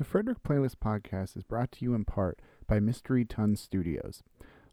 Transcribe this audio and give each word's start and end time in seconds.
The 0.00 0.06
Frederick 0.06 0.42
Playlist 0.42 0.76
Podcast 0.76 1.36
is 1.36 1.42
brought 1.42 1.72
to 1.72 1.84
you 1.84 1.92
in 1.92 2.06
part 2.06 2.38
by 2.66 2.80
Mystery 2.80 3.26
Ton 3.26 3.54
Studios. 3.54 4.22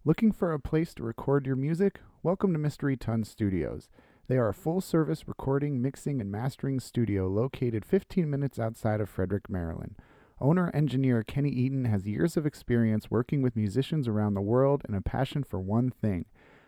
Looking 0.05 0.31
for 0.31 0.53
a 0.53 0.59
place 0.59 0.93
to 0.93 1.03
record 1.03 1.45
your 1.45 1.57
music? 1.57 1.99
Welcome 2.23 2.53
to 2.53 2.57
Mystery 2.57 2.95
Ton 2.95 3.25
Studios. 3.25 3.89
They 4.29 4.37
are 4.37 4.47
a 4.47 4.53
full 4.53 4.79
service 4.79 5.27
recording, 5.27 5.81
mixing, 5.81 6.21
and 6.21 6.31
mastering 6.31 6.79
studio 6.79 7.27
located 7.27 7.83
15 7.83 8.29
minutes 8.29 8.57
outside 8.57 9.01
of 9.01 9.09
Frederick, 9.09 9.49
Maryland. 9.49 9.95
Owner 10.39 10.71
engineer 10.73 11.23
Kenny 11.23 11.49
Eaton 11.49 11.83
has 11.83 12.07
years 12.07 12.37
of 12.37 12.45
experience 12.45 13.11
working 13.11 13.41
with 13.41 13.57
musicians 13.57 14.07
around 14.07 14.33
the 14.33 14.39
world 14.39 14.83
and 14.87 14.95
a 14.95 15.01
passion 15.01 15.43
for 15.43 15.59
one 15.59 15.89
thing 15.89 16.23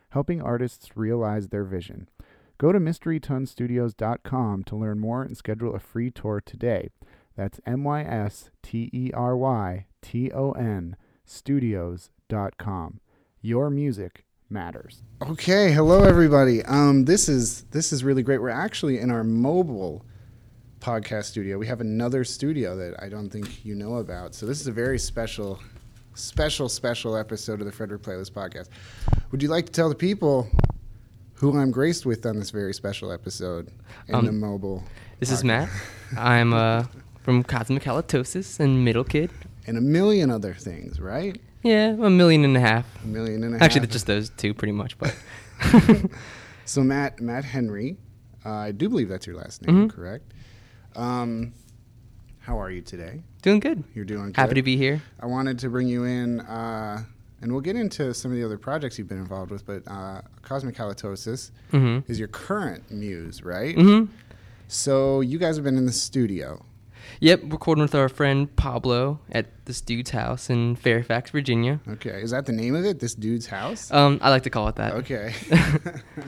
helping 0.10 0.41
artists 0.41 0.98
realize 0.98 1.48
their 1.48 1.64
vision. 1.64 2.10
Go 2.57 2.73
to 2.73 2.80
mysterytonstudios.com 2.80 4.64
to 4.66 4.76
learn 4.76 5.00
more 5.00 5.23
and 5.23 5.38
schedule 5.38 5.76
a 5.76 5.80
free 5.80 6.12
tour 6.12 6.41
today. 6.46 6.89
That's 7.40 7.62
M 7.66 7.86
Y 7.86 8.02
S 8.02 8.50
T 8.62 8.90
E 8.92 9.12
R 9.13 9.38
Y 9.38 9.86
T 10.02 10.30
O 10.34 10.52
N 10.52 10.98
studios.com. 11.23 13.00
Your 13.41 13.70
music 13.70 14.26
matters. 14.50 15.04
Okay, 15.22 15.72
hello 15.72 16.04
everybody. 16.04 16.66
Um 16.66 17.05
this 17.05 17.30
is 17.30 17.62
this 17.72 17.94
is 17.94 18.04
really 18.04 18.23
great. 18.23 18.41
We're 18.41 18.49
actually 18.49 18.99
in 18.99 19.10
our 19.10 19.23
mobile 19.23 20.05
podcast 20.82 21.26
studio. 21.26 21.58
We 21.58 21.66
have 21.68 21.80
another 21.80 22.26
studio 22.26 22.76
that 22.76 23.02
I 23.02 23.08
don't 23.08 23.30
think 23.30 23.63
you 23.63 23.74
know 23.74 23.96
about. 23.96 24.35
So 24.35 24.46
this 24.46 24.60
is 24.60 24.68
a 24.68 24.74
very 24.74 24.99
special 24.99 25.62
special 26.16 26.68
special 26.68 27.16
episode 27.16 27.62
of 27.62 27.66
the 27.68 27.71
Frederick 27.71 28.02
Playlist 28.02 28.32
podcast. 28.32 28.68
Would 29.32 29.41
you 29.41 29.48
like 29.48 29.66
to 29.68 29.71
tell 29.71 29.88
the 29.88 29.96
people 29.96 30.49
who 31.35 31.58
I'm 31.58 31.71
graced 31.71 32.05
with 32.05 32.26
on 32.26 32.38
this 32.38 32.49
very 32.49 32.74
special 32.74 33.13
episode 33.13 33.71
in 34.10 34.16
Um, 34.16 34.26
the 34.26 34.34
mobile 34.34 34.84
This 35.21 35.32
is? 35.32 35.41
Matt. 35.46 35.70
I'm 36.18 36.52
uh, 36.54 36.84
from 37.30 37.44
Cosmic 37.44 37.84
Halitosis 37.84 38.60
and 38.60 38.84
Middle 38.84 39.04
Kid. 39.04 39.30
and 39.68 39.78
a 39.78 39.82
million 39.82 40.32
other 40.32 40.56
things, 40.56 41.00
right? 41.00 41.40
Yeah, 41.62 41.90
a 41.90 42.10
million 42.10 42.44
and 42.44 42.58
a 42.58 42.60
half. 42.60 42.88
A 43.04 43.05
million 43.08 43.44
and 43.44 43.54
a 43.54 43.63
Actually, 43.63 43.82
half. 43.82 43.90
just 43.91 44.08
those 44.08 44.30
two, 44.32 44.55
pretty 44.55 44.71
much. 44.71 44.98
But 44.98 45.16
So 46.66 46.82
Matt 46.82 47.21
Matt 47.21 47.46
Henry, 47.46 47.98
uh, 48.44 48.49
I 48.49 48.71
do 48.71 48.90
believe 48.90 49.10
that's 49.10 49.27
your 49.27 49.36
last 49.36 49.62
name, 49.62 49.88
Mhm. 49.88 49.91
correct? 49.94 50.34
Um, 50.96 51.54
how 52.40 52.60
are 52.60 52.71
you 52.71 52.82
today? 52.82 53.21
doing 53.43 53.60
good. 53.60 53.84
You're 53.93 54.05
doing 54.05 54.27
good. 54.32 54.38
Happy 54.38 54.55
to 54.55 54.64
be 54.64 54.76
here. 54.76 54.99
I 55.20 55.27
wanted 55.27 55.60
to 55.60 55.70
bring 55.70 55.88
you 55.88 56.05
in, 56.05 56.40
uh, 56.40 57.04
and 57.43 57.52
we'll 57.52 57.62
get 57.62 57.76
into 57.76 58.12
some 58.16 58.32
of 58.32 58.38
the 58.38 58.43
other 58.43 58.58
projects 58.58 58.98
you've 58.98 59.08
been 59.08 59.20
involved 59.20 59.52
with. 59.52 59.68
But 59.68 59.84
uh, 59.88 60.21
Cosmic 60.41 60.74
Halitosis 60.76 61.52
Mm-hmm. 61.74 62.12
is 62.12 62.18
your 62.18 62.27
current 62.30 62.90
muse, 62.90 63.43
right? 63.43 63.76
Mm-hmm. 63.77 64.12
So 64.68 65.22
you 65.22 65.38
guys 65.38 65.58
have 65.58 65.64
been 65.64 65.78
in 65.78 65.86
the 65.86 65.91
studio. 65.91 66.66
Yep, 67.22 67.41
recording 67.52 67.81
with 67.81 67.96
our 67.96 68.07
friend 68.09 68.53
Pablo 68.56 69.19
at 69.31 69.66
this 69.66 69.81
dude's 69.81 70.12
house 70.12 70.50
in 70.50 70.75
Fairfax, 70.78 71.31
Virginia. 71.31 71.79
Okay, 71.88 72.22
is 72.22 72.31
that 72.31 72.46
the 72.46 72.52
name 72.53 72.75
of 72.75 72.85
it? 72.85 73.00
This 73.00 73.13
dude's 73.16 73.47
house? 73.47 73.91
Um, 73.91 74.19
I 74.22 74.29
like 74.29 74.44
to 74.44 74.50
call 74.50 74.68
it 74.69 74.75
that. 74.75 74.94
okay. 74.96 75.34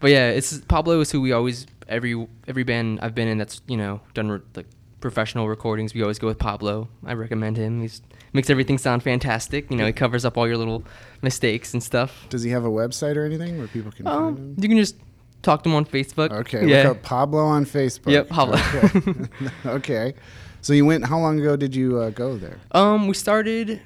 But 0.00 0.10
yeah, 0.10 0.28
it's 0.30 0.58
Pablo 0.68 1.00
is 1.00 1.10
who 1.10 1.22
we 1.22 1.32
always 1.32 1.66
every 1.88 2.26
every 2.46 2.62
band 2.62 2.98
I've 3.00 3.14
been 3.14 3.26
in 3.26 3.38
that's 3.38 3.62
you 3.66 3.76
know 3.78 4.00
done 4.12 4.30
re- 4.30 4.40
like 4.54 4.66
professional 5.00 5.48
recordings. 5.48 5.94
We 5.94 6.02
always 6.02 6.18
go 6.18 6.26
with 6.26 6.38
Pablo. 6.38 6.88
I 7.06 7.14
recommend 7.14 7.56
him. 7.56 7.80
He's 7.80 8.02
makes 8.34 8.50
everything 8.50 8.76
sound 8.76 9.02
fantastic. 9.02 9.70
You 9.70 9.78
know, 9.78 9.86
he 9.86 9.94
covers 9.94 10.26
up 10.26 10.36
all 10.36 10.46
your 10.46 10.58
little 10.58 10.84
mistakes 11.22 11.72
and 11.72 11.82
stuff. 11.82 12.26
Does 12.28 12.42
he 12.42 12.50
have 12.50 12.66
a 12.66 12.68
website 12.68 13.16
or 13.16 13.24
anything 13.24 13.56
where 13.56 13.66
people 13.68 13.92
can 13.92 14.04
find 14.04 14.16
Um, 14.18 14.36
him? 14.36 14.56
you 14.58 14.68
can 14.68 14.76
just 14.76 14.96
talk 15.44 15.62
to 15.64 15.68
him 15.70 15.76
on 15.76 15.84
Facebook. 15.84 16.30
Okay, 16.32 16.66
Yeah. 16.66 16.88
look 16.88 16.96
up 16.98 17.02
Pablo 17.02 17.44
on 17.44 17.64
Facebook. 17.64 18.10
Yep, 18.12 18.28
Pablo. 18.28 18.56
Okay. 18.56 19.50
okay. 19.66 20.14
So 20.60 20.72
you 20.72 20.84
went. 20.86 21.06
How 21.06 21.18
long 21.18 21.38
ago 21.38 21.56
did 21.56 21.74
you 21.76 21.98
uh, 21.98 22.10
go 22.10 22.36
there? 22.36 22.58
Um, 22.72 23.06
we 23.06 23.14
started 23.14 23.80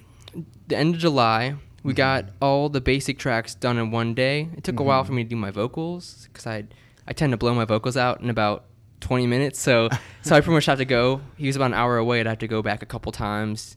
the 0.69 0.77
end 0.77 0.95
of 0.95 1.01
July. 1.01 1.56
We 1.83 1.92
Mm-hmm. 1.92 1.97
got 1.97 2.25
all 2.42 2.69
the 2.69 2.81
basic 2.81 3.19
tracks 3.19 3.55
done 3.55 3.79
in 3.79 3.91
one 3.91 4.14
day. 4.14 4.48
It 4.57 4.64
took 4.64 4.80
a 4.80 4.83
while 4.83 5.02
Mhm. 5.02 5.07
for 5.07 5.13
me 5.13 5.23
to 5.24 5.29
do 5.30 5.36
my 5.36 5.51
vocals 5.51 6.29
because 6.33 6.47
I 6.47 6.64
I 7.07 7.13
tend 7.13 7.30
to 7.33 7.36
blow 7.36 7.55
my 7.55 7.64
vocals 7.64 7.97
out 7.97 8.20
in 8.20 8.29
about 8.30 8.64
20 9.01 9.27
minutes. 9.27 9.58
So 9.61 9.89
so 10.23 10.36
I 10.36 10.41
pretty 10.41 10.55
much 10.55 10.67
have 10.67 10.79
to 10.79 10.85
go. 10.85 11.20
He 11.36 11.47
was 11.47 11.57
about 11.57 11.67
an 11.67 11.74
hour 11.74 11.97
away. 11.97 12.20
I'd 12.20 12.27
have 12.27 12.39
to 12.39 12.48
go 12.48 12.63
back 12.63 12.83
a 12.83 12.86
couple 12.86 13.11
times 13.13 13.77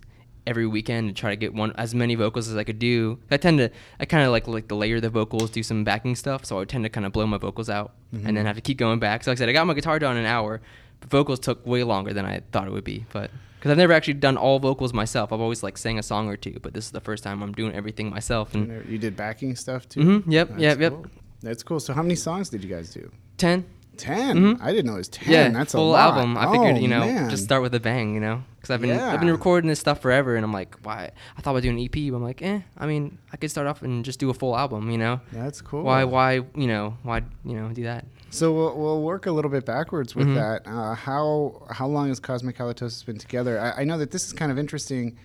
every 0.52 0.68
weekend 0.68 1.08
to 1.10 1.14
try 1.20 1.32
to 1.32 1.36
get 1.36 1.54
one 1.54 1.72
as 1.78 1.96
many 1.96 2.14
vocals 2.14 2.48
as 2.48 2.56
I 2.56 2.64
could 2.64 2.78
do. 2.78 3.18
I 3.32 3.38
tend 3.38 3.58
to 3.58 3.70
I 4.00 4.06
kind 4.06 4.24
of 4.24 4.32
like 4.32 4.48
like 4.48 4.68
to 4.68 4.76
layer 4.76 5.00
the 5.00 5.10
vocals, 5.10 5.50
do 5.50 5.64
some 5.64 5.84
backing 5.84 6.16
stuff. 6.16 6.46
So 6.46 6.58
I 6.58 6.60
would 6.60 6.70
tend 6.70 6.84
to 6.84 6.90
kind 6.90 7.06
of 7.08 7.12
blow 7.12 7.26
my 7.26 7.38
vocals 7.38 7.70
out 7.70 7.94
and 8.14 8.38
then 8.38 8.46
have 8.46 8.58
to 8.58 8.62
keep 8.62 8.78
going 8.78 9.00
back. 9.00 9.24
So 9.24 9.32
like 9.32 9.38
I 9.38 9.40
said, 9.40 9.50
I 9.50 9.54
got 9.54 9.66
my 9.66 9.74
guitar 9.74 9.98
done 9.98 10.18
in 10.18 10.26
an 10.26 10.30
hour. 10.30 10.62
But 11.00 11.10
vocals 11.10 11.40
took 11.40 11.66
way 11.66 11.84
longer 11.84 12.14
than 12.14 12.26
I 12.26 12.42
thought 12.52 12.68
it 12.68 12.72
would 12.72 12.84
be, 12.84 13.06
but 13.12 13.32
because 13.56 13.72
I've 13.72 13.78
never 13.78 13.94
actually 13.94 14.16
done 14.16 14.38
all 14.38 14.60
vocals 14.60 14.94
myself. 14.94 15.32
I've 15.34 15.40
always 15.40 15.64
like 15.64 15.78
sang 15.78 15.98
a 15.98 16.04
song 16.04 16.28
or 16.28 16.38
two, 16.38 16.58
but 16.62 16.74
this 16.74 16.86
is 16.86 16.92
the 16.92 17.00
first 17.00 17.24
time 17.24 17.42
I'm 17.42 17.54
doing 17.54 17.74
everything 17.74 18.10
myself. 18.10 18.54
And 18.54 18.86
You 18.90 18.98
did 18.98 19.16
backing 19.16 19.56
stuff 19.56 19.88
too. 19.90 20.00
Mhm, 20.02 20.24
yep, 20.28 20.50
That's 20.50 20.62
yep, 20.62 20.80
yep. 20.80 20.94
That's 21.42 21.64
cool. 21.64 21.80
So 21.80 21.94
how 21.94 22.02
many 22.04 22.16
songs 22.16 22.50
did 22.50 22.64
you 22.64 22.70
guys 22.70 22.92
do? 22.94 23.12
10, 23.38 23.66
10 23.98 24.38
Mhm. 24.38 24.62
I 24.62 24.72
didn't 24.72 24.86
know 24.88 24.94
it 24.96 24.98
was 24.98 25.08
ten. 25.10 25.32
yeah, 25.32 25.50
That's 25.50 25.74
full 25.74 25.92
a 25.92 25.94
lot. 25.94 26.14
album. 26.18 26.38
I 26.38 26.52
figured, 26.52 26.76
Oh, 26.78 26.80
you 26.80 26.88
know, 26.88 27.02
man. 27.02 27.30
just 27.30 27.44
start 27.44 27.62
with 27.62 27.76
a 27.76 27.80
bang, 27.80 28.14
you 28.14 28.20
know, 28.20 28.44
because 28.56 28.72
I've 28.72 28.82
been 28.82 28.98
I've 29.00 29.20
been 29.20 29.30
recording 29.32 29.68
this 29.68 29.80
stuff 29.80 30.02
forever, 30.02 30.36
and 30.36 30.44
I'm 30.46 30.54
like, 30.54 30.76
why? 30.84 31.12
I 31.38 31.42
thought 31.42 31.52
about 31.52 31.64
doing 31.64 31.78
an 31.78 31.84
EP, 31.84 32.10
but 32.10 32.18
I'm 32.18 32.24
like, 32.24 32.42
eh. 32.42 32.62
I 32.78 32.86
mean, 32.88 33.18
I 33.32 33.38
could 33.38 33.52
start 33.52 33.68
off 33.68 33.82
and 33.82 34.04
just 34.06 34.20
do 34.20 34.30
a 34.30 34.34
full 34.34 34.58
album, 34.58 34.90
you 34.90 34.98
know. 34.98 35.20
That's 35.32 35.62
cool. 35.62 35.84
Why? 35.84 36.04
Why? 36.06 36.36
You 36.56 36.68
know? 36.68 36.98
Why? 37.04 37.22
You 37.46 37.56
know? 37.56 37.70
Do 37.70 37.84
that? 37.84 38.06
So 38.30 38.54
we'll, 38.54 38.78
we'll 38.80 39.02
work 39.02 39.26
a 39.26 39.32
little 39.32 39.52
bit 39.52 39.66
backwards 39.66 40.16
with 40.16 40.28
Mhm. 40.28 40.36
that. 40.36 40.62
Uh, 40.66 40.96
how 40.96 41.62
how 41.70 41.88
long 41.88 42.08
has 42.08 42.20
Cosmic 42.20 42.58
Halitosis 42.58 43.06
been 43.06 43.18
together? 43.18 43.60
I, 43.60 43.82
I 43.82 43.84
know 43.84 43.98
that 43.98 44.12
this 44.12 44.26
is 44.26 44.32
kind 44.34 44.52
of 44.52 44.58
interesting 44.58 45.18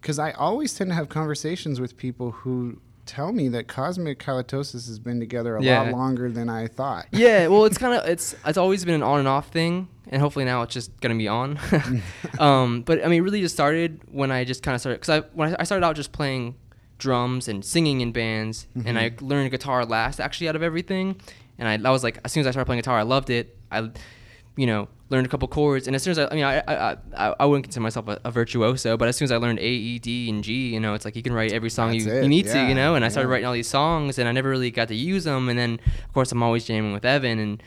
because 0.00 0.18
I 0.18 0.30
always 0.32 0.72
tend 0.74 0.90
to 0.90 0.94
have 0.94 1.08
conversations 1.10 1.80
with 1.80 1.96
people 1.96 2.30
who 2.30 2.78
tell 3.06 3.32
me 3.32 3.48
that 3.48 3.68
Cosmic 3.68 4.18
Halitosis 4.18 4.86
has 4.88 4.98
been 4.98 5.20
together 5.20 5.56
a 5.56 5.62
Yeah. 5.62 5.82
lot 5.82 5.92
longer 5.92 6.30
than 6.30 6.48
I 6.48 6.66
thought. 6.66 7.06
yeah 7.12 7.46
well 7.46 7.64
it's 7.64 7.78
kind 7.84 7.94
of 7.94 8.06
it's 8.08 8.34
it's 8.44 8.58
always 8.58 8.84
been 8.84 8.94
an 8.94 9.02
on 9.02 9.20
and 9.20 9.28
off 9.28 9.48
thing 9.50 9.88
and 10.08 10.20
hopefully 10.20 10.44
now 10.44 10.62
it's 10.62 10.74
just 10.74 10.98
gonna 11.00 11.14
be 11.16 11.28
on 11.28 11.58
um, 12.38 12.82
but 12.82 13.04
i 13.04 13.08
mean 13.08 13.18
it 13.20 13.22
really 13.22 13.40
just 13.40 13.54
started 13.54 14.00
when 14.10 14.30
i 14.30 14.44
just 14.44 14.62
kind 14.62 14.74
of 14.74 14.80
started 14.80 15.00
because 15.00 15.10
i 15.22 15.26
when 15.34 15.52
I, 15.54 15.56
I 15.60 15.64
started 15.64 15.84
out 15.86 15.96
just 15.96 16.12
playing 16.12 16.54
drums 16.98 17.48
and 17.48 17.64
singing 17.64 18.00
in 18.00 18.12
bands 18.12 18.66
and 18.84 18.98
i 18.98 19.12
learned 19.20 19.50
guitar 19.50 19.84
last 19.84 20.18
actually 20.20 20.48
out 20.48 20.56
of 20.56 20.62
everything 20.62 21.20
and 21.58 21.68
I, 21.68 21.88
I 21.88 21.92
was 21.92 22.02
like 22.02 22.18
as 22.24 22.32
soon 22.32 22.40
as 22.42 22.46
i 22.46 22.50
started 22.50 22.66
playing 22.66 22.80
guitar 22.80 22.98
i 22.98 23.02
loved 23.02 23.30
it 23.30 23.56
i 23.70 23.90
you 24.56 24.66
know 24.66 24.88
learned 25.08 25.26
a 25.26 25.28
couple 25.28 25.46
chords 25.46 25.86
and 25.86 25.94
as 25.94 26.02
soon 26.02 26.10
as 26.10 26.18
i, 26.18 26.26
I 26.26 26.34
mean 26.34 26.44
I, 26.44 26.62
I 26.66 26.96
i 27.16 27.34
i 27.40 27.44
wouldn't 27.44 27.64
consider 27.64 27.82
myself 27.82 28.08
a, 28.08 28.18
a 28.24 28.30
virtuoso 28.30 28.96
but 28.96 29.06
as 29.06 29.16
soon 29.16 29.26
as 29.26 29.32
i 29.32 29.36
learned 29.36 29.60
a 29.60 29.62
e 29.62 29.98
d 29.98 30.28
and 30.28 30.42
g 30.42 30.68
you 30.68 30.80
know 30.80 30.94
it's 30.94 31.04
like 31.04 31.14
you 31.14 31.22
can 31.22 31.32
write 31.32 31.52
every 31.52 31.70
song 31.70 31.94
you, 31.94 32.00
you 32.00 32.28
need 32.28 32.46
to 32.46 32.66
you 32.66 32.74
know 32.74 32.96
and 32.96 33.04
i 33.04 33.08
started 33.08 33.28
yeah. 33.28 33.32
writing 33.32 33.46
all 33.46 33.52
these 33.52 33.68
songs 33.68 34.18
and 34.18 34.28
I 34.28 34.32
never 34.32 34.48
really 34.48 34.70
got 34.70 34.88
to 34.88 34.94
use 34.94 35.24
them. 35.24 35.48
And 35.48 35.58
then 35.58 35.80
of 36.04 36.12
course 36.12 36.32
I'm 36.32 36.42
always 36.42 36.64
jamming 36.64 36.92
with 36.92 37.04
Evan 37.04 37.38
and 37.38 37.62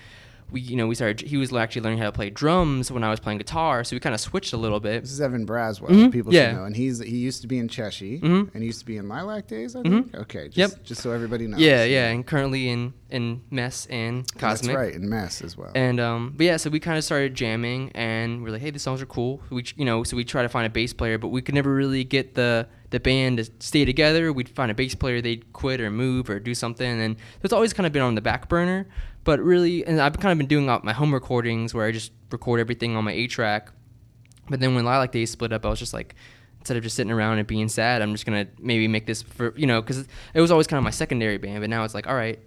we 0.51 0.61
you 0.61 0.75
know 0.75 0.87
we 0.87 0.95
started 0.95 1.21
he 1.27 1.37
was 1.37 1.53
actually 1.53 1.81
learning 1.83 1.99
how 1.99 2.05
to 2.05 2.11
play 2.11 2.29
drums 2.29 2.91
when 2.91 3.03
I 3.03 3.09
was 3.09 3.19
playing 3.19 3.37
guitar, 3.39 3.83
so 3.83 3.95
we 3.95 3.99
kind 3.99 4.13
of 4.15 4.21
switched 4.21 4.53
a 4.53 4.57
little 4.57 4.79
bit. 4.79 5.01
This 5.01 5.11
is 5.11 5.21
Evan 5.21 5.45
Braswell. 5.45 5.89
Mhm, 5.89 6.11
People 6.11 6.33
yeah. 6.33 6.49
should 6.49 6.55
know, 6.57 6.63
and 6.65 6.75
he's 6.75 6.99
he 6.99 7.17
used 7.17 7.41
to 7.41 7.47
be 7.47 7.57
in 7.57 7.67
Cheshi, 7.67 8.19
Mhm. 8.21 8.49
and 8.53 8.63
he 8.63 8.67
used 8.67 8.79
to 8.79 8.85
be 8.85 8.97
in 8.97 9.07
Lilac 9.07 9.47
Days. 9.47 9.75
I 9.75 9.81
Mhm. 9.81 10.13
Okay. 10.15 10.49
Just, 10.49 10.57
Yep. 10.57 10.83
Just 10.83 11.01
so 11.01 11.11
everybody 11.11 11.47
knows. 11.47 11.59
Yeah, 11.59 11.83
yeah, 11.83 12.09
and 12.09 12.25
currently 12.25 12.69
in 12.69 12.93
in 13.11 13.41
Mess 13.49 13.87
and 13.87 14.27
Cosmic. 14.37 14.67
That's 14.75 14.77
right, 14.77 14.93
in 14.93 15.09
Mess 15.09 15.41
as 15.41 15.57
well. 15.57 15.71
And 15.73 15.99
um, 15.99 16.33
but 16.37 16.45
yeah, 16.45 16.57
so 16.57 16.69
we 16.69 16.79
kind 16.79 16.97
of 16.97 17.03
started 17.03 17.33
jamming, 17.35 17.91
and 17.95 18.43
we're 18.43 18.51
like, 18.51 18.61
hey, 18.61 18.69
these 18.71 18.83
songs 18.83 19.01
are 19.01 19.07
cool. 19.07 19.41
We, 19.49 19.63
you 19.77 19.85
know, 19.85 20.03
so 20.03 20.15
we 20.15 20.23
try 20.23 20.43
to 20.43 20.49
find 20.49 20.67
a 20.67 20.69
bass 20.69 20.93
player, 20.93 21.17
but 21.17 21.29
we 21.29 21.41
could 21.41 21.55
never 21.55 21.73
really 21.73 22.03
get 22.03 22.35
the 22.35 22.67
the 22.91 22.99
band 22.99 23.37
to 23.37 23.45
stay 23.59 23.85
together. 23.85 24.33
We'd 24.33 24.49
find 24.49 24.71
a 24.71 24.73
bass 24.73 24.95
player, 24.95 25.21
they'd 25.21 25.53
quit 25.53 25.79
or 25.79 25.91
move 25.91 26.27
or 26.27 26.39
do 26.39 26.55
something, 26.55 26.99
and 27.01 27.15
it's 27.43 27.53
always 27.53 27.71
kind 27.71 27.85
of 27.85 27.93
been 27.93 28.01
on 28.01 28.15
the 28.15 28.21
back 28.21 28.49
burner. 28.49 28.87
But 29.23 29.39
really, 29.39 29.85
and 29.85 30.01
I've 30.01 30.17
kind 30.19 30.31
of 30.31 30.37
been 30.37 30.47
doing 30.47 30.69
uh, 30.69 30.79
my 30.83 30.93
home 30.93 31.13
recordings 31.13 31.73
where 31.73 31.85
I 31.85 31.91
just 31.91 32.11
record 32.31 32.59
everything 32.59 32.95
on 32.95 33.03
my 33.03 33.11
eight 33.11 33.29
track. 33.29 33.71
But 34.49 34.59
then 34.59 34.75
when 34.75 34.85
Lilac 34.85 35.11
Days 35.11 35.29
split 35.29 35.53
up, 35.53 35.65
I 35.65 35.69
was 35.69 35.79
just 35.79 35.93
like, 35.93 36.15
instead 36.59 36.77
of 36.77 36.83
just 36.83 36.95
sitting 36.95 37.11
around 37.11 37.37
and 37.37 37.47
being 37.47 37.69
sad, 37.69 38.01
I'm 38.01 38.13
just 38.13 38.25
gonna 38.25 38.47
maybe 38.59 38.87
make 38.87 39.05
this 39.05 39.21
for 39.21 39.53
you 39.55 39.67
know, 39.67 39.81
because 39.81 40.07
it 40.33 40.41
was 40.41 40.51
always 40.51 40.67
kind 40.67 40.77
of 40.77 40.83
my 40.83 40.89
secondary 40.89 41.37
band. 41.37 41.61
But 41.61 41.69
now 41.69 41.83
it's 41.83 41.93
like, 41.93 42.07
all 42.07 42.15
right, 42.15 42.39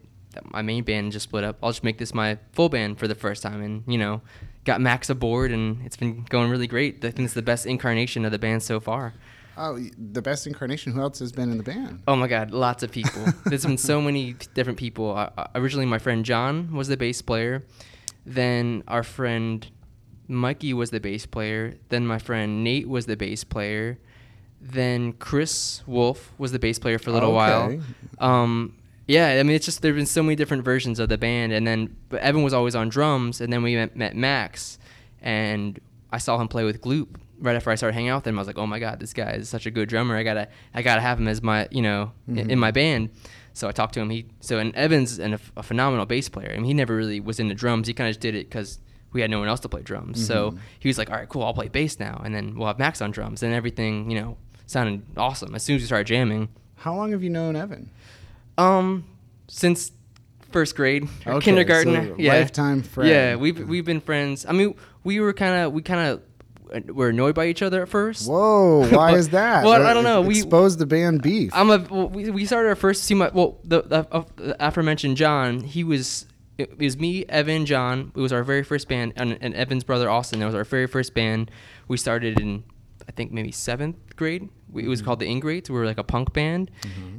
my 0.45 0.63
main 0.63 0.85
band 0.85 1.13
just 1.13 1.25
split 1.25 1.45
up. 1.45 1.59
I'll 1.63 1.71
just 1.71 1.85
make 1.85 1.99
this 1.99 2.15
my 2.15 2.39
full 2.53 2.69
band 2.69 2.99
for 2.99 3.07
the 3.07 3.15
first 3.15 3.43
time, 3.43 3.63
and 3.63 3.85
you 3.87 3.99
know, 3.99 4.23
got 4.65 4.81
Max 4.81 5.11
aboard, 5.11 5.53
and 5.53 5.85
it's 5.85 5.97
been 5.97 6.25
going 6.25 6.51
really 6.51 6.67
great. 6.67 7.05
I 7.05 7.11
think 7.11 7.27
it's 7.27 7.35
the 7.35 7.43
best 7.43 7.67
incarnation 7.67 8.25
of 8.25 8.33
the 8.33 8.39
band 8.39 8.63
so 8.63 8.81
far. 8.81 9.15
Oh, 9.57 9.79
the 10.13 10.23
best 10.23 10.47
incarnation. 10.47 10.93
Who 10.93 11.01
else 11.01 11.19
has 11.21 11.33
been 11.33 11.51
in 11.51 11.59
the 11.59 11.65
band? 11.65 12.03
Oh 12.09 12.17
my 12.17 12.29
God, 12.29 12.51
lots 12.51 12.83
of 12.83 12.91
people. 12.91 13.25
There's 13.47 13.65
been 13.67 13.79
so 13.79 14.01
many 14.01 14.35
different 14.55 14.79
people. 14.79 15.17
Uh, 15.17 15.31
uh, 15.37 15.47
originally, 15.55 15.87
my 15.87 15.99
friend 15.99 16.25
John 16.25 16.73
was 16.73 16.89
the 16.89 16.97
bass 16.97 17.23
player. 17.23 17.65
Then 18.27 18.83
our 18.89 19.03
friend 19.03 19.67
Mikey 20.29 20.73
was 20.75 20.91
the 20.91 21.01
bass 21.01 21.27
player. 21.27 21.75
Then 21.89 22.07
my 22.07 22.19
friend 22.19 22.63
Nate 22.65 22.89
was 22.89 23.07
the 23.07 23.17
bass 23.17 23.45
player. 23.45 23.99
Then 24.61 25.13
Chris 25.15 25.83
Wolf 25.87 26.33
was 26.39 26.53
the 26.53 26.59
bass 26.59 26.79
player 26.79 26.99
for 26.99 27.11
a 27.11 27.13
little 27.13 27.37
Okay. 27.37 27.81
while. 28.19 28.33
Um, 28.43 28.77
yeah, 29.09 29.31
I 29.41 29.43
mean, 29.43 29.57
it's 29.57 29.67
just 29.67 29.83
there've 29.83 29.97
been 29.97 30.07
so 30.07 30.23
many 30.23 30.37
different 30.37 30.65
versions 30.65 31.01
of 31.01 31.09
the 31.09 31.19
band, 31.19 31.53
and 31.53 31.67
then 31.67 31.97
but 32.09 32.21
Evan 32.21 32.43
was 32.45 32.55
always 32.55 32.77
on 32.77 32.89
drums, 32.89 33.41
and 33.41 33.53
then 33.53 33.63
we 33.65 33.75
met, 33.75 33.97
met 33.97 34.15
Max, 34.15 34.79
and 35.21 35.81
I 36.13 36.19
saw 36.19 36.39
him 36.41 36.47
play 36.47 36.63
with 36.63 36.81
Gloop, 36.81 37.17
right 37.43 37.57
after 37.57 37.71
I 37.71 37.75
started 37.75 37.95
hanging 37.95 38.11
out 38.11 38.23
with 38.23 38.27
him, 38.29 38.39
I 38.39 38.41
was 38.41 38.47
like, 38.47 38.59
oh 38.59 38.67
my 38.67 38.79
god, 38.79 39.01
this 39.01 39.13
guy 39.13 39.33
is 39.33 39.49
such 39.49 39.67
a 39.67 39.71
good 39.71 39.89
drummer. 39.89 40.17
I 40.17 40.23
gotta 40.23 40.49
I 40.75 40.83
gotta 40.83 41.01
have 41.01 41.19
him 41.19 41.29
as 41.29 41.43
my 41.43 41.69
you 41.71 41.83
know 41.83 42.13
in, 42.29 42.51
in 42.53 42.59
my 42.59 42.71
band. 42.71 43.11
So 43.55 43.69
I 43.69 43.73
talked 43.73 43.95
to 43.95 44.01
him. 44.01 44.09
He 44.09 44.27
so 44.41 44.59
and 44.59 44.75
Evans 44.75 45.19
and 45.19 45.35
a, 45.35 45.41
a 45.59 45.63
phenomenal 45.63 46.07
bass 46.07 46.29
player. 46.29 46.51
I 46.53 46.57
mean, 46.57 46.65
he 46.65 46.75
never 46.75 46.97
really 46.97 47.21
was 47.21 47.39
into 47.39 47.55
drums. 47.55 47.87
He 47.87 47.95
kind 47.95 48.09
of 48.09 48.13
just 48.13 48.21
did 48.21 48.35
it 48.35 48.49
because 48.49 48.79
we 49.13 49.21
had 49.21 49.31
no 49.31 49.39
one 49.39 49.49
else 49.49 49.61
to 49.61 49.69
play 49.69 49.83
drums. 49.83 50.25
So 50.27 50.55
he 50.79 50.89
was 50.89 50.97
like, 50.97 51.11
all 51.11 51.17
right, 51.17 51.29
cool, 51.29 51.43
I'll 51.43 51.53
play 51.53 51.69
bass 51.69 51.99
now, 52.01 52.23
and 52.25 52.35
then 52.35 52.55
we'll 52.57 52.69
have 52.69 52.79
Max 52.79 53.03
on 53.03 53.11
drums, 53.11 53.43
and 53.43 53.53
everything 53.53 54.11
you 54.11 54.19
know 54.19 54.37
sounded 54.67 55.03
awesome 55.17 55.55
as 55.55 55.63
soon 55.63 55.77
as 55.77 55.83
we 55.83 55.87
started 55.87 56.07
jamming. 56.07 56.49
How 56.77 56.95
long 56.95 57.13
have 57.13 57.23
you 57.23 57.31
known 57.31 57.55
Evan? 57.57 57.91
Um, 58.59 59.05
since 59.49 59.93
first 60.51 60.77
grade, 60.77 61.09
or 61.27 61.35
Okay, 61.35 61.47
kindergarten, 61.47 61.95
so 61.95 62.15
yeah, 62.19 62.33
lifetime 62.33 62.83
friend. 62.83 63.11
Yeah, 63.11 63.37
we've 63.37 63.69
we've 63.69 63.85
been 63.85 64.01
friends. 64.01 64.47
I 64.49 64.53
mean, 64.53 64.75
we 65.05 65.21
were 65.21 65.33
kind 65.33 65.63
of 65.63 65.73
we 65.73 65.83
kind 65.83 66.01
of 66.09 66.23
were 66.89 67.09
annoyed 67.09 67.35
by 67.35 67.47
each 67.47 67.63
other 67.63 67.83
at 67.83 67.89
first. 67.89 68.29
Whoa, 68.29 68.87
why 68.91 69.15
is 69.15 69.31
that? 69.31 69.65
Well, 69.65 69.85
I 69.85 69.95
don't 69.95 70.05
know, 70.05 70.23
we- 70.23 70.39
exposed 70.39 70.79
the 70.79 70.87
band 70.87 71.23
beef. 71.23 71.51
I'm 71.55 71.71
a 71.71 71.79
well, 71.79 72.09
we, 72.09 72.31
we 72.31 72.47
started 72.47 72.69
our 72.69 72.75
first 72.77 73.07
team. 73.07 73.19
Well, 73.19 73.59
the, 73.65 73.83
the 73.83 74.07
uh, 74.11 74.25
the 74.37 74.67
aforementioned 74.67 75.17
John, 75.17 75.61
he 75.61 75.85
was 75.85 76.27
it 76.59 76.79
was 76.79 76.97
me, 76.97 77.25
Evan, 77.27 77.67
John. 77.67 78.13
It 78.15 78.21
was 78.21 78.33
our 78.33 78.45
very 78.45 78.63
first 78.63 78.89
band, 78.89 79.15
and, 79.17 79.39
and 79.41 79.55
Evan's 79.55 79.85
brother 79.85 80.09
Austin. 80.11 80.41
That 80.41 80.47
was 80.47 80.55
our 80.55 80.65
very 80.65 80.87
first 80.87 81.15
band. 81.15 81.51
We 81.89 81.97
started 81.97 82.41
in 82.41 82.65
I 83.09 83.13
think 83.13 83.33
maybe 83.33 83.53
seventh 83.53 84.17
grade. 84.17 84.49
We, 84.71 84.85
it 84.85 84.89
was 84.89 85.03
called 85.03 85.19
the 85.19 85.27
Ingrates. 85.27 85.69
We 85.69 85.77
were 85.77 85.85
like 85.87 85.99
a 85.99 86.05
punk 86.05 86.33
band, 86.33 86.71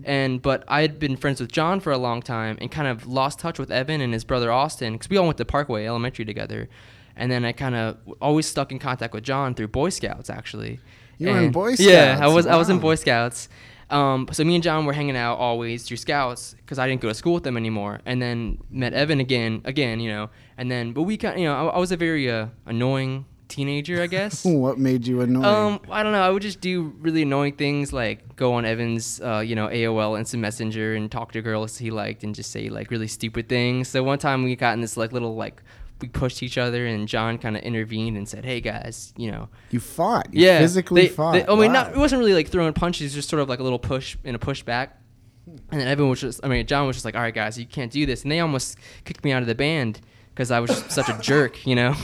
and 0.05 0.41
but 0.41 0.63
I 0.67 0.81
had 0.81 0.97
been 0.97 1.17
friends 1.17 1.39
with 1.39 1.51
John 1.51 1.79
for 1.79 1.91
a 1.91 1.97
long 1.97 2.21
time 2.21 2.57
and 2.61 2.71
kind 2.71 2.87
of 2.87 3.05
lost 3.05 3.39
touch 3.39 3.59
with 3.59 3.69
Evan 3.71 4.01
and 4.01 4.13
his 4.13 4.23
brother 4.23 4.51
Austin 4.51 4.93
because 4.93 5.09
we 5.09 5.17
all 5.17 5.25
went 5.25 5.37
to 5.37 5.45
Parkway 5.45 5.85
Elementary 5.85 6.25
together. 6.25 6.69
And 7.15 7.31
then 7.31 7.45
I 7.45 7.51
kind 7.51 7.75
of 7.75 7.97
always 8.21 8.45
stuck 8.45 8.71
in 8.71 8.79
contact 8.79 9.13
with 9.13 9.23
John 9.23 9.53
through 9.55 9.67
Boy 9.69 9.89
Scouts 9.89 10.29
actually. 10.29 10.79
You 11.19 11.29
were 11.29 11.37
in 11.37 11.43
And- 11.45 11.53
Boy 11.53 11.75
Yeah, 11.79 12.13
I 12.13 12.15
Scouts, 12.17 12.33
was 12.33 12.47
I 12.47 12.55
was 12.57 12.69
in. 12.69 12.79
Boy 12.79 12.95
Scouts. 12.95 13.49
Um, 13.89 14.27
so 14.31 14.43
me 14.43 14.55
and 14.55 14.63
John 14.63 14.85
were 14.85 14.93
hanging 14.93 15.15
out 15.15 15.35
always 15.35 15.83
through 15.83 15.97
Scouts 15.97 16.55
because 16.55 16.79
I 16.79 16.87
didn't 16.87 17.01
go 17.01 17.09
to 17.09 17.13
school 17.13 17.35
with 17.35 17.43
them 17.43 17.57
anymore. 17.57 17.99
And 18.05 18.19
then 18.21 18.57
met 18.71 18.93
Evan 18.93 19.19
again, 19.19 19.61
again, 19.65 19.99
you 19.99 20.09
know. 20.09 20.29
And 20.57 20.71
then, 20.71 20.93
but 20.93 21.03
we 21.03 21.17
kind, 21.17 21.39
you 21.39 21.45
know, 21.45 21.69
I, 21.69 21.75
I 21.75 21.77
was 21.77 21.91
a 21.91 21.97
very 21.97 22.31
uh, 22.31 22.47
annoying 22.65 23.25
teenager, 23.49 24.01
I 24.01 24.07
guess. 24.07 24.43
what 24.45 24.79
made 24.79 25.05
you 25.05 25.21
annoying? 25.21 25.45
Um, 25.45 25.79
I 25.91 26.01
don't 26.01 26.11
know. 26.13 26.23
I 26.23 26.29
would 26.31 26.41
just 26.41 26.59
do 26.59 26.95
really 27.01 27.21
annoying 27.21 27.53
things 27.55 27.93
like 27.93 28.35
go 28.35 28.53
on 28.53 28.65
Evan's, 28.65 29.21
uh, 29.21 29.39
you 29.45 29.53
know, 29.53 29.67
AOL 29.67 30.17
Instant 30.17 30.41
Messenger 30.41 30.95
and 30.95 31.11
talk 31.11 31.31
to 31.33 31.41
girls 31.43 31.77
he 31.77 31.91
liked 31.91 32.23
and 32.23 32.33
just 32.33 32.51
say 32.51 32.69
like 32.69 32.89
really 32.89 33.07
stupid 33.07 33.47
things. 33.47 33.89
So 33.89 34.01
one 34.01 34.17
time 34.17 34.43
we 34.43 34.55
got 34.55 34.73
in 34.73 34.81
this 34.81 34.97
like 34.97 35.11
little 35.11 35.35
like 35.35 35.61
we 36.03 36.09
pushed 36.09 36.43
each 36.43 36.57
other 36.57 36.85
and 36.85 37.07
John 37.07 37.37
kind 37.37 37.55
of 37.55 37.63
intervened 37.63 38.17
and 38.17 38.27
said, 38.27 38.43
"Hey 38.43 38.59
guys, 38.59 39.13
you 39.15 39.31
know, 39.31 39.47
you 39.71 39.79
fought. 39.79 40.27
You 40.33 40.45
yeah, 40.45 40.59
physically 40.59 41.03
they- 41.03 41.07
fought. 41.07 41.31
they- 41.31 41.47
I 41.47 41.55
mean, 41.55 41.71
not, 41.71 41.91
it 41.91 41.97
wasn't 41.97 42.19
really 42.19 42.33
like 42.33 42.49
throwing 42.49 42.73
punches, 42.73 43.13
just 43.13 43.29
sort 43.29 43.41
of 43.41 43.47
like 43.47 43.59
a 43.59 43.63
little 43.63 43.79
push 43.79 44.17
and 44.25 44.35
a 44.35 44.39
push 44.39 44.63
back. 44.63 44.99
And 45.71 45.79
then 45.79 45.87
Evan 45.87 46.09
was 46.09 46.19
just, 46.19 46.41
I 46.43 46.49
mean, 46.49 46.65
John 46.67 46.85
was 46.87 46.97
just 46.97 47.05
like, 47.05 47.15
all 47.15 47.21
right, 47.21 47.33
guys, 47.33 47.57
you 47.57 47.65
can't 47.65 47.91
do 47.91 48.05
this. 48.05 48.23
And 48.23 48.31
they 48.31 48.39
almost 48.41 48.77
kicked 49.05 49.23
me 49.23 49.31
out 49.31 49.41
of 49.41 49.47
the 49.47 49.55
band 49.55 50.01
because 50.33 50.51
I 50.51 50.59
was 50.59 50.71
such 50.89 51.07
a 51.09 51.17
jerk, 51.21 51.65
you 51.65 51.75
know? 51.75 51.95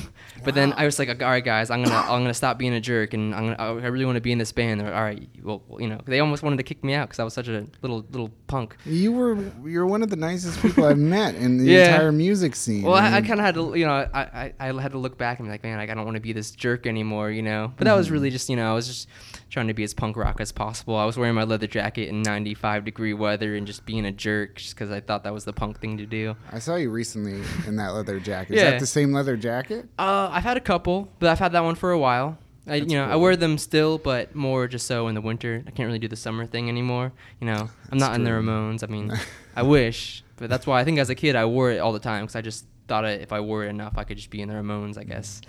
But 0.43 0.55
then 0.55 0.73
I 0.77 0.85
was 0.85 0.97
like, 0.99 1.09
all 1.09 1.29
right, 1.29 1.43
guys, 1.43 1.69
I'm 1.69 1.83
gonna, 1.83 1.95
I'm 2.11 2.21
gonna 2.21 2.33
stop 2.33 2.57
being 2.57 2.73
a 2.73 2.81
jerk, 2.81 3.13
and 3.13 3.33
I'm 3.35 3.55
gonna, 3.55 3.81
I 3.81 3.87
really 3.87 4.05
want 4.05 4.15
to 4.15 4.21
be 4.21 4.31
in 4.31 4.37
this 4.37 4.51
band. 4.51 4.81
Like, 4.81 4.93
all 4.93 5.01
right, 5.03 5.29
well, 5.43 5.61
you 5.79 5.87
know, 5.87 5.99
they 6.05 6.19
almost 6.19 6.43
wanted 6.43 6.57
to 6.57 6.63
kick 6.63 6.83
me 6.83 6.93
out 6.93 7.07
because 7.09 7.19
I 7.19 7.23
was 7.23 7.33
such 7.33 7.47
a 7.47 7.65
little, 7.81 8.05
little 8.11 8.29
punk. 8.47 8.75
You 8.85 9.11
were 9.11 9.37
you're 9.65 9.85
one 9.85 10.03
of 10.03 10.09
the 10.09 10.15
nicest 10.15 10.61
people 10.61 10.85
I've 10.85 10.97
met 10.97 11.35
in 11.35 11.57
the 11.57 11.65
Yeah. 11.71 11.85
entire 11.93 12.11
music 12.11 12.55
scene. 12.55 12.83
Well, 12.83 12.95
I, 12.95 13.17
I 13.17 13.21
kind 13.21 13.39
of 13.39 13.45
had 13.45 13.55
to, 13.55 13.75
you 13.75 13.85
know, 13.85 13.93
I, 13.93 14.53
I, 14.59 14.69
I 14.69 14.81
had 14.81 14.91
to 14.93 14.97
look 14.97 15.17
back 15.17 15.39
and 15.39 15.47
be 15.47 15.51
like, 15.51 15.63
man, 15.63 15.77
like, 15.77 15.89
I 15.89 15.93
don't 15.93 16.05
want 16.05 16.15
to 16.15 16.21
be 16.21 16.33
this 16.33 16.51
jerk 16.51 16.87
anymore, 16.87 17.31
you 17.31 17.41
know. 17.41 17.73
But 17.77 17.85
that 17.85 17.93
was 17.95 18.11
really 18.11 18.29
just, 18.29 18.49
you 18.49 18.55
know, 18.55 18.71
I 18.71 18.73
was 18.73 18.87
just 18.87 19.07
trying 19.49 19.67
to 19.67 19.73
be 19.73 19.83
as 19.83 19.93
punk 19.93 20.15
rock 20.15 20.39
as 20.39 20.51
possible. 20.51 20.95
I 20.95 21.05
was 21.05 21.17
wearing 21.17 21.35
my 21.35 21.43
leather 21.43 21.67
jacket 21.67 22.09
in 22.09 22.21
95 22.21 22.85
degree 22.85 23.13
weather 23.13 23.55
and 23.55 23.65
just 23.65 23.85
being 23.85 24.05
a 24.05 24.11
jerk 24.11 24.55
just 24.57 24.75
because 24.75 24.91
I 24.91 24.99
thought 24.99 25.23
that 25.23 25.33
was 25.33 25.43
the 25.45 25.53
punk 25.53 25.79
thing 25.79 25.97
to 25.97 26.05
do. 26.05 26.35
I 26.51 26.59
saw 26.59 26.75
you 26.75 26.89
recently 26.91 27.41
in 27.67 27.75
that 27.77 27.93
leather 27.93 28.19
jacket. 28.19 28.55
Is 28.55 28.61
Yeah. 28.61 28.71
that 28.71 28.79
the 28.79 28.85
same 28.85 29.11
leather 29.11 29.35
jacket? 29.37 29.87
Uh, 29.97 30.28
I've 30.29 30.43
had 30.43 30.57
a 30.57 30.61
couple, 30.61 31.09
but 31.19 31.29
I've 31.29 31.39
had 31.39 31.51
that 31.53 31.63
one 31.63 31.75
for 31.75 31.91
a 31.91 31.99
while. 31.99 32.37
I, 32.67 32.75
you 32.75 32.95
know, 32.95 33.05
I 33.05 33.15
wear 33.15 33.35
them 33.35 33.57
still, 33.57 33.97
but 33.97 34.35
more 34.35 34.67
just 34.67 34.85
so 34.85 35.07
in 35.07 35.15
the 35.15 35.21
winter. 35.21 35.63
I 35.65 35.71
can't 35.71 35.87
really 35.87 35.99
do 35.99 36.07
the 36.07 36.15
summer 36.15 36.45
thing 36.45 36.69
anymore. 36.69 37.11
You 37.39 37.47
know, 37.47 37.69
I'm 37.91 37.97
That's 37.97 37.99
not 37.99 38.15
in 38.15 38.23
the 38.23 38.29
true. 38.29 38.41
Ramones. 38.43 38.83
I 38.83 38.87
mean, 38.87 39.11
I 39.55 39.63
wish, 39.63 40.23
but 40.37 40.49
that's 40.49 40.67
why 40.67 40.79
I 40.79 40.83
think 40.83 40.99
as 40.99 41.09
a 41.09 41.15
kid 41.15 41.35
I 41.35 41.45
wore 41.45 41.71
it 41.71 41.79
all 41.79 41.93
the 41.93 41.99
time 41.99 42.23
because 42.23 42.35
I 42.35 42.41
just 42.41 42.65
thought 42.87 43.05
it, 43.05 43.21
if 43.21 43.31
I 43.33 43.39
wore 43.39 43.65
it 43.65 43.69
enough, 43.69 43.93
I 43.97 44.03
could 44.03 44.17
just 44.17 44.29
be 44.29 44.41
in 44.41 44.49
the 44.49 44.55
Ramones, 44.55 44.97
I 44.97 45.03
guess. 45.03 45.41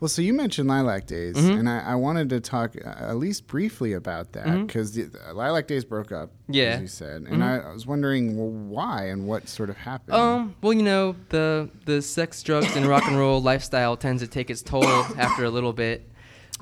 Well, 0.00 0.08
so 0.08 0.22
you 0.22 0.32
mentioned 0.32 0.66
Lilac 0.68 1.06
Days, 1.06 1.36
Mhm. 1.36 1.58
and 1.58 1.68
I, 1.68 1.80
I 1.92 1.94
wanted 1.94 2.30
to 2.30 2.40
talk 2.40 2.74
uh, 2.82 2.88
at 2.88 3.16
least 3.18 3.46
briefly 3.46 3.92
about 3.92 4.32
that 4.32 4.66
because 4.66 4.98
Lilac 5.34 5.66
Days 5.68 5.84
broke 5.84 6.10
up, 6.10 6.30
Yeah. 6.48 6.70
as 6.70 6.80
you 6.80 6.86
said, 6.86 7.22
and 7.28 7.42
Mhm. 7.42 7.42
I, 7.42 7.68
I 7.68 7.72
was 7.74 7.86
wondering 7.86 8.36
well, 8.38 8.48
why 8.48 9.08
and 9.08 9.26
what 9.26 9.46
sort 9.48 9.68
of 9.68 9.76
happened. 9.76 10.16
Um, 10.16 10.54
well, 10.62 10.72
you 10.72 10.82
know, 10.82 11.16
the 11.28 11.68
the 11.84 12.00
sex, 12.00 12.42
drugs, 12.42 12.74
and 12.76 12.86
rock 12.86 13.04
and 13.06 13.18
roll 13.18 13.42
lifestyle 13.52 13.94
tends 13.96 14.22
to 14.22 14.28
take 14.28 14.48
its 14.50 14.62
toll 14.62 14.84
after 14.84 15.44
a 15.44 15.50
little 15.50 15.74
bit. 15.74 16.06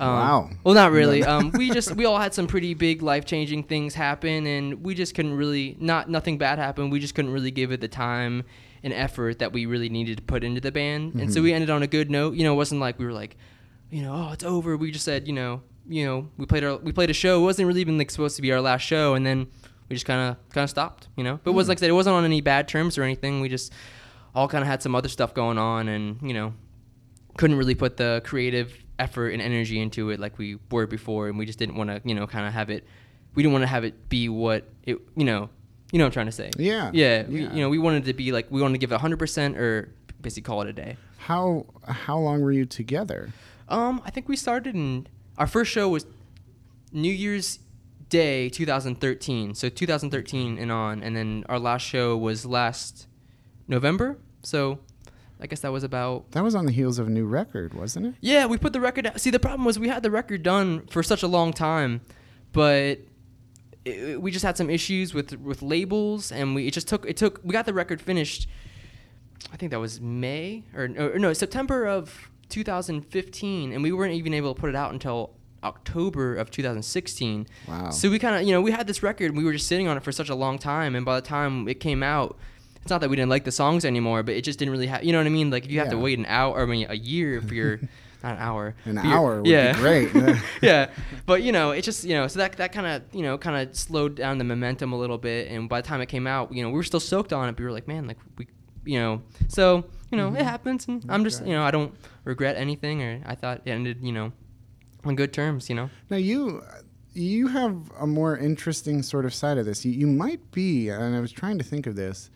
Um, 0.01 0.07
Wow. 0.09 0.49
Well, 0.65 0.75
not 0.75 0.91
really. 0.91 1.23
Um, 1.29 1.51
we 1.51 1.69
just 1.71 1.95
we 1.95 2.03
all 2.05 2.17
had 2.19 2.33
some 2.33 2.45
pretty 2.47 2.73
big 2.73 3.01
life 3.01 3.23
changing 3.23 3.63
things 3.63 3.93
happen, 3.95 4.47
and 4.47 4.83
we 4.83 4.93
just 4.95 5.15
couldn't 5.15 5.33
really 5.37 5.77
not 5.79 6.09
nothing 6.09 6.37
bad 6.37 6.59
happened. 6.59 6.91
We 6.91 6.99
just 6.99 7.15
couldn't 7.15 7.31
really 7.31 7.51
give 7.51 7.71
it 7.71 7.79
the 7.79 7.87
time 7.87 8.43
and 8.83 8.93
effort 8.93 9.39
that 9.39 9.51
we 9.53 9.65
really 9.65 9.89
needed 9.89 10.17
to 10.17 10.23
put 10.23 10.43
into 10.43 10.61
the 10.61 10.71
band, 10.71 11.15
and 11.15 11.31
so 11.33 11.39
Mhm. 11.39 11.43
we 11.43 11.53
ended 11.53 11.69
on 11.69 11.83
a 11.83 11.87
good 11.87 12.09
note. 12.09 12.35
You 12.35 12.43
know, 12.43 12.53
it 12.53 12.57
wasn't 12.57 12.81
like 12.81 12.97
we 12.99 13.05
were 13.05 13.13
like, 13.13 13.35
you 13.91 14.01
know, 14.01 14.13
oh, 14.13 14.31
it's 14.33 14.43
over. 14.43 14.77
We 14.77 14.91
just 14.91 15.05
said, 15.05 15.27
you 15.27 15.33
know, 15.33 15.61
you 15.87 16.05
know, 16.05 16.27
we 16.37 16.45
played 16.45 16.63
our 16.63 16.77
we 16.77 16.91
played 16.91 17.09
a 17.09 17.13
show. 17.13 17.41
It 17.41 17.43
wasn't 17.43 17.67
really 17.67 17.81
even 17.81 17.97
like 17.97 18.11
supposed 18.11 18.35
to 18.35 18.41
be 18.41 18.51
our 18.51 18.61
last 18.61 18.81
show, 18.83 19.15
and 19.15 19.25
then 19.25 19.47
we 19.89 19.95
just 19.95 20.05
kind 20.05 20.29
of 20.29 20.37
kind 20.53 20.63
of 20.63 20.69
stopped. 20.69 21.07
You 21.17 21.23
know, 21.23 21.39
but 21.43 21.51
it 21.51 21.53
was 21.55 21.65
Hmm. 21.67 21.69
like 21.71 21.77
I 21.77 21.81
said, 21.81 21.89
it 21.89 21.93
wasn't 21.93 22.15
on 22.15 22.25
any 22.25 22.41
bad 22.41 22.67
terms 22.67 22.97
or 22.97 23.03
anything. 23.03 23.41
We 23.41 23.49
just 23.49 23.73
all 24.35 24.47
kind 24.47 24.61
of 24.61 24.67
had 24.67 24.81
some 24.83 24.93
other 24.95 25.09
stuff 25.09 25.33
going 25.33 25.57
on, 25.57 25.87
and 25.87 26.17
you 26.21 26.33
know, 26.33 26.53
couldn't 27.37 27.57
really 27.57 27.75
put 27.75 27.97
the 27.97 28.21
creative 28.23 28.73
effort 28.99 29.29
and 29.29 29.41
energy 29.41 29.79
into 29.79 30.09
it 30.09 30.19
like 30.19 30.37
we 30.37 30.57
were 30.71 30.85
before, 30.85 31.27
and 31.29 31.37
we 31.37 31.45
just 31.45 31.57
didn't 31.57 31.75
want 31.75 31.89
to, 31.89 32.01
you 32.05 32.13
know, 32.13 32.27
kind 32.27 32.45
of 32.45 32.53
have 32.53 32.69
it. 32.69 32.85
We 33.33 33.43
didn't 33.43 33.53
want 33.53 33.63
to 33.63 33.67
have 33.67 33.83
it 33.83 34.09
be 34.09 34.27
what 34.29 34.67
it, 34.83 34.97
you 35.15 35.23
know, 35.23 35.49
you 35.91 35.99
know 35.99 36.05
what 36.05 36.07
I'm 36.07 36.13
trying 36.13 36.25
to 36.27 36.31
say. 36.31 36.51
Yeah, 36.57 36.91
Yeah. 36.93 37.23
We, 37.23 37.43
yeah. 37.43 37.53
you 37.53 37.61
know, 37.61 37.69
we 37.69 37.79
wanted 37.79 38.05
to 38.05 38.13
be 38.13 38.31
like 38.31 38.47
we 38.49 38.61
wanted 38.61 38.73
to 38.73 38.79
give 38.79 38.91
it 38.91 38.95
100 38.95 39.17
percent 39.17 39.57
or 39.57 39.93
basically 40.21 40.43
call 40.43 40.61
it 40.61 40.67
a 40.67 40.73
day. 40.73 40.97
how 41.17 41.65
how 41.87 42.17
long 42.17 42.41
were 42.41 42.51
you 42.51 42.65
together? 42.65 43.29
Um, 43.67 44.01
I 44.05 44.09
think 44.09 44.27
we 44.27 44.35
started 44.35 44.75
in 44.75 45.07
our 45.37 45.47
first 45.47 45.71
show 45.71 45.89
was 45.89 46.05
New 46.91 47.11
Year's 47.11 47.59
Day 48.09 48.49
2013. 48.49 49.53
So 49.53 49.69
2013 49.69 50.57
and 50.57 50.71
on, 50.71 51.03
and 51.03 51.15
then 51.15 51.43
our 51.47 51.59
last 51.59 51.83
show 51.83 52.17
was 52.17 52.45
last 52.45 53.07
November. 53.67 54.17
So 54.41 54.79
I 55.39 55.47
guess 55.47 55.59
that 55.61 55.71
was 55.71 55.83
about 55.83 56.31
That 56.31 56.43
was 56.43 56.55
on 56.55 56.65
the 56.65 56.71
heels 56.71 56.99
of 56.99 57.07
a 57.07 57.09
new 57.11 57.25
record, 57.25 57.73
wasn't 57.73 58.07
it? 58.07 58.15
Yeah, 58.21 58.45
we 58.47 58.57
put 58.57 58.73
the 58.73 58.81
record. 58.81 59.05
out. 59.07 59.21
See, 59.21 59.29
the 59.29 59.39
problem 59.39 59.65
was 59.65 59.77
we 59.79 59.87
had 59.87 60.03
the 60.03 60.11
record 60.11 60.43
done 60.43 60.87
for 60.87 61.03
such 61.03 61.23
a 61.23 61.27
long 61.27 61.53
time, 61.53 62.01
but 62.51 62.99
it, 63.89 64.21
we 64.21 64.31
just 64.31 64.45
had 64.45 64.57
some 64.57 64.69
issues 64.69 65.13
with 65.13 65.33
with 65.39 65.61
labels, 65.61 66.31
and 66.31 66.55
we 66.55 66.67
it 66.67 66.73
just 66.73 66.87
took 66.87 67.05
it 67.05 67.17
took. 67.17 67.41
We 67.43 67.53
got 67.53 67.65
the 67.65 67.73
record 67.73 68.01
finished. 68.01 68.47
I 69.53 69.57
think 69.57 69.71
that 69.71 69.79
was 69.79 70.01
May 70.01 70.63
or, 70.75 70.83
or 70.97 71.17
no 71.17 71.33
September 71.33 71.85
of 71.85 72.29
2015, 72.49 73.71
and 73.71 73.83
we 73.83 73.91
weren't 73.91 74.13
even 74.13 74.33
able 74.33 74.53
to 74.53 74.59
put 74.59 74.69
it 74.69 74.75
out 74.75 74.91
until 74.91 75.31
October 75.63 76.35
of 76.35 76.51
2016. 76.51 77.47
Wow. 77.67 77.89
So 77.89 78.09
we 78.09 78.19
kind 78.19 78.35
of, 78.35 78.43
you 78.43 78.53
know, 78.53 78.61
we 78.61 78.71
had 78.71 78.87
this 78.87 79.01
record, 79.03 79.31
and 79.31 79.37
we 79.37 79.43
were 79.43 79.53
just 79.53 79.67
sitting 79.67 79.87
on 79.87 79.97
it 79.97 80.03
for 80.03 80.11
such 80.11 80.29
a 80.29 80.35
long 80.35 80.57
time, 80.57 80.95
and 80.95 81.05
by 81.05 81.15
the 81.15 81.25
time 81.25 81.67
it 81.67 81.79
came 81.79 82.03
out, 82.03 82.37
it's 82.81 82.89
not 82.89 83.01
that 83.01 83.09
we 83.09 83.15
didn't 83.15 83.29
like 83.29 83.43
the 83.43 83.51
songs 83.51 83.85
anymore, 83.85 84.23
but 84.23 84.35
it 84.35 84.43
just 84.43 84.59
didn't 84.59 84.71
really 84.71 84.87
have, 84.87 85.03
you 85.03 85.11
know 85.11 85.19
what 85.19 85.27
I 85.27 85.31
mean? 85.31 85.49
Like 85.49 85.65
if 85.65 85.71
you 85.71 85.79
have 85.79 85.89
to 85.89 85.97
wait 85.97 86.17
an 86.17 86.25
hour, 86.27 86.55
or 86.55 86.63
I 86.63 86.65
mean 86.65 86.87
a 86.89 86.95
year 86.95 87.41
for 87.41 87.53
your, 87.53 87.79
not 88.23 88.33
an 88.33 88.39
hour, 88.39 88.75
An 88.85 88.97
hour 88.97 89.41
would 89.41 89.45
be 89.45 89.79
great. 89.79 90.09
yeah, 90.61 90.89
but 91.25 91.41
you 91.43 91.51
know, 91.51 91.71
it 91.71 91.83
just, 91.83 92.03
you 92.03 92.13
know, 92.13 92.27
so 92.27 92.39
that 92.39 92.53
that 92.57 92.71
kind 92.71 92.85
of, 92.87 93.03
you 93.13 93.21
know, 93.21 93.37
kind 93.37 93.55
of 93.55 93.75
slowed 93.75 94.15
down 94.15 94.37
the 94.37 94.43
momentum 94.43 94.91
a 94.93 94.97
little 94.97 95.17
bit, 95.17 95.49
and 95.49 95.69
by 95.69 95.81
the 95.81 95.87
time 95.87 96.01
it 96.01 96.07
came 96.07 96.27
out, 96.27 96.53
you 96.53 96.63
know, 96.63 96.69
we 96.69 96.75
were 96.75 96.83
still 96.83 96.99
soaked 96.99 97.31
on 97.33 97.47
it, 97.47 97.53
but 97.53 97.59
we 97.59 97.65
were 97.65 97.71
like, 97.71 97.87
man, 97.87 98.07
like 98.07 98.17
we, 98.37 98.47
you 98.85 98.99
know, 98.99 99.21
so 99.47 99.85
you 100.11 100.17
know, 100.17 100.33
it 100.33 100.41
happens, 100.43 100.87
and 100.87 101.05
I'm 101.07 101.23
just, 101.23 101.45
you 101.45 101.53
know, 101.53 101.63
I 101.63 101.71
don't 101.71 101.93
regret 102.23 102.55
anything, 102.57 103.01
or 103.03 103.21
I 103.25 103.35
thought 103.35 103.61
it 103.65 103.69
ended, 103.69 103.99
you 104.01 104.11
know, 104.11 104.31
on 105.05 105.15
good 105.15 105.31
terms, 105.33 105.69
you 105.69 105.75
know. 105.75 105.89
Now 106.09 106.17
you 106.17 106.63
you 107.13 107.47
have 107.47 107.91
a 107.99 108.07
more 108.07 108.37
interesting 108.37 109.01
sort 109.01 109.25
of 109.25 109.33
side 109.33 109.57
of 109.57 109.65
this. 109.65 109.83
You, 109.85 109.91
you 109.91 110.07
might 110.07 110.51
be, 110.51 110.89
and 110.89 111.15
I 111.15 111.19
was 111.19 111.31
trying 111.31 111.57
to 111.57 111.63
think 111.63 111.87
of 111.87 111.95
this 111.95 112.29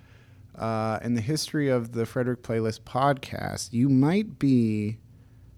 uh, 0.55 0.99
in 1.03 1.13
the 1.13 1.21
history 1.21 1.69
of 1.69 1.93
the 1.93 2.05
Frederick 2.05 2.43
Playlist 2.43 2.81
podcast. 2.81 3.73
You 3.73 3.89
might 3.89 4.39
be 4.39 4.97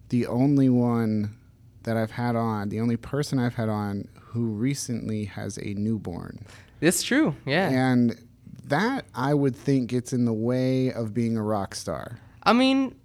the 0.10 0.28
only 0.28 0.70
one 0.70 1.36
that 1.84 1.98
I've 1.98 2.12
had 2.12 2.36
on, 2.36 2.70
the 2.70 2.80
only 2.80 2.98
person 2.98 3.40
I've 3.40 3.56
had 3.56 3.70
on 3.70 4.08
who 4.20 4.46
recently 4.48 5.26
has 5.26 5.58
a 5.58 5.74
newborn, 5.76 6.46
It's 6.82 7.04
true, 7.04 7.36
yeah. 7.46 7.70
and 7.70 8.18
that 8.68 9.06
I 9.14 9.34
would 9.34 9.56
think 9.56 9.90
gets 9.92 10.12
in 10.14 10.26
the 10.26 10.34
way 10.34 10.92
of 10.92 11.14
being 11.14 11.38
a 11.38 11.44
rock 11.44 11.76
star. 11.76 12.20
I 12.44 12.54
mean, 12.54 12.96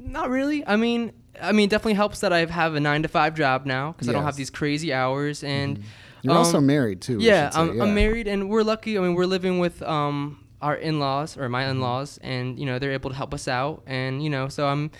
not 0.00 0.28
really. 0.30 0.66
I 0.66 0.76
mean, 0.76 1.12
I 1.40 1.52
mean, 1.52 1.68
definitely 1.68 1.94
helps 1.94 2.20
that 2.20 2.32
I 2.32 2.44
have 2.46 2.74
a 2.74 2.80
nine 2.80 3.02
to 3.02 3.08
five 3.08 3.34
job 3.34 3.66
now 3.66 3.92
because 3.92 4.08
I 4.08 4.12
don't 4.12 4.24
have 4.24 4.36
these 4.36 4.50
crazy 4.50 4.92
hours. 4.92 5.42
And 5.44 5.82
You're 6.22 6.34
also 6.34 6.58
um, 6.58 6.66
married 6.66 7.00
too. 7.02 7.18
yeah, 7.20 7.50
I'm, 7.54 7.80
I'm 7.80 7.94
married, 7.94 8.26
and 8.28 8.48
we're 8.48 8.62
lucky. 8.62 8.96
I 8.98 9.00
mean, 9.00 9.14
we're 9.14 9.26
living 9.26 9.58
with 9.58 9.82
um 9.82 10.44
our 10.62 10.74
in-laws 10.76 11.36
or 11.36 11.48
my 11.48 11.62
Mm-hmm. 11.62 11.70
in-laws, 11.72 12.18
and 12.22 12.58
you 12.58 12.66
know 12.66 12.78
they're 12.78 12.92
able 12.92 13.10
to 13.10 13.16
help 13.16 13.34
us 13.34 13.48
out, 13.48 13.82
and 13.86 14.22
you 14.22 14.30
know, 14.30 14.48
so 14.48 14.66
I'm, 14.66 14.90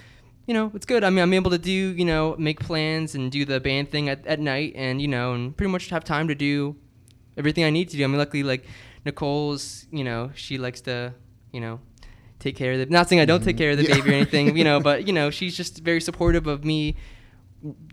you 0.46 0.54
know, 0.54 0.70
it's 0.74 0.86
good. 0.86 1.02
I 1.04 1.10
mean, 1.10 1.22
I'm 1.22 1.32
able 1.34 1.50
to 1.50 1.58
do 1.58 1.72
you 1.72 2.04
know 2.04 2.34
make 2.38 2.60
plans 2.60 3.14
and 3.14 3.30
do 3.30 3.44
the 3.44 3.60
band 3.60 3.90
thing 3.90 4.08
at, 4.08 4.26
at 4.26 4.40
night, 4.40 4.72
and 4.76 5.00
you 5.02 5.08
know, 5.08 5.32
and 5.34 5.56
pretty 5.56 5.70
much 5.72 5.88
have 5.90 6.04
time 6.04 6.28
to 6.28 6.34
do 6.34 6.76
everything 7.36 7.64
I 7.64 7.70
need 7.70 7.88
to 7.90 7.96
do. 7.96 8.04
I 8.04 8.06
mean, 8.06 8.18
luckily, 8.18 8.42
like 8.42 8.64
Nicole's, 9.04 9.86
you 9.90 10.04
know, 10.04 10.30
she 10.34 10.58
likes 10.58 10.80
to, 10.82 11.14
you 11.52 11.60
know. 11.60 11.80
Take 12.38 12.54
care 12.56 12.72
of 12.74 12.78
the. 12.78 12.86
Not 12.86 13.08
saying 13.08 13.20
I 13.20 13.24
don't 13.24 13.42
take 13.42 13.56
Mhm. 13.56 13.58
care 13.58 13.70
of 13.70 13.78
the 13.78 13.84
Yeah. 13.84 13.94
baby 13.96 14.10
or 14.10 14.12
anything, 14.12 14.56
you 14.58 14.62
know, 14.62 14.78
but 14.78 15.06
you 15.06 15.12
know, 15.14 15.30
she's 15.30 15.56
just 15.56 15.82
very 15.82 16.02
supportive 16.02 16.46
of 16.46 16.64
me 16.66 16.94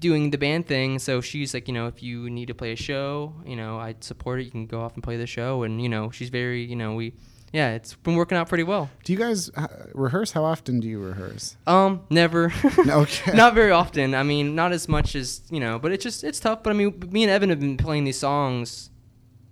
doing 0.02 0.32
the 0.32 0.38
band 0.38 0.68
thing. 0.68 1.00
So 1.00 1.22
she's 1.22 1.54
like, 1.54 1.68
you 1.70 1.74
know, 1.74 1.88
if 1.88 2.04
you 2.04 2.30
need 2.30 2.48
to 2.48 2.54
play 2.54 2.74
a 2.74 2.76
show, 2.76 3.34
you 3.46 3.56
know, 3.56 3.78
I 3.78 3.96
support 4.02 4.42
it. 4.42 4.44
You 4.44 4.52
can 4.52 4.66
go 4.68 4.82
off 4.82 4.96
and 4.96 5.04
play 5.04 5.16
the 5.16 5.26
show. 5.26 5.64
And, 5.64 5.82
you 5.82 5.88
know, 5.88 6.12
she's 6.12 6.30
very, 6.30 6.64
you 6.66 6.76
know, 6.76 6.94
we, 6.94 7.14
yeah, 7.54 7.74
it's 7.76 7.94
been 7.94 8.16
working 8.16 8.38
out 8.38 8.50
pretty 8.50 8.64
well. 8.64 8.90
Do 9.06 9.14
you 9.14 9.20
guys 9.20 9.50
uh, 9.56 9.68
rehearse? 9.94 10.32
How 10.32 10.44
often 10.44 10.80
do 10.82 10.88
you 10.90 11.00
rehearse? 11.00 11.56
Um, 11.68 12.02
never. 12.10 12.52
Okay. 12.88 13.32
not 13.34 13.54
very 13.54 13.72
often. 13.72 14.14
I 14.16 14.24
mean, 14.24 14.56
not 14.56 14.72
as 14.74 14.90
much 14.90 15.16
as, 15.16 15.42
you 15.52 15.60
know, 15.60 15.78
but 15.80 15.92
it's 15.92 16.04
just, 16.04 16.24
it's 16.24 16.40
tough. 16.40 16.64
But 16.64 16.72
I 16.72 16.74
mean, 16.74 17.00
me 17.12 17.24
and 17.24 17.32
Evan 17.32 17.50
have 17.50 17.60
been 17.60 17.78
playing 17.78 18.04
these 18.06 18.18
songs 18.20 18.90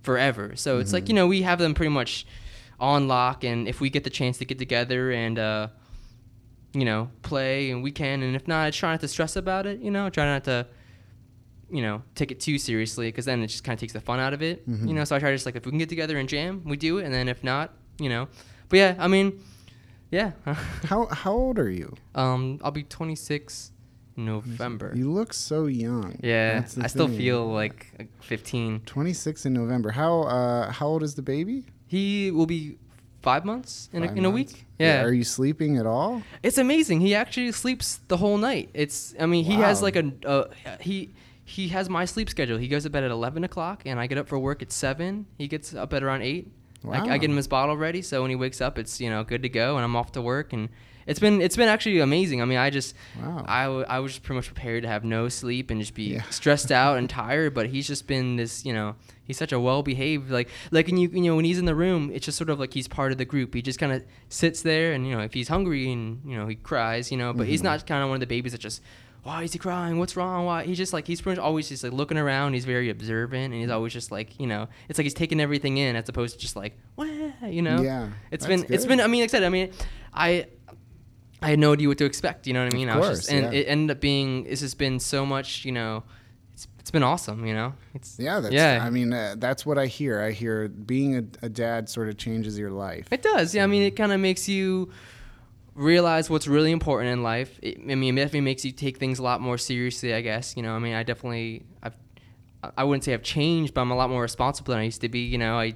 forever. 0.02 0.56
So 0.56 0.78
it's 0.80 0.92
like, 0.92 1.04
Mhm. 1.04 1.08
you 1.08 1.14
know, 1.14 1.26
we 1.28 1.42
have 1.42 1.58
them 1.60 1.74
pretty 1.74 1.90
much 1.90 2.26
on 2.80 3.06
lock. 3.08 3.44
And 3.44 3.68
if 3.68 3.80
we 3.80 3.88
get 3.88 4.02
the 4.04 4.10
chance 4.10 4.36
to 4.38 4.44
get 4.44 4.58
together 4.58 5.12
and, 5.12 5.38
uh, 5.38 5.68
you 6.74 6.84
know, 6.84 7.08
play 7.22 7.70
and 7.70 7.82
we 7.84 7.92
can. 7.92 8.22
And 8.22 8.34
if 8.34 8.48
not, 8.48 8.66
I 8.66 8.70
try 8.72 8.90
not 8.92 9.00
to 9.02 9.08
stress 9.08 9.36
about 9.36 9.66
it, 9.66 9.78
you 9.80 9.90
know, 9.92 10.10
try 10.10 10.24
not 10.24 10.42
to, 10.44 10.66
you 11.70 11.82
know, 11.82 12.02
take 12.16 12.32
it 12.32 12.40
too 12.40 12.58
seriously 12.58 13.08
because 13.08 13.26
then 13.26 13.42
it 13.42 13.46
just 13.46 13.62
kind 13.62 13.74
of 13.76 13.80
takes 13.80 13.92
the 13.92 14.00
fun 14.00 14.18
out 14.18 14.32
of 14.34 14.42
it, 14.42 14.68
Mhm. 14.68 14.88
you 14.88 14.94
know. 14.94 15.04
So 15.04 15.14
I 15.14 15.18
try 15.20 15.30
to 15.30 15.36
just 15.36 15.46
like, 15.46 15.54
if 15.54 15.64
we 15.64 15.70
can 15.70 15.78
get 15.78 15.88
together 15.88 16.18
and 16.18 16.28
jam, 16.28 16.62
we 16.64 16.76
do 16.76 16.98
it. 16.98 17.04
And 17.04 17.14
then 17.14 17.28
if 17.28 17.44
not, 17.44 17.72
you 17.98 18.08
know, 18.08 18.28
but 18.68 18.78
yeah, 18.78 18.94
I 18.98 19.08
mean, 19.08 19.40
yeah. 20.10 20.32
How 20.84 21.06
how 21.06 21.32
old 21.32 21.58
are 21.58 21.70
you? 21.70 21.94
um, 22.14 22.58
I'll 22.62 22.70
be 22.70 22.82
26 22.82 23.72
in 24.16 24.26
November. 24.26 24.92
You 24.94 25.10
look 25.10 25.32
so 25.32 25.66
young. 25.66 26.18
Yeah, 26.22 26.64
I 26.80 26.86
still 26.86 27.08
thing. 27.08 27.16
feel 27.16 27.46
like 27.46 27.92
uh, 27.98 28.04
15. 28.20 28.80
26 28.84 29.46
in 29.46 29.52
November. 29.54 29.90
How 29.90 30.22
uh 30.22 30.70
how 30.70 30.86
old 30.88 31.02
is 31.02 31.14
the 31.14 31.22
baby? 31.22 31.64
He 31.86 32.30
will 32.30 32.46
be 32.46 32.76
five 33.22 33.44
months 33.44 33.88
in, 33.92 34.02
Five 34.02 34.14
a, 34.14 34.18
in 34.18 34.24
a 34.24 34.30
week. 34.30 34.66
Yeah. 34.78 35.02
Are 35.02 35.12
you 35.12 35.24
sleeping 35.24 35.78
at 35.78 35.86
all? 35.86 36.22
It's 36.42 36.58
amazing. 36.58 37.00
He 37.00 37.14
actually 37.14 37.52
sleeps 37.52 38.00
the 38.08 38.16
whole 38.16 38.36
night. 38.36 38.68
It's. 38.74 39.14
I 39.18 39.26
mean, 39.26 39.44
he 39.44 39.54
has 39.54 39.80
like 39.80 39.96
a. 39.96 40.12
Uh, 40.26 40.44
he 40.80 41.14
he 41.44 41.68
has 41.68 41.88
my 41.88 42.04
sleep 42.04 42.28
schedule. 42.28 42.58
He 42.58 42.68
goes 42.68 42.82
to 42.82 42.90
bed 42.90 43.04
at 43.04 43.10
eleven 43.10 43.44
o'clock, 43.44 43.82
and 43.86 43.98
I 44.00 44.06
get 44.08 44.18
up 44.18 44.28
for 44.28 44.38
work 44.38 44.60
at 44.62 44.72
seven. 44.72 45.26
He 45.38 45.48
gets 45.48 45.74
up 45.74 45.92
at 45.92 46.02
around 46.02 46.22
eight. 46.22 46.52
I, 46.88 47.14
I 47.14 47.18
get 47.18 47.30
him 47.30 47.36
his 47.36 47.48
bottle 47.48 47.76
ready, 47.76 48.02
so 48.02 48.22
when 48.22 48.30
he 48.30 48.36
wakes 48.36 48.60
up, 48.60 48.78
it's 48.78 49.00
you 49.00 49.10
know 49.10 49.24
good 49.24 49.42
to 49.42 49.48
go, 49.48 49.76
and 49.76 49.84
I'm 49.84 49.94
off 49.96 50.12
to 50.12 50.22
work. 50.22 50.52
And 50.52 50.68
it's 51.06 51.18
been 51.20 51.40
it's 51.40 51.56
been 51.56 51.68
actually 51.68 51.98
amazing. 52.00 52.40
I 52.42 52.44
mean, 52.44 52.58
I 52.58 52.70
just 52.70 52.94
Wow. 53.20 53.44
I, 53.46 53.64
w- 53.64 53.84
I 53.88 53.98
was 53.98 54.12
just 54.12 54.22
pretty 54.22 54.36
much 54.38 54.46
prepared 54.46 54.82
to 54.84 54.88
have 54.88 55.04
no 55.04 55.28
sleep 55.28 55.70
and 55.70 55.80
just 55.80 55.94
be 55.94 56.04
Yeah. 56.14 56.22
stressed 56.30 56.70
out 56.72 56.96
and 56.98 57.08
tired. 57.22 57.54
But 57.54 57.66
he's 57.70 57.86
just 57.86 58.06
been 58.06 58.36
this, 58.36 58.64
you 58.64 58.72
know, 58.72 58.94
he's 59.24 59.36
such 59.36 59.52
a 59.52 59.58
well 59.58 59.82
behaved 59.82 60.30
like 60.30 60.48
like 60.70 60.86
when 60.86 60.96
you 60.96 61.08
you 61.08 61.22
know 61.22 61.36
when 61.36 61.44
he's 61.44 61.58
in 61.58 61.64
the 61.64 61.74
room, 61.74 62.10
it's 62.14 62.24
just 62.26 62.38
sort 62.38 62.50
of 62.50 62.60
like 62.60 62.72
he's 62.72 62.86
part 62.88 63.10
of 63.12 63.18
the 63.18 63.24
group. 63.24 63.52
He 63.54 63.62
just 63.62 63.78
kind 63.80 63.92
of 63.92 64.04
sits 64.28 64.62
there 64.62 64.92
and 64.92 65.06
you 65.06 65.12
know 65.16 65.22
if 65.22 65.34
he's 65.34 65.48
hungry 65.48 65.90
and 65.92 66.20
you 66.24 66.36
know 66.38 66.46
he 66.46 66.54
cries, 66.54 67.10
you 67.10 67.16
know, 67.18 67.32
but 67.32 67.46
he's 67.48 67.60
Mhm. 67.62 67.64
not 67.64 67.86
kind 67.86 68.02
of 68.04 68.08
one 68.08 68.16
of 68.16 68.20
the 68.20 68.26
babies 68.26 68.52
that 68.52 68.60
just 68.60 68.80
why 69.22 69.44
is 69.44 69.52
he 69.52 69.58
crying? 69.58 69.98
What's 69.98 70.16
wrong? 70.16 70.44
Why? 70.46 70.64
He's 70.64 70.76
just 70.76 70.92
like 70.92 71.06
he's 71.06 71.20
pretty 71.20 71.38
much 71.40 71.44
always 71.44 71.68
just 71.68 71.84
like 71.84 71.92
looking 71.92 72.18
around. 72.18 72.54
He's 72.54 72.64
very 72.64 72.90
observant 72.90 73.52
and 73.52 73.62
he's 73.62 73.70
always 73.70 73.92
just 73.92 74.10
like 74.10 74.40
you 74.40 74.46
know 74.46 74.68
it's 74.88 74.98
like 74.98 75.04
he's 75.04 75.14
taking 75.14 75.40
everything 75.40 75.78
in 75.78 75.94
as 75.94 76.08
opposed 76.08 76.34
to 76.34 76.40
just 76.40 76.56
like 76.56 76.76
Wah, 76.96 77.06
you 77.46 77.62
know. 77.62 77.80
Yeah, 77.80 78.08
It's 78.30 78.46
been 78.46 78.66
It's 78.68 78.86
been 78.86 79.00
I 79.00 79.06
mean 79.06 79.20
like 79.20 79.30
I 79.30 79.32
said 79.32 79.44
I 79.44 79.48
mean 79.48 79.70
I 80.12 80.46
I 81.40 81.50
had 81.50 81.58
no 81.58 81.72
idea 81.72 81.88
what 81.88 81.98
to 81.98 82.04
expect. 82.04 82.46
You 82.46 82.54
know 82.54 82.64
what 82.64 82.72
I 82.72 82.76
mean? 82.76 82.88
Of 82.88 82.96
I 82.96 82.98
was 82.98 83.06
course, 83.08 83.18
just, 83.20 83.32
and 83.32 83.52
yeah. 83.52 83.60
it 83.60 83.64
ended 83.64 83.96
up 83.96 84.00
being 84.00 84.46
it's 84.46 84.60
just 84.60 84.78
been 84.78 84.98
so 85.00 85.26
much. 85.26 85.64
You 85.64 85.72
know, 85.72 86.04
it's 86.52 86.68
it's 86.78 86.90
been 86.90 87.02
awesome. 87.02 87.44
You 87.46 87.54
know, 87.54 87.74
it's 87.94 88.18
Yeah, 88.18 88.40
that's 88.40 88.54
yeah. 88.54 88.80
I 88.84 88.90
mean, 88.90 89.12
uh, 89.12 89.34
that's 89.38 89.66
what 89.66 89.78
I 89.78 89.86
hear. 89.86 90.20
I 90.20 90.30
hear 90.30 90.68
being 90.68 91.16
a, 91.16 91.46
a 91.46 91.48
dad 91.48 91.88
sort 91.88 92.08
of 92.08 92.16
changes 92.16 92.58
your 92.58 92.70
life. 92.70 93.06
It 93.10 93.22
does. 93.22 93.54
Yeah, 93.54 93.64
I 93.64 93.66
mean, 93.66 93.82
it 93.82 93.96
kind 93.96 94.12
of 94.12 94.20
makes 94.20 94.48
you 94.48 94.90
realize 95.74 96.28
what's 96.30 96.46
really 96.46 96.70
important 96.72 97.12
in 97.12 97.22
life. 97.22 97.58
It, 97.62 97.78
I 97.78 97.94
mean, 97.94 98.16
it 98.16 98.20
definitely 98.20 98.42
makes 98.42 98.64
you 98.64 98.72
take 98.72 98.98
things 98.98 99.18
a 99.18 99.22
lot 99.22 99.40
more 99.40 99.58
seriously. 99.58 100.14
I 100.14 100.20
guess. 100.20 100.56
You 100.56 100.62
know, 100.62 100.74
I 100.74 100.78
mean, 100.78 100.94
I 100.94 101.02
definitely 101.02 101.64
I've 101.82 101.94
I 102.76 102.84
wouldn't 102.84 103.04
say 103.04 103.12
I've 103.14 103.22
changed, 103.22 103.74
but 103.74 103.80
I'm 103.80 103.90
a 103.90 103.96
lot 103.96 104.08
more 104.10 104.22
responsible 104.22 104.72
than 104.72 104.80
I 104.80 104.84
used 104.84 105.00
to 105.00 105.08
be. 105.08 105.20
You 105.20 105.38
know, 105.38 105.58
I, 105.58 105.74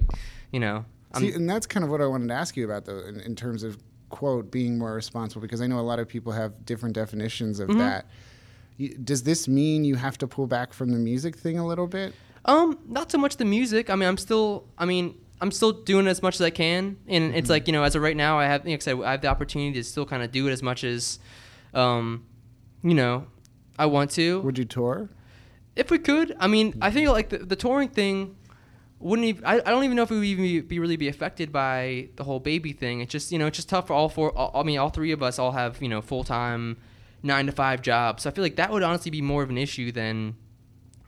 you 0.51 0.59
know, 0.59 0.85
I'm, 1.13 1.21
See, 1.21 1.33
and 1.33 1.49
that's 1.49 1.67
kind 1.67 1.83
of 1.83 1.89
what 1.89 1.99
I 2.01 2.05
wanted 2.07 2.29
to 2.29 2.33
ask 2.33 2.55
you 2.55 2.63
about, 2.63 2.85
though, 2.85 2.99
in, 2.99 3.19
in 3.19 3.35
terms 3.35 3.63
of 3.63 3.77
quote 4.09 4.49
being 4.51 4.77
more 4.77 4.93
responsible, 4.93 5.41
because 5.41 5.61
I 5.61 5.67
know 5.67 5.79
a 5.79 5.81
lot 5.81 5.99
of 5.99 6.07
people 6.07 6.31
have 6.31 6.65
different 6.65 6.95
definitions 6.95 7.59
of 7.59 7.69
Mhm. 7.69 7.79
that. 7.79 8.05
You, 8.77 8.89
does 8.97 9.23
this 9.23 9.47
mean 9.49 9.83
you 9.83 9.95
have 9.95 10.17
to 10.19 10.27
pull 10.27 10.47
back 10.47 10.71
from 10.71 10.91
the 10.91 10.97
music 10.99 11.35
thing 11.35 11.57
a 11.59 11.67
little 11.67 11.87
bit? 11.87 12.13
Um, 12.45 12.79
not 12.87 13.11
so 13.11 13.17
much 13.17 13.35
the 13.35 13.43
music. 13.43 13.89
I 13.89 13.95
mean, 13.95 14.07
I'm 14.07 14.17
still. 14.17 14.65
I 14.77 14.85
mean, 14.85 15.19
I'm 15.39 15.51
still 15.51 15.71
doing 15.71 16.07
as 16.07 16.21
much 16.21 16.35
as 16.35 16.41
I 16.41 16.49
can, 16.49 16.97
and 17.07 17.35
it's 17.35 17.49
like 17.49 17.67
you 17.67 17.73
know, 17.73 17.83
as 17.83 17.95
of 17.95 18.01
right 18.01 18.17
now, 18.17 18.39
I 18.39 18.45
have, 18.45 18.65
like 18.65 18.75
I 18.75 18.79
said, 18.79 18.99
I 19.01 19.11
have 19.11 19.21
the 19.21 19.27
opportunity 19.27 19.73
to 19.73 19.83
still 19.83 20.05
kind 20.05 20.23
of 20.23 20.31
do 20.31 20.47
it 20.47 20.51
as 20.51 20.63
much 20.63 20.83
as, 20.83 21.19
um, 21.73 22.25
you 22.83 22.95
know, 22.95 23.27
I 23.77 23.85
want 23.85 24.11
to. 24.11 24.41
Would 24.41 24.57
you 24.57 24.65
tour? 24.65 25.09
If 25.75 25.91
we 25.91 25.99
could, 25.99 26.35
I 26.39 26.47
mean, 26.47 26.73
I 26.81 26.89
think 26.89 27.09
like 27.09 27.29
the, 27.29 27.37
the 27.37 27.55
touring 27.55 27.89
thing 27.89 28.35
wouldn't 28.99 29.27
even. 29.27 29.45
I, 29.45 29.55
I 29.57 29.69
don't 29.69 29.83
even 29.83 29.95
know 29.95 30.03
if 30.03 30.11
it 30.11 30.15
would 30.15 30.23
even 30.23 30.43
be, 30.43 30.59
be 30.61 30.79
really 30.79 30.97
be 30.97 31.07
affected 31.07 31.51
by 31.51 32.09
the 32.15 32.23
whole 32.23 32.39
baby 32.39 32.73
thing. 32.73 33.01
It's 33.01 33.11
just 33.11 33.31
you 33.31 33.37
know, 33.37 33.45
it's 33.45 33.57
just 33.57 33.69
tough 33.69 33.87
for 33.87 33.93
all 33.93 34.09
four. 34.09 34.35
All, 34.35 34.51
I 34.55 34.63
mean, 34.63 34.79
all 34.79 34.89
three 34.89 35.11
of 35.11 35.21
us 35.21 35.37
all 35.37 35.51
have 35.51 35.79
you 35.81 35.87
know 35.87 36.01
full 36.01 36.23
time, 36.23 36.77
nine 37.21 37.45
to 37.45 37.51
five 37.51 37.83
jobs. 37.83 38.23
So 38.23 38.29
I 38.31 38.33
feel 38.33 38.43
like 38.43 38.55
that 38.55 38.71
would 38.71 38.81
honestly 38.81 39.11
be 39.11 39.21
more 39.21 39.43
of 39.43 39.51
an 39.51 39.57
issue 39.59 39.91
than 39.91 40.35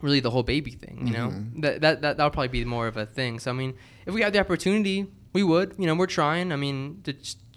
really 0.00 0.20
the 0.20 0.30
whole 0.30 0.42
baby 0.42 0.70
thing. 0.70 1.06
You 1.06 1.12
know, 1.12 1.28
Mhm. 1.28 1.62
that 1.62 1.80
that 1.82 2.02
that 2.02 2.16
that 2.16 2.24
would 2.24 2.32
probably 2.32 2.48
be 2.48 2.64
more 2.64 2.86
of 2.86 2.96
a 2.96 3.06
thing. 3.06 3.38
So 3.38 3.50
I 3.50 3.54
mean, 3.54 3.74
if 4.06 4.14
we 4.14 4.22
had 4.22 4.32
the 4.32 4.40
opportunity, 4.40 5.06
we 5.32 5.42
would. 5.42 5.74
You 5.78 5.86
know, 5.86 5.94
we're 5.94 6.06
trying. 6.06 6.52
I 6.52 6.56
mean, 6.56 7.00
to 7.04 7.14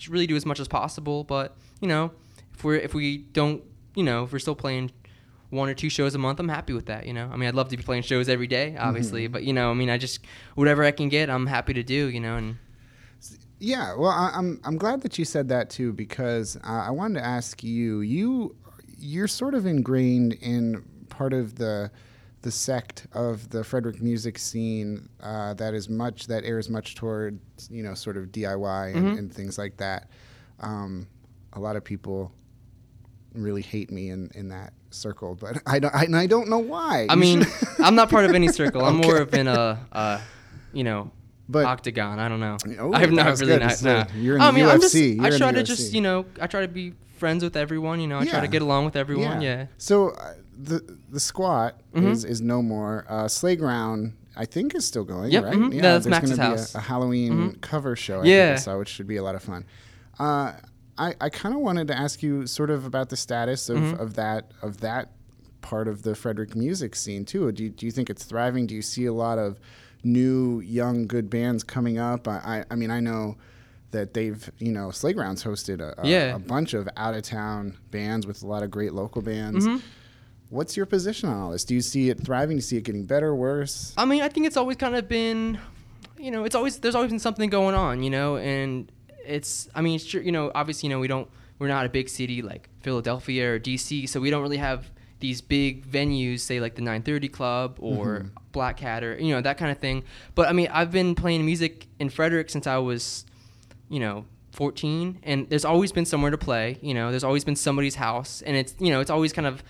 really 0.09 0.27
do 0.27 0.35
as 0.35 0.45
much 0.45 0.59
as 0.59 0.67
possible. 0.67 1.23
But 1.23 1.55
you 1.81 1.87
know, 1.87 2.11
if 2.53 2.63
we're 2.63 2.75
if 2.75 2.93
we 2.93 3.17
don't, 3.17 3.63
you 3.95 4.03
know, 4.03 4.23
if 4.23 4.31
we're 4.33 4.39
still 4.39 4.55
playing 4.55 4.91
one 5.49 5.69
or 5.69 5.73
two 5.75 5.89
shows 5.89 6.15
a 6.15 6.17
month, 6.17 6.39
I'm 6.39 6.49
happy 6.49 6.73
with 6.73 6.87
that. 6.87 7.05
You 7.05 7.13
know, 7.13 7.29
I 7.31 7.37
mean, 7.37 7.47
I'd 7.47 7.53
love 7.55 7.69
to 7.69 7.77
be 7.77 7.83
playing 7.83 8.03
shows 8.03 8.27
every 8.27 8.47
day, 8.47 8.75
obviously, 8.77 9.27
Mhm. 9.27 9.31
but 9.31 9.43
you 9.43 9.53
know, 9.53 9.69
I 9.69 9.73
mean, 9.75 9.89
I 9.89 9.97
just 9.97 10.19
whatever 10.55 10.83
I 10.83 10.91
can 10.91 11.09
get, 11.09 11.29
I'm 11.29 11.45
happy 11.47 11.73
to 11.75 11.83
do. 11.83 12.09
You 12.09 12.19
know, 12.19 12.37
and 12.37 12.55
Yeah, 13.59 13.95
well, 13.95 14.09
I, 14.11 14.31
I'm 14.33 14.59
I'm 14.65 14.77
glad 14.77 15.01
that 15.03 15.17
you 15.17 15.23
said 15.25 15.47
that 15.49 15.69
too 15.69 15.93
because 15.93 16.57
uh, 16.57 16.83
I 16.87 16.89
wanted 16.91 17.19
to 17.19 17.25
ask 17.25 17.63
you. 17.63 18.01
You 18.01 18.55
you're 18.97 19.27
sort 19.27 19.53
of 19.53 19.65
ingrained 19.65 20.33
in 20.33 20.81
part 21.09 21.33
of 21.33 21.55
the 21.55 21.91
the 22.43 22.51
sect 22.51 23.07
of 23.13 23.49
the 23.49 23.63
Frederick 23.63 24.01
music 24.01 24.37
scene 24.37 25.09
uh, 25.21 25.53
that 25.55 25.73
is 25.73 25.89
much 25.89 26.27
that 26.27 26.43
airs 26.45 26.69
much 26.69 26.93
toward 26.95 27.39
you 27.69 27.81
know 27.83 27.93
sort 27.95 28.15
of 28.17 28.25
DIY 28.31 28.95
and, 28.95 29.05
Mhm. 29.07 29.17
and 29.19 29.33
things 29.33 29.57
like 29.57 29.77
that. 29.77 30.09
Um, 30.59 31.07
a 31.53 31.59
lot 31.59 31.75
of 31.75 31.83
people 31.83 32.31
really 33.33 33.61
hate 33.63 33.91
me 33.91 34.09
in, 34.09 34.29
in 34.35 34.49
that 34.49 34.73
circle, 34.91 35.35
but 35.35 35.57
I 35.65 35.79
don't 35.79 35.95
I, 35.95 36.03
and 36.03 36.15
I 36.15 36.27
don't 36.27 36.49
know 36.49 36.59
why. 36.59 37.07
I 37.09 37.15
mean, 37.15 37.43
I'm 37.79 37.95
not 37.95 38.09
part 38.09 38.25
of 38.25 38.35
any 38.35 38.47
circle. 38.59 38.85
I'm 38.85 38.97
more 38.97 39.17
of 39.17 39.33
in 39.33 39.47
a, 39.47 39.79
uh, 39.91 40.19
you 40.71 40.83
know, 40.83 41.11
But- 41.49 41.65
octagon. 41.65 42.19
I 42.19 42.29
don't 42.29 42.39
know. 42.39 42.57
Oh, 42.79 42.93
I 42.93 42.99
have 43.01 43.11
not 43.11 43.25
that's 43.25 43.41
really 43.41 43.57
not. 43.57 43.81
Nah. 43.83 44.05
you're 44.15 44.35
in 44.37 44.41
I 44.41 44.47
the 44.51 44.53
mean, 44.53 44.65
I'm 44.65 44.79
just, 44.81 44.95
UFC. 44.95 45.19
I 45.21 45.37
try 45.37 45.51
to 45.51 45.63
just, 45.63 45.93
you 45.93 46.01
know, 46.01 46.25
I 46.39 46.47
try 46.47 46.61
to 46.61 46.67
be 46.67 46.93
friends 47.17 47.43
with 47.43 47.55
everyone. 47.57 47.99
You 47.99 48.07
know, 48.07 48.19
I 48.19 48.25
try 48.25 48.39
to 48.39 48.47
get 48.47 48.61
along 48.61 48.85
with 48.85 48.95
everyone. 48.95 49.41
Yeah. 49.41 49.65
So 49.77 50.09
uh, 50.11 50.35
the 50.61 50.81
the 51.11 51.19
squat 51.19 51.79
Mhm. 51.93 52.11
is 52.11 52.23
is 52.23 52.41
no 52.41 52.61
more. 52.61 53.05
Uh, 53.09 53.27
Slayground, 53.27 54.13
I 54.37 54.45
think, 54.45 54.73
is 54.75 54.85
still 54.85 55.03
going. 55.03 55.31
Yep, 55.31 55.43
right? 55.43 55.53
mhm. 55.55 55.73
Yeah, 55.73 55.81
that's 55.81 56.05
there's 56.05 56.11
Max's 56.11 56.37
house. 56.37 56.75
A, 56.75 56.77
a 56.77 56.81
Halloween 56.81 57.33
Mhm. 57.53 57.61
cover 57.61 57.95
show. 57.95 58.21
I 58.21 58.23
Yeah. 58.25 58.45
think 58.47 58.59
I 58.59 58.61
saw, 58.61 58.77
which 58.79 58.89
should 58.89 59.07
be 59.07 59.17
a 59.17 59.23
lot 59.23 59.35
of 59.35 59.43
fun. 59.43 59.65
Uh, 60.19 60.53
I 60.97 61.13
I 61.19 61.29
kind 61.29 61.53
of 61.55 61.61
wanted 61.61 61.87
to 61.89 61.97
ask 61.97 62.23
you 62.23 62.45
sort 62.47 62.69
of 62.69 62.85
about 62.85 63.09
the 63.09 63.17
status 63.17 63.67
of, 63.69 63.77
Mhm. 63.79 63.99
of 63.99 64.13
that 64.15 64.51
of 64.61 64.79
that 64.81 65.11
part 65.61 65.87
of 65.87 66.03
the 66.03 66.13
Frederick 66.15 66.55
music 66.55 66.95
scene 66.95 67.25
too. 67.25 67.51
Do 67.51 67.63
you, 67.63 67.69
do 67.69 67.85
you 67.85 67.91
think 67.91 68.09
it's 68.09 68.23
thriving? 68.25 68.65
Do 68.67 68.75
you 68.75 68.81
see 68.81 69.05
a 69.05 69.13
lot 69.13 69.37
of 69.39 69.59
new 70.03 70.59
young 70.61 71.07
good 71.07 71.29
bands 71.29 71.63
coming 71.63 71.97
up? 71.97 72.27
I 72.27 72.33
I, 72.61 72.65
I 72.71 72.75
mean 72.75 72.91
I 72.91 72.99
know. 72.99 73.37
That 73.91 74.15
they've, 74.15 74.49
you 74.57 74.71
know, 74.71 74.89
Slaygrounds 74.89 75.43
hosted 75.43 75.79
a, 75.79 75.93
a, 76.01 76.07
Yeah. 76.07 76.33
a 76.35 76.39
bunch 76.39 76.73
of 76.73 76.89
out 76.97 77.13
of 77.13 77.21
town 77.21 77.77
bands 77.91 78.25
with 78.25 78.41
a 78.41 78.47
lot 78.47 78.63
of 78.63 78.71
great 78.71 78.91
local 78.91 79.21
bands. 79.21 79.67
Mhm. 79.67 79.81
What's 80.49 80.75
your 80.75 80.87
position 80.87 81.29
on 81.29 81.39
all 81.39 81.51
this? 81.51 81.63
Do 81.63 81.75
you 81.75 81.81
see 81.81 82.09
it 82.09 82.19
thriving? 82.19 82.55
Do 82.55 82.57
you 82.57 82.61
see 82.61 82.77
it 82.77 82.85
getting 82.85 83.05
better, 83.05 83.35
worse? 83.35 83.93
I 83.95 84.05
mean, 84.05 84.23
I 84.23 84.29
think 84.29 84.47
it's 84.47 84.57
always 84.57 84.77
kind 84.77 84.95
of 84.95 85.07
been, 85.07 85.59
you 86.17 86.31
know, 86.31 86.43
it's 86.43 86.55
always 86.55 86.79
there's 86.79 86.95
always 86.95 87.11
been 87.11 87.19
something 87.19 87.51
going 87.51 87.75
on, 87.75 88.01
you 88.01 88.09
know, 88.09 88.37
and 88.37 88.91
it's 89.27 89.69
I 89.75 89.81
mean, 89.81 89.99
sure, 89.99 90.23
you 90.23 90.31
know, 90.31 90.51
obviously, 90.55 90.89
you 90.89 90.95
know, 90.95 90.99
we 90.99 91.07
don't 91.07 91.29
we're 91.59 91.67
not 91.67 91.85
a 91.85 91.89
big 91.89 92.09
city 92.09 92.41
like 92.41 92.69
Philadelphia 92.81 93.53
or 93.53 93.59
DC, 93.59 94.09
so 94.09 94.19
we 94.19 94.31
don't 94.31 94.41
really 94.41 94.57
have 94.57 94.89
these 95.23 95.39
big 95.39 95.85
venues, 95.89 96.41
say 96.41 96.59
like 96.59 96.75
the 96.75 96.81
930 96.81 97.29
Club 97.29 97.77
or 97.79 98.19
Mhm. 98.19 98.29
Black 98.51 98.75
Cat 98.75 99.05
or 99.05 99.17
you 99.17 99.33
know 99.33 99.39
that 99.39 99.57
kind 99.57 99.71
of 99.71 99.77
thing. 99.77 100.03
But 100.35 100.49
I 100.49 100.51
mean, 100.53 100.67
I've 100.69 100.91
been 100.91 101.15
playing 101.15 101.45
music 101.45 101.87
in 101.97 102.09
Frederick 102.09 102.49
since 102.49 102.67
I 102.67 102.77
was, 102.77 103.25
you 103.89 104.01
know, 104.01 104.25
14, 104.51 105.19
and 105.23 105.49
there's 105.49 105.63
always 105.63 105.93
been 105.93 106.05
somewhere 106.05 106.29
to 106.29 106.37
play. 106.37 106.77
You 106.81 106.93
know, 106.93 107.09
there's 107.09 107.23
always 107.23 107.45
been 107.45 107.55
somebody's 107.55 107.95
house, 107.95 108.41
and 108.45 108.57
it's 108.57 108.75
you 108.79 108.89
know 108.91 108.99
it's 108.99 109.09
always 109.09 109.31
kind 109.31 109.47
of, 109.47 109.63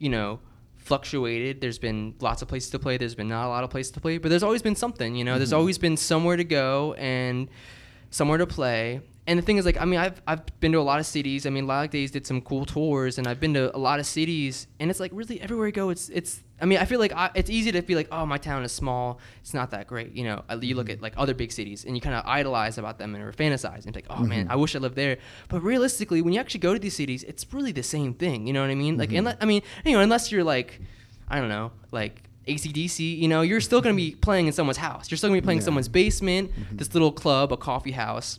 you 0.00 0.08
know, 0.08 0.40
fluctuated. 0.78 1.60
There's 1.60 1.78
been 1.78 2.14
lots 2.20 2.40
of 2.40 2.48
places 2.48 2.70
to 2.70 2.78
play. 2.78 2.96
There's 2.96 3.14
been 3.14 3.28
not 3.28 3.46
a 3.46 3.50
lot 3.50 3.62
of 3.62 3.68
places 3.68 3.92
to 3.92 4.00
play, 4.00 4.16
but 4.16 4.30
there's 4.30 4.42
always 4.42 4.62
been 4.62 4.74
something. 4.74 5.14
You 5.16 5.24
know, 5.24 5.36
there's 5.38 5.52
Mhm. 5.52 5.58
always 5.58 5.76
been 5.76 5.98
somewhere 5.98 6.38
to 6.38 6.44
go 6.44 6.94
and 6.94 7.48
somewhere 8.10 8.38
to 8.38 8.46
play. 8.46 9.00
And 9.26 9.38
the 9.38 9.42
thing 9.42 9.56
is, 9.56 9.64
like, 9.64 9.80
I 9.80 9.86
mean, 9.86 9.98
I've 9.98 10.20
I've 10.26 10.42
been 10.60 10.72
to 10.72 10.78
a 10.78 10.82
lot 10.82 11.00
of 11.00 11.06
cities. 11.06 11.46
I 11.46 11.50
mean, 11.50 11.66
Lilac 11.66 11.90
Days 11.90 12.10
did 12.10 12.26
some 12.26 12.42
cool 12.42 12.66
tours, 12.66 13.16
and 13.16 13.26
I've 13.26 13.40
been 13.40 13.54
to 13.54 13.74
a 13.74 13.78
lot 13.78 13.98
of 13.98 14.04
cities. 14.04 14.66
And 14.78 14.90
it's 14.90 15.00
like 15.00 15.12
really 15.14 15.40
everywhere 15.40 15.66
you 15.66 15.72
go, 15.72 15.88
it's 15.90 16.10
it's. 16.10 16.42
I 16.60 16.66
mean, 16.66 16.78
I 16.78 16.84
feel 16.84 17.00
like 17.00 17.12
I, 17.12 17.30
it's 17.34 17.48
easy 17.50 17.72
to 17.72 17.80
feel 17.82 17.96
like, 17.96 18.08
oh, 18.12 18.24
my 18.26 18.36
town 18.38 18.62
is 18.64 18.72
small. 18.72 19.18
It's 19.40 19.54
not 19.54 19.70
that 19.72 19.86
great. 19.86 20.12
You 20.12 20.24
know, 20.24 20.42
you 20.60 20.76
look 20.76 20.90
at 20.90 21.00
like 21.00 21.14
other 21.16 21.32
big 21.34 21.52
cities, 21.52 21.84
and 21.86 21.96
you 21.96 22.02
kind 22.02 22.14
of 22.14 22.24
idolize 22.26 22.76
about 22.76 22.98
them 22.98 23.14
and 23.14 23.24
or 23.24 23.32
fantasize, 23.32 23.86
and 23.86 23.88
it's 23.88 23.96
like, 23.96 24.06
oh 24.10 24.22
man, 24.22 24.46
Mhm. 24.46 24.50
I 24.50 24.56
wish 24.56 24.76
I 24.76 24.78
lived 24.78 24.94
there. 24.96 25.16
But 25.48 25.62
realistically, 25.62 26.20
when 26.20 26.34
you 26.34 26.40
actually 26.40 26.60
go 26.60 26.74
to 26.74 26.78
these 26.78 26.94
cities, 26.94 27.24
it's 27.24 27.46
really 27.52 27.72
the 27.72 27.82
same 27.82 28.12
thing. 28.12 28.46
You 28.46 28.52
know 28.52 28.60
what 28.60 28.70
I 28.70 28.74
mean? 28.74 28.98
Like, 28.98 29.08
Mhm. 29.10 29.18
unless, 29.20 29.36
I 29.40 29.46
mean, 29.46 29.62
you 29.86 29.92
know, 29.92 30.00
unless 30.00 30.30
you're 30.30 30.44
like, 30.44 30.80
I 31.28 31.40
don't 31.40 31.48
know, 31.48 31.72
like. 31.92 32.20
ACDC, 32.46 33.16
you 33.18 33.26
know, 33.26 33.40
you're 33.40 33.58
still 33.58 33.80
gonna 33.80 33.94
be 33.96 34.14
playing 34.14 34.46
in 34.46 34.52
someone's 34.52 34.76
house. 34.76 35.10
You're 35.10 35.16
still 35.16 35.30
gonna 35.30 35.40
be 35.40 35.44
playing 35.46 35.60
in 35.60 35.62
Yeah. 35.62 35.64
someone's 35.64 35.88
basement, 35.88 36.50
Mhm. 36.54 36.76
this 36.76 36.92
little 36.92 37.10
club, 37.10 37.54
a 37.54 37.56
coffee 37.56 37.92
house. 37.92 38.38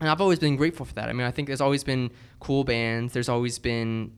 And 0.00 0.08
I've 0.08 0.20
always 0.20 0.38
been 0.38 0.56
grateful 0.56 0.84
for 0.84 0.94
that. 0.94 1.08
I 1.08 1.12
mean, 1.12 1.26
I 1.26 1.30
think 1.30 1.48
there's 1.48 1.60
always 1.60 1.84
been 1.84 2.10
cool 2.40 2.64
bands. 2.64 3.12
There's 3.12 3.28
always 3.28 3.58
been 3.58 4.12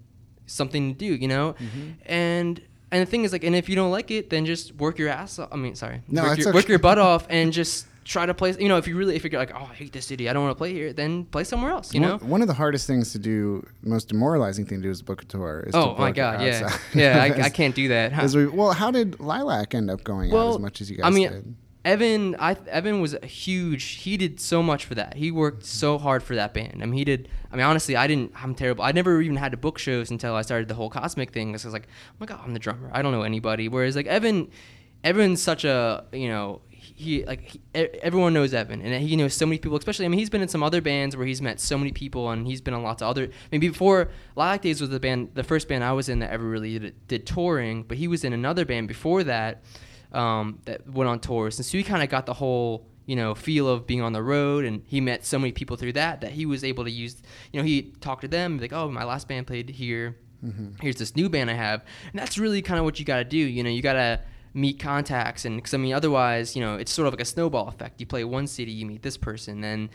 something 0.47 0.95
to 0.95 0.99
do, 0.99 1.15
you 1.15 1.29
know? 1.29 1.55
Mhm. 1.59 1.95
And 2.07 2.61
and 2.93 3.03
the 3.03 3.11
thing 3.11 3.25
is 3.25 3.33
like 3.33 3.45
and 3.45 3.55
if 3.55 3.69
you 3.69 3.77
don't 3.77 3.91
like 3.91 4.11
it, 4.11 4.31
then 4.31 4.47
just 4.47 4.75
work 4.77 4.99
your 4.99 5.09
ass 5.09 5.39
off. 5.39 5.49
I 5.53 5.57
mean, 5.57 5.75
sorry. 5.75 6.03
No, 6.09 6.23
work, 6.23 6.39
your, 6.39 6.49
okay. 6.49 6.55
work 6.57 6.69
your 6.69 6.79
butt 6.79 6.99
off 7.11 7.27
and 7.29 7.53
just 7.53 7.87
try 8.05 8.25
to 8.25 8.33
play, 8.33 8.55
you 8.59 8.69
know, 8.69 8.77
if 8.77 8.87
you 8.87 8.97
really 8.97 9.17
if 9.17 9.25
you're 9.25 9.33
like, 9.39 9.53
"Oh, 9.53 9.69
I 9.71 9.75
hate 9.75 9.93
this 9.93 10.07
city. 10.07 10.29
I 10.29 10.33
don't 10.33 10.45
want 10.45 10.57
to 10.57 10.59
play 10.59 10.73
here." 10.73 10.93
Then 10.93 11.25
play 11.25 11.43
somewhere 11.45 11.73
else, 11.73 11.93
you 11.93 12.01
one, 12.01 12.11
know? 12.11 12.17
one 12.19 12.41
of 12.43 12.49
the 12.49 12.55
hardest 12.55 12.87
things 12.87 13.13
to 13.13 13.19
do, 13.19 13.67
most 13.83 14.09
demoralizing 14.09 14.65
thing 14.65 14.79
to 14.79 14.85
do 14.85 14.91
is 14.91 15.03
book 15.03 15.23
a 15.23 15.25
tour. 15.25 15.65
Is 15.67 15.73
to 15.73 15.79
Oh 15.79 15.97
my 15.99 16.13
god, 16.13 16.41
yeah. 16.43 16.77
Yeah, 16.95 17.23
I, 17.23 17.43
I 17.47 17.51
can't 17.51 17.75
do 17.75 17.89
that. 17.89 18.13
As 18.13 18.37
we, 18.37 18.47
well, 18.47 18.73
how 18.73 18.91
did 18.93 19.19
Lilac 19.19 19.75
end 19.75 19.91
up 19.91 20.05
going 20.05 20.33
out 20.33 20.55
as 20.55 20.59
much 20.61 20.81
as 20.81 20.91
you 20.91 20.97
guys 20.99 21.07
I 21.07 21.11
mean, 21.11 21.29
did? 21.31 21.55
Evan, 21.87 22.35
I 22.41 22.57
Evan 22.69 23.01
was 23.01 23.15
huge. 23.23 23.85
He 23.85 24.17
did 24.17 24.41
so 24.41 24.61
much 24.61 24.85
for 24.85 24.97
that. 24.97 25.15
He 25.15 25.31
worked 25.31 25.65
so 25.65 25.99
hard 25.99 26.25
for 26.25 26.35
that 26.35 26.53
band. 26.53 26.83
I 26.83 26.87
mean, 26.87 26.95
he 26.95 27.05
did. 27.05 27.29
I 27.53 27.55
mean, 27.55 27.65
honestly, 27.65 27.95
I 27.95 28.09
didn't. 28.09 28.33
I'm 28.35 28.57
terrible. 28.57 28.83
I 28.83 28.91
never 28.91 29.23
even 29.23 29.37
had 29.37 29.53
to 29.53 29.57
book 29.57 29.79
shows 29.79 30.11
until 30.11 30.35
I 30.35 30.43
started 30.43 30.67
the 30.67 30.75
whole 30.75 30.91
Cosmic 30.91 31.31
thing. 31.31 31.53
Because 31.53 31.65
I 31.65 31.69
was 31.69 31.75
like, 31.75 31.87
oh 31.87 32.17
my 32.19 32.27
god, 32.27 32.41
I'm 32.43 32.55
the 32.55 32.59
drummer. 32.59 32.91
I 32.93 33.03
don't 33.03 33.13
know 33.13 33.23
anybody. 33.23 33.69
Whereas 33.69 33.95
like 33.95 34.07
Evan, 34.07 34.51
Evan's 35.05 35.41
such 35.41 35.65
a 35.65 36.05
you 36.13 36.27
know 36.29 36.61
he 36.73 37.25
like 37.25 37.51
he, 37.51 37.61
everyone 37.73 38.35
knows 38.35 38.53
Evan 38.53 38.83
and 38.83 39.09
he 39.09 39.15
knows 39.15 39.35
so 39.35 39.47
many 39.47 39.59
people. 39.59 39.79
Especially 39.79 40.07
I 40.07 40.09
mean, 40.09 40.19
he's 40.19 40.31
been 40.31 40.43
in 40.43 40.49
some 40.49 40.65
other 40.65 40.81
bands 40.81 41.17
where 41.17 41.25
he's 41.25 41.41
met 41.41 41.61
so 41.61 41.79
many 41.79 41.93
people 41.93 42.31
and 42.31 42.49
he's 42.49 42.61
been 42.61 42.75
on 42.75 42.83
lots 42.83 43.01
of 43.01 43.09
other. 43.09 43.29
Maybe 43.53 43.69
before 43.69 44.11
Lilac 44.35 44.63
Days 44.63 44.81
was 44.81 44.91
the 44.91 44.99
band, 44.99 45.31
the 45.35 45.45
first 45.45 45.69
band 45.69 45.85
I 45.85 45.93
was 45.93 46.09
in 46.09 46.19
that 46.19 46.33
ever 46.33 46.45
really 46.45 46.81
did, 46.81 47.07
did 47.07 47.27
touring. 47.29 47.85
But 47.85 47.97
he 47.99 48.09
was 48.09 48.25
in 48.25 48.33
another 48.33 48.65
band 48.65 48.89
before 48.89 49.23
that 49.23 49.63
um, 50.13 50.61
that 50.65 50.89
went 50.89 51.09
on 51.09 51.21
tours, 51.21 51.59
and 51.59 51.67
so 51.67 51.77
he 51.79 51.85
kind 51.85 52.03
of 52.03 52.09
got 52.09 52.27
the 52.27 52.35
whole 52.35 52.87
you 53.07 53.15
know 53.17 53.35
feel 53.35 53.69
of 53.69 53.87
being 53.87 54.03
on 54.03 54.13
the 54.13 54.23
road, 54.23 54.65
and 54.65 54.83
he 54.87 55.01
met 55.01 55.25
so 55.25 55.39
many 55.39 55.53
people 55.53 55.77
through 55.77 55.93
that 55.93 56.21
that 56.21 56.33
he 56.33 56.47
was 56.47 56.65
able 56.65 56.85
to 56.85 56.91
use. 56.91 57.23
You 57.53 57.61
know, 57.61 57.65
he 57.67 57.93
talked 58.01 58.23
to 58.23 58.29
them 58.29 58.59
like, 58.59 58.73
oh, 58.73 58.91
my 58.91 59.05
last 59.05 59.29
band 59.29 59.47
played 59.47 59.69
here. 59.71 60.17
Mhm. 60.45 60.81
Here's 60.83 60.97
this 60.97 61.17
new 61.17 61.29
band 61.29 61.51
I 61.51 61.55
have, 61.55 61.85
and 62.13 62.19
that's 62.21 62.37
really 62.39 62.63
kind 62.63 62.79
of 62.79 62.85
what 62.85 62.99
you 62.99 63.05
got 63.05 63.19
to 63.19 63.25
do. 63.25 63.39
You 63.39 63.63
know, 63.63 63.71
you 63.71 63.83
got 63.83 63.95
to 63.95 64.21
meet 64.55 64.79
contacts, 64.79 65.45
and 65.45 65.57
because 65.57 65.75
I 65.75 65.79
mean, 65.79 65.95
otherwise, 65.95 66.55
you 66.57 66.63
know, 66.63 66.77
it's 66.77 66.93
sort 66.93 67.07
of 67.09 67.13
like 67.15 67.21
a 67.21 67.25
snowball 67.27 67.69
effect. 67.69 68.01
You 68.01 68.07
play 68.07 68.23
one 68.25 68.47
city, 68.47 68.73
you 68.73 68.87
meet 68.87 69.03
this 69.03 69.17
person, 69.17 69.61
then 69.61 69.91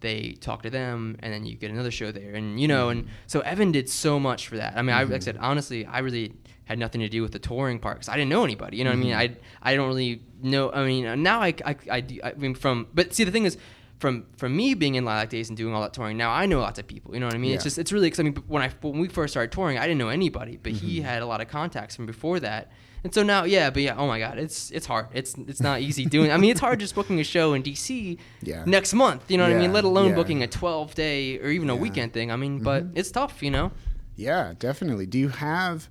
they 0.00 0.32
talk 0.40 0.62
to 0.62 0.70
them, 0.70 1.16
and 1.20 1.32
then 1.32 1.44
you 1.44 1.56
get 1.56 1.70
another 1.70 1.90
show 1.90 2.10
there, 2.12 2.34
and 2.34 2.58
you 2.60 2.66
know, 2.68 2.88
and 2.88 3.06
so 3.26 3.40
Evan 3.40 3.70
did 3.72 3.88
so 3.88 4.18
much 4.18 4.48
for 4.48 4.56
that. 4.56 4.74
I 4.76 4.82
mean, 4.82 4.94
I, 4.96 5.02
like 5.02 5.14
I 5.16 5.18
said, 5.18 5.36
honestly, 5.40 5.84
I 5.84 5.98
really 5.98 6.32
had 6.64 6.78
nothing 6.78 7.00
to 7.00 7.08
do 7.08 7.22
with 7.22 7.32
the 7.32 7.38
touring 7.38 7.78
part 7.78 7.96
because 7.96 8.08
I 8.08 8.14
didn't 8.16 8.30
know 8.30 8.44
anybody. 8.44 8.76
You 8.76 8.84
know 8.84 8.90
what 8.90 8.96
I 8.98 9.02
mean? 9.02 9.14
I 9.14 9.36
I 9.62 9.74
don't 9.76 9.88
really 9.88 10.22
know. 10.42 10.70
I 10.72 10.84
mean, 10.86 11.22
now 11.22 11.40
I 11.40 11.54
I, 11.64 11.76
I, 11.90 12.04
I 12.24 12.32
mean 12.36 12.54
from 12.54 12.86
but 12.94 13.14
see 13.14 13.24
the 13.24 13.32
thing 13.32 13.44
is. 13.44 13.56
From, 13.98 14.24
from 14.38 14.56
me 14.56 14.72
being 14.72 14.94
in 14.94 15.04
Lilac 15.04 15.28
Days 15.28 15.50
and 15.50 15.58
doing 15.58 15.74
all 15.74 15.82
that 15.82 15.92
touring, 15.92 16.16
now 16.16 16.30
I 16.30 16.46
know 16.46 16.60
lots 16.60 16.78
of 16.78 16.86
people. 16.86 17.12
You 17.12 17.20
know 17.20 17.26
what 17.26 17.34
I 17.34 17.38
mean? 17.38 17.52
It's 17.52 17.64
just 17.64 17.76
it's 17.76 17.92
really 17.92 18.06
because 18.06 18.18
I 18.20 18.22
mean 18.22 18.34
when 18.48 18.62
I 18.62 18.70
when 18.80 18.98
we 18.98 19.08
first 19.08 19.34
started 19.34 19.52
touring, 19.52 19.76
I 19.76 19.82
didn't 19.82 19.98
know 19.98 20.08
anybody, 20.08 20.56
but 20.56 20.72
he 20.72 21.00
Mhm. 21.00 21.04
had 21.04 21.20
a 21.20 21.26
lot 21.26 21.42
of 21.42 21.48
contacts 21.48 21.96
from 21.96 22.06
before 22.06 22.40
that. 22.40 22.72
And 23.04 23.12
so 23.12 23.22
now, 23.22 23.44
yeah, 23.44 23.68
but 23.68 23.82
yeah, 23.82 23.96
oh 23.98 24.06
my 24.06 24.18
God, 24.18 24.38
it's 24.38 24.70
it's 24.70 24.86
hard. 24.86 25.08
It's 25.12 25.34
it's 25.46 25.60
not 25.60 25.82
easy 25.82 26.06
doing. 26.06 26.32
I 26.32 26.38
mean, 26.38 26.50
it's 26.50 26.60
hard 26.60 26.80
just 26.80 26.94
booking 26.94 27.20
a 27.20 27.24
show 27.24 27.52
in 27.52 27.62
DC 27.62 28.16
Yeah. 28.40 28.64
next 28.66 28.94
month. 28.94 29.30
You 29.30 29.36
know 29.36 29.44
what 29.46 29.52
I 29.54 29.58
mean? 29.58 29.74
Let 29.74 29.84
alone 29.84 30.08
yeah. 30.10 30.14
booking 30.14 30.42
a 30.42 30.46
12 30.46 30.94
day 30.94 31.38
or 31.38 31.48
even 31.50 31.68
a 31.68 31.76
weekend 31.76 32.14
thing. 32.14 32.32
I 32.32 32.36
mean, 32.36 32.60
but 32.60 32.84
Mhm. 32.84 32.92
it's 32.96 33.10
tough. 33.10 33.42
You 33.42 33.50
know? 33.50 33.70
Yeah, 34.16 34.54
definitely. 34.58 35.04
Do 35.04 35.18
you 35.18 35.28
have 35.28 35.90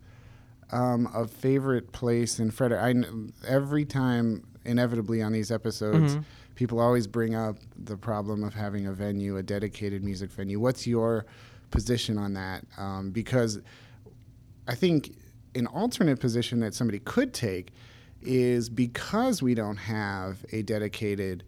um, 0.71 1.09
a 1.13 1.27
favorite 1.27 1.91
place 1.91 2.39
in 2.39 2.51
Frederick? 2.51 2.81
I 2.81 2.93
kn- 2.93 3.33
every 3.47 3.85
time, 3.85 4.43
inevitably 4.65 5.21
on 5.21 5.31
these 5.31 5.51
episodes, 5.51 6.15
Mhm. 6.15 6.23
people 6.55 6.79
always 6.79 7.07
bring 7.07 7.35
up 7.35 7.57
the 7.77 7.97
problem 7.97 8.43
of 8.43 8.53
having 8.53 8.85
a 8.85 8.93
venue, 8.93 9.37
a 9.37 9.43
dedicated 9.43 10.03
music 10.03 10.31
venue. 10.31 10.59
What's 10.59 10.85
your 10.85 11.25
position 11.71 12.17
on 12.17 12.33
that? 12.33 12.65
Um, 12.77 13.11
because 13.11 13.59
I 14.67 14.75
think 14.75 15.15
an 15.55 15.65
alternate 15.67 16.19
position 16.19 16.59
that 16.59 16.73
somebody 16.75 16.99
could 16.99 17.33
take 17.33 17.71
is 18.21 18.69
because 18.69 19.41
we 19.41 19.55
don't 19.55 19.77
have 19.77 20.45
a 20.51 20.61
dedicated 20.61 21.43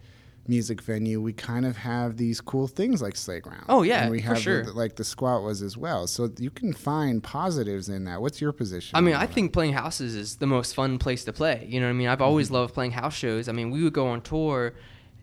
music 0.48 0.82
venue, 0.82 1.22
we 1.22 1.34
kind 1.34 1.66
of 1.66 1.78
have 1.78 2.18
these 2.18 2.42
cool 2.42 2.68
things 2.68 3.02
like 3.02 3.16
Slayground. 3.16 3.66
Oh, 3.70 3.84
yeah, 3.84 4.02
and 4.04 4.12
we 4.12 4.20
for 4.22 4.28
have 4.30 4.40
sure. 4.40 4.64
the- 4.66 4.74
like 4.74 4.96
the 4.96 5.04
squat 5.04 5.44
was 5.44 5.62
as 5.62 5.78
well. 5.78 6.08
So 6.08 6.30
you 6.40 6.50
can 6.50 6.74
find 6.74 7.22
positives 7.24 7.90
in 7.90 8.06
that. 8.06 8.22
What's 8.22 8.42
your 8.42 8.52
position? 8.52 8.96
I 8.98 9.02
mean, 9.02 9.14
I 9.16 9.26
that? 9.26 9.34
think 9.36 9.54
playing 9.54 9.74
houses 9.74 10.16
is 10.16 10.38
the 10.38 10.48
most 10.48 10.74
fun 10.76 10.98
place 10.98 11.24
to 11.26 11.34
play. 11.34 11.68
You 11.70 11.80
know 11.80 11.86
what 11.86 11.92
I 11.92 11.94
mean? 11.94 12.08
I've 12.08 12.22
always 12.22 12.48
Mm-hmm. 12.48 12.56
loved 12.56 12.74
playing 12.74 12.92
house 12.92 13.14
shows. 13.16 13.48
I 13.48 13.52
mean, 13.52 13.70
we 13.72 13.84
would 13.84 13.94
go 13.94 14.08
on 14.08 14.22
tour 14.22 14.74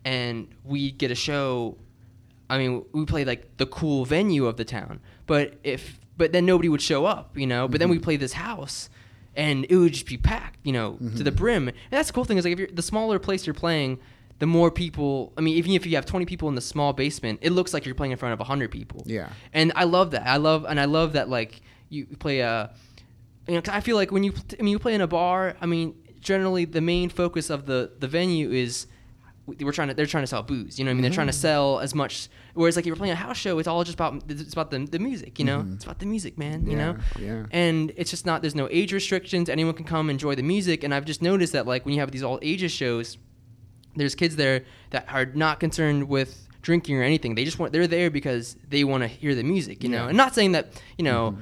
and 0.05 0.47
we'd 0.63 0.97
get 0.97 1.11
a 1.11 1.15
show. 1.15 1.77
I 2.49 2.57
mean, 2.57 2.85
we 2.93 3.05
played 3.05 3.27
like 3.27 3.57
the 3.57 3.65
cool 3.65 4.05
venue 4.05 4.45
of 4.47 4.57
the 4.57 4.65
town, 4.65 5.01
but 5.27 5.55
if 5.63 5.99
but 6.17 6.31
then 6.33 6.45
nobody 6.45 6.67
would 6.67 6.81
show 6.81 7.05
up, 7.05 7.37
you 7.37 7.47
know. 7.47 7.67
But 7.67 7.79
then 7.79 7.87
we 7.89 7.97
Mhm. 7.97 8.03
played 8.03 8.19
this 8.19 8.33
house, 8.33 8.89
and 9.37 9.65
it 9.69 9.75
would 9.77 9.93
just 9.93 10.05
be 10.05 10.17
packed, 10.17 10.59
you 10.63 10.73
know, 10.73 10.97
to 11.15 11.23
the 11.23 11.31
Mhm. 11.31 11.35
brim. 11.35 11.67
And 11.69 11.77
that's 11.91 12.07
the 12.09 12.13
cool 12.13 12.25
thing 12.25 12.37
is 12.37 12.43
like 12.45 12.53
if 12.53 12.59
you're 12.59 12.67
the 12.73 12.81
smaller 12.81 13.19
place 13.19 13.45
you're 13.45 13.53
playing, 13.53 13.99
the 14.39 14.45
more 14.47 14.71
people. 14.71 15.33
I 15.37 15.41
mean, 15.41 15.55
even 15.57 15.71
if 15.73 15.85
you 15.85 15.95
have 15.95 16.05
20 16.05 16.25
people 16.25 16.49
in 16.49 16.55
the 16.55 16.61
small 16.61 16.93
basement, 16.93 17.39
it 17.41 17.51
looks 17.51 17.73
like 17.73 17.85
you're 17.85 17.95
playing 17.95 18.11
in 18.11 18.17
front 18.17 18.33
of 18.33 18.39
100 18.39 18.71
people 18.71 19.03
Yeah. 19.05 19.29
and 19.53 19.71
I 19.75 19.83
love 19.83 20.11
that. 20.11 20.25
I 20.27 20.37
love 20.37 20.65
and 20.67 20.79
I 20.79 20.85
love 20.85 21.13
that 21.13 21.29
like 21.29 21.61
you 21.89 22.05
play 22.19 22.39
a, 22.39 22.71
you 23.47 23.55
know, 23.55 23.61
'cause 23.61 23.73
I 23.73 23.81
feel 23.81 23.95
like 23.95 24.11
when 24.11 24.23
you 24.23 24.33
I 24.59 24.63
mean 24.63 24.71
you 24.71 24.79
play 24.79 24.93
in 24.93 25.01
a 25.01 25.07
bar. 25.07 25.55
I 25.61 25.65
mean 25.65 25.93
generally 26.21 26.65
the 26.65 26.81
main 26.81 27.09
focus 27.09 27.49
of 27.49 27.65
the 27.65 27.91
the 27.99 28.07
venue 28.07 28.51
is 28.51 28.87
we're 29.47 29.71
trying 29.71 29.87
to 29.87 29.93
they're 29.95 30.05
trying 30.05 30.23
to 30.23 30.27
sell 30.27 30.43
booze. 30.43 30.77
You 30.77 30.85
know 30.85 30.89
what 30.89 30.93
I 30.93 30.95
mean? 30.95 31.01
They're 31.01 31.11
trying 31.11 31.27
to 31.27 31.33
Mhm. 31.33 31.47
sell 31.47 31.79
as 31.79 31.95
much. 31.95 32.29
Whereas 32.53 32.75
like 32.75 32.83
if 32.83 32.87
you're 32.87 32.95
playing 32.95 33.13
a 33.13 33.15
house 33.15 33.37
show, 33.37 33.57
it's 33.57 33.67
all 33.67 33.83
just 33.83 33.95
about 33.95 34.23
it's 34.29 34.53
about 34.53 34.69
the 34.71 34.79
the 34.85 34.99
music. 34.99 35.39
You 35.39 35.45
know, 35.45 35.59
Mhm. 35.61 35.73
it's 35.75 35.83
about 35.85 35.99
the 35.99 36.05
music, 36.05 36.37
man. 36.37 36.65
You 36.65 36.73
yeah. 36.77 36.77
know. 36.91 36.95
Yeah. 37.19 37.45
And 37.51 37.91
it's 37.97 38.11
just 38.11 38.25
not. 38.27 38.41
There's 38.41 38.53
no 38.55 38.67
age 38.69 38.93
restrictions. 38.93 39.49
Anyone 39.49 39.73
can 39.73 39.85
come 39.85 40.09
enjoy 40.11 40.35
the 40.35 40.43
music. 40.43 40.83
And 40.83 40.93
I've 40.93 41.05
just 41.05 41.21
noticed 41.23 41.53
that 41.53 41.65
like 41.65 41.83
when 41.85 41.93
you 41.95 41.99
have 41.99 42.11
these 42.11 42.21
all 42.23 42.37
ages 42.43 42.71
shows, 42.71 43.17
there's 43.95 44.15
kids 44.15 44.35
there 44.35 44.63
that 44.91 45.05
are 45.11 45.25
not 45.25 45.59
concerned 45.59 46.07
with 46.09 46.47
drinking 46.61 46.97
or 46.97 47.03
anything. 47.03 47.35
They 47.35 47.45
just 47.45 47.57
want 47.59 47.71
they're 47.73 47.87
there 47.87 48.09
because 48.09 48.55
they 48.69 48.83
want 48.83 49.01
to 49.03 49.07
hear 49.07 49.33
the 49.35 49.43
music. 49.43 49.83
You 49.83 49.89
know, 49.89 50.03
Yeah. 50.03 50.07
and 50.09 50.17
not 50.17 50.35
saying 50.35 50.51
that 50.53 50.81
you 50.97 51.03
know. 51.05 51.31
Mhm. 51.31 51.41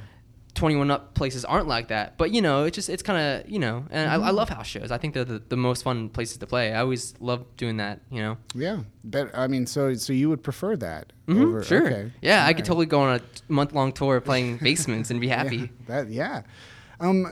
21 0.56 0.90
up 0.90 1.14
places 1.14 1.46
aren't 1.46 1.68
like 1.68 1.90
that 1.90 2.18
but 2.18 2.32
you 2.32 2.42
know 2.42 2.64
it's 2.64 2.74
just 2.74 2.90
it's 2.90 3.04
kind 3.04 3.20
of 3.44 3.48
you 3.48 3.60
know 3.60 3.86
and 3.92 4.10
I, 4.10 4.16
I 4.16 4.32
Mhm. 4.32 4.34
love 4.34 4.50
house 4.50 4.66
shows 4.66 4.90
i 4.90 4.98
think 4.98 5.14
they're 5.14 5.24
the, 5.24 5.40
the 5.50 5.56
most 5.56 5.84
fun 5.84 6.10
places 6.10 6.38
to 6.40 6.48
play 6.48 6.74
i 6.74 6.80
always 6.80 7.14
love 7.20 7.46
doing 7.58 7.78
that 7.78 8.00
you 8.10 8.20
know 8.24 8.38
Yeah. 8.56 8.80
But 9.04 9.30
I 9.38 9.46
mean, 9.46 9.68
so 9.68 9.94
so 9.94 10.14
you 10.14 10.30
would 10.30 10.42
prefer 10.42 10.76
that 10.78 11.14
Mhm, 11.28 11.44
over? 11.46 11.64
sure 11.64 11.86
Okay. 11.86 12.12
yeah 12.24 12.40
i 12.40 12.48
All 12.48 12.48
could 12.48 12.56
right. 12.62 12.66
totally 12.66 12.86
go 12.88 13.02
on 13.02 13.20
a 13.20 13.22
month 13.54 13.74
long 13.74 13.92
tour 13.92 14.20
playing 14.20 14.58
basements 14.64 15.12
and 15.12 15.22
be 15.22 15.28
happy 15.28 15.58
Yeah, 15.58 15.68
that 15.90 16.10
yeah. 16.10 16.42
Um, 17.00 17.28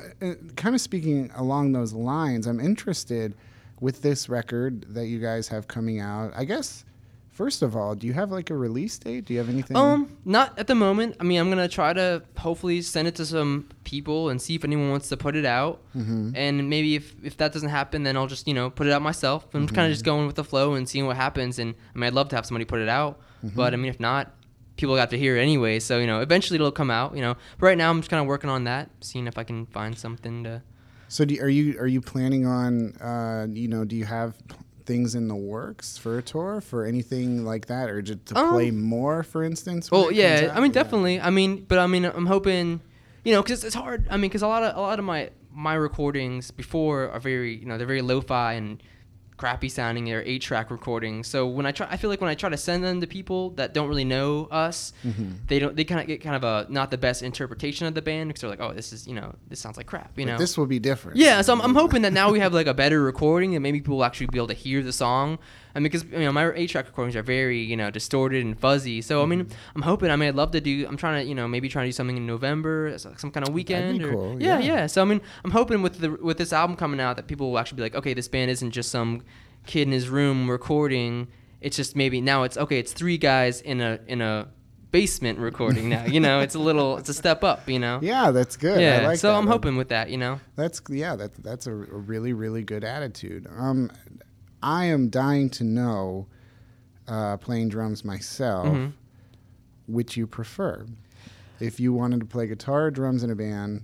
kind 0.56 0.76
of 0.76 0.82
speaking 0.82 1.32
along 1.36 1.72
those 1.72 1.94
lines, 1.94 2.46
I'm 2.46 2.60
interested 2.60 3.34
with 3.80 4.02
this 4.02 4.30
record 4.30 4.86
that 4.94 5.08
you 5.08 5.20
guys 5.20 5.48
have 5.50 5.68
coming 5.68 6.00
out. 6.00 6.32
I 6.36 6.46
guess 6.46 6.86
first 7.32 7.62
of 7.62 7.76
all, 7.76 7.96
do 7.96 8.08
you 8.08 8.14
have 8.14 8.32
like 8.32 8.50
a 8.50 8.56
release 8.56 8.98
date? 8.98 9.26
Do 9.26 9.34
you 9.34 9.40
have 9.40 9.50
anything? 9.50 9.76
Um, 9.76 10.18
not 10.24 10.58
at 10.58 10.68
the 10.68 10.76
moment. 10.76 11.18
I 11.20 11.24
mean, 11.24 11.40
I'm 11.40 11.50
gonna 11.50 11.68
try 11.68 11.92
to 11.94 12.24
hopefully 12.38 12.82
send 12.82 13.08
it 13.10 13.16
to 13.16 13.26
some 13.26 13.68
people 13.84 14.30
and 14.30 14.42
see 14.42 14.56
if 14.56 14.64
anyone 14.64 14.90
wants 14.90 15.10
to 15.10 15.18
put 15.18 15.36
it 15.36 15.46
out. 15.46 15.82
Mhm. 15.96 16.32
And 16.36 16.70
maybe 16.70 16.96
if, 16.96 17.14
if 17.24 17.36
that 17.38 17.52
doesn't 17.52 17.70
happen, 17.70 18.04
then 18.04 18.16
I'll 18.16 18.28
just 18.28 18.48
you 18.48 18.54
know 18.54 18.70
put 18.70 18.88
it 18.88 18.94
out 18.94 19.02
myself. 19.02 19.46
I'm 19.54 19.68
kind 19.68 19.80
Mhm. 19.80 19.86
of 19.88 19.92
just 19.92 20.06
going 20.06 20.26
with 20.28 20.36
the 20.38 20.46
flow 20.46 20.74
and 20.76 20.88
seeing 20.88 21.06
what 21.06 21.18
happens. 21.18 21.60
And 21.60 21.76
I 21.94 21.98
mean, 22.00 22.08
I'd 22.08 22.14
love 22.14 22.30
to 22.30 22.36
have 22.38 22.46
somebody 22.46 22.64
put 22.66 22.80
it 22.80 22.90
out, 22.90 23.20
but 23.56 23.74
I 23.74 23.78
mean, 23.78 23.90
if 23.90 24.00
not, 24.00 24.34
people 24.78 24.96
got 24.96 25.10
to 25.10 25.18
hear 25.18 25.36
it 25.38 25.42
anyway. 25.42 25.80
So 25.80 26.00
you 26.00 26.08
know, 26.08 26.22
eventually 26.22 26.56
it'll 26.56 26.72
come 26.72 26.90
out. 26.92 27.16
You 27.18 27.22
know, 27.22 27.34
but 27.60 27.66
right 27.66 27.78
now 27.78 27.90
I'm 27.90 28.00
just 28.00 28.10
kind 28.10 28.22
of 28.22 28.28
working 28.28 28.50
on 28.50 28.64
that, 28.64 28.90
seeing 29.02 29.28
if 29.28 29.38
I 29.38 29.44
can 29.44 29.66
find 29.66 29.98
something 29.98 30.46
to. 30.46 30.62
So 31.08 31.26
do, 31.26 31.40
are 31.42 31.50
you 31.50 31.80
are 31.80 31.88
you 31.88 32.02
planning 32.02 32.46
on 32.46 32.96
uh, 32.98 33.48
you 33.50 33.68
know 33.68 33.86
do 33.86 33.96
you 33.96 34.06
have 34.06 34.36
things 34.86 35.16
in 35.16 35.28
the 35.28 35.36
works 35.36 35.98
for 35.98 36.18
a 36.20 36.22
tour 36.22 36.62
for 36.62 36.86
anything 36.86 37.44
like 37.44 37.66
that 37.68 37.90
or 37.90 38.02
just 38.02 38.26
to 38.28 38.38
Um, 38.38 38.50
play 38.54 38.72
more 38.72 39.24
for 39.24 39.44
instance? 39.44 39.90
Well, 39.92 40.12
yeah. 40.12 40.52
I 40.54 40.60
mean 40.60 40.72
definitely. 40.72 41.20
I 41.20 41.30
mean, 41.30 41.66
but 41.68 41.80
I 41.80 41.88
mean 41.88 42.06
I'm 42.06 42.26
hoping, 42.28 42.82
you 43.24 43.34
know, 43.34 43.42
because 43.42 43.64
it's 43.64 43.76
hard. 43.76 44.08
I 44.10 44.18
mean, 44.18 44.30
because 44.30 44.42
a 44.44 44.48
lot 44.48 44.64
of 44.64 44.76
a 44.76 44.82
lot 44.82 45.00
of 45.00 45.06
my 45.06 45.30
my 45.52 45.74
recordings 45.74 46.52
before 46.52 47.10
are 47.10 47.20
very 47.20 47.56
you 47.56 47.66
know 47.66 47.78
they're 47.78 47.88
very 47.88 48.02
lo-fi 48.02 48.54
and 48.54 48.82
crappy 49.38 49.68
sounding 49.70 50.06
they're 50.06 50.24
eight 50.24 50.42
track 50.42 50.72
recording. 50.72 51.24
so 51.24 51.46
when 51.46 51.66
i 51.66 51.72
try 51.72 51.86
i 51.92 51.98
feel 51.98 52.10
like 52.10 52.22
when 52.22 52.30
i 52.30 52.36
try 52.36 52.48
to 52.50 52.56
send 52.58 52.84
them 52.84 53.02
to 53.02 53.08
people 53.08 53.50
that 53.52 53.74
don't 53.74 53.90
really 53.90 54.06
know 54.06 54.46
us 54.52 54.94
Mm-hmm. 55.06 55.32
they 55.48 55.60
don't 55.60 55.76
they 55.76 55.84
kind 55.84 56.00
of 56.00 56.08
get 56.08 56.22
kind 56.22 56.36
of 56.38 56.44
a 56.44 56.72
not 56.72 56.90
the 56.90 56.98
best 56.98 57.22
interpretation 57.22 57.86
of 57.86 57.94
the 57.96 58.02
band 58.02 58.30
because 58.30 58.42
they're 58.42 58.50
like 58.50 58.62
oh 58.62 58.74
this 58.74 58.94
is 58.94 59.08
you 59.08 59.14
know 59.14 59.36
this 59.50 59.60
sounds 59.60 59.76
like 59.78 59.88
crap 59.88 60.18
you 60.18 60.26
But 60.26 60.32
know 60.34 60.38
this 60.38 60.58
will 60.58 60.66
be 60.68 60.80
different. 60.80 61.18
yeah, 61.18 61.42
so 61.42 61.52
I'm, 61.54 61.62
I'm 61.62 61.76
hoping 61.76 62.02
that 62.04 62.14
now 62.14 62.32
we 62.32 62.40
have 62.40 62.54
like 62.54 62.68
a 62.68 62.74
better 62.74 63.02
recording 63.02 63.56
and 63.56 63.62
maybe 63.64 63.80
people 63.82 63.98
will 63.98 64.06
actually 64.06 64.28
be 64.28 64.38
able 64.38 64.48
to 64.48 64.54
hear 64.54 64.82
the 64.82 64.94
song. 64.94 65.38
I 65.76 65.80
mean, 65.80 65.84
because 65.92 66.06
you 66.06 66.20
know 66.20 66.32
my 66.32 66.54
eight 66.54 66.70
track 66.70 66.86
recordings 66.88 67.18
are 67.18 67.22
very 67.24 67.60
you 67.62 67.76
know 67.76 67.92
distorted 67.92 68.46
and 68.46 68.58
fuzzy. 68.58 69.02
So 69.02 69.22
I 69.22 69.26
mean, 69.26 69.44
Mm-hmm. 69.46 69.54
I'm 69.76 69.82
hoping. 69.82 70.10
I 70.10 70.16
mean, 70.16 70.30
I'd 70.30 70.36
love 70.36 70.52
to 70.52 70.62
do. 70.62 70.88
I'm 70.88 70.96
trying 70.96 71.22
to 71.22 71.28
you 71.28 71.36
know 71.36 71.48
maybe 71.50 71.68
trying 71.68 71.84
to 71.84 71.88
do 71.90 71.92
something 71.92 72.16
in 72.16 72.26
November, 72.26 72.92
like, 73.04 73.20
some 73.20 73.30
kind 73.32 73.46
of 73.46 73.54
weekend. 73.54 74.02
or, 74.02 74.12
cool, 74.12 74.42
Yeah, 74.42 74.60
yeah. 74.60 74.74
yeah. 74.76 74.86
So 74.88 75.02
I 75.02 75.06
mean, 75.06 75.20
I'm 75.44 75.52
hoping 75.52 75.82
with 75.82 76.00
the 76.00 76.12
with 76.12 76.38
this 76.38 76.54
album 76.54 76.78
coming 76.78 77.02
out 77.02 77.18
that 77.18 77.28
people 77.28 77.52
will 77.52 77.60
actually 77.60 77.76
be 77.78 77.82
like, 77.84 77.96
okay, 77.96 78.14
this 78.14 78.30
band 78.30 78.50
isn't 78.52 78.72
just 78.72 78.90
some 78.90 79.24
kid 79.66 79.84
in 79.88 79.92
his 79.92 80.10
room 80.10 80.50
recording. 80.50 81.28
It's 81.62 81.76
just 81.76 81.96
maybe 81.96 82.22
now 82.22 82.44
it's 82.44 82.58
okay. 82.58 82.80
It's 82.80 82.94
three 82.94 83.18
guys 83.18 83.62
in 83.62 83.82
a 83.82 84.00
in 84.08 84.22
a 84.22 84.48
basement 84.92 85.40
recording 85.40 85.90
now. 85.90 86.06
You 86.06 86.20
know, 86.20 86.40
it's 86.42 86.56
a 86.56 86.60
little 86.60 86.98
it's 86.98 87.10
a 87.10 87.14
step 87.14 87.44
up. 87.44 87.68
You 87.70 87.80
know. 87.80 88.00
Yeah, 88.02 88.32
that's 88.32 88.56
good. 88.56 88.80
Yeah. 88.80 89.00
I 89.02 89.08
like 89.08 89.20
so 89.20 89.30
that. 89.32 89.38
I'm 89.38 89.48
hoping 89.48 89.76
with 89.78 89.90
that. 89.90 90.10
You 90.10 90.18
know. 90.18 90.40
That's 90.56 90.82
yeah, 90.90 91.16
that 91.16 91.34
that's 91.44 91.66
a, 91.68 91.72
a 91.72 91.76
really 91.76 92.34
really 92.34 92.64
good 92.64 92.84
attitude. 92.84 93.48
Um, 93.58 93.92
I 94.62 94.86
am 94.86 95.10
dying 95.10 95.50
to 95.52 95.64
know, 95.64 96.28
uh, 97.08 97.38
playing 97.38 97.70
drums 97.70 98.04
myself, 98.06 98.68
Mhm. 98.68 98.94
which 99.88 100.18
you 100.18 100.26
prefer. 100.28 100.86
If 101.60 101.80
you 101.80 101.94
wanted 101.94 102.20
to 102.20 102.26
play 102.26 102.48
guitar 102.48 102.86
or 102.86 102.92
drums 102.92 103.24
in 103.24 103.30
a 103.30 103.36
band, 103.36 103.84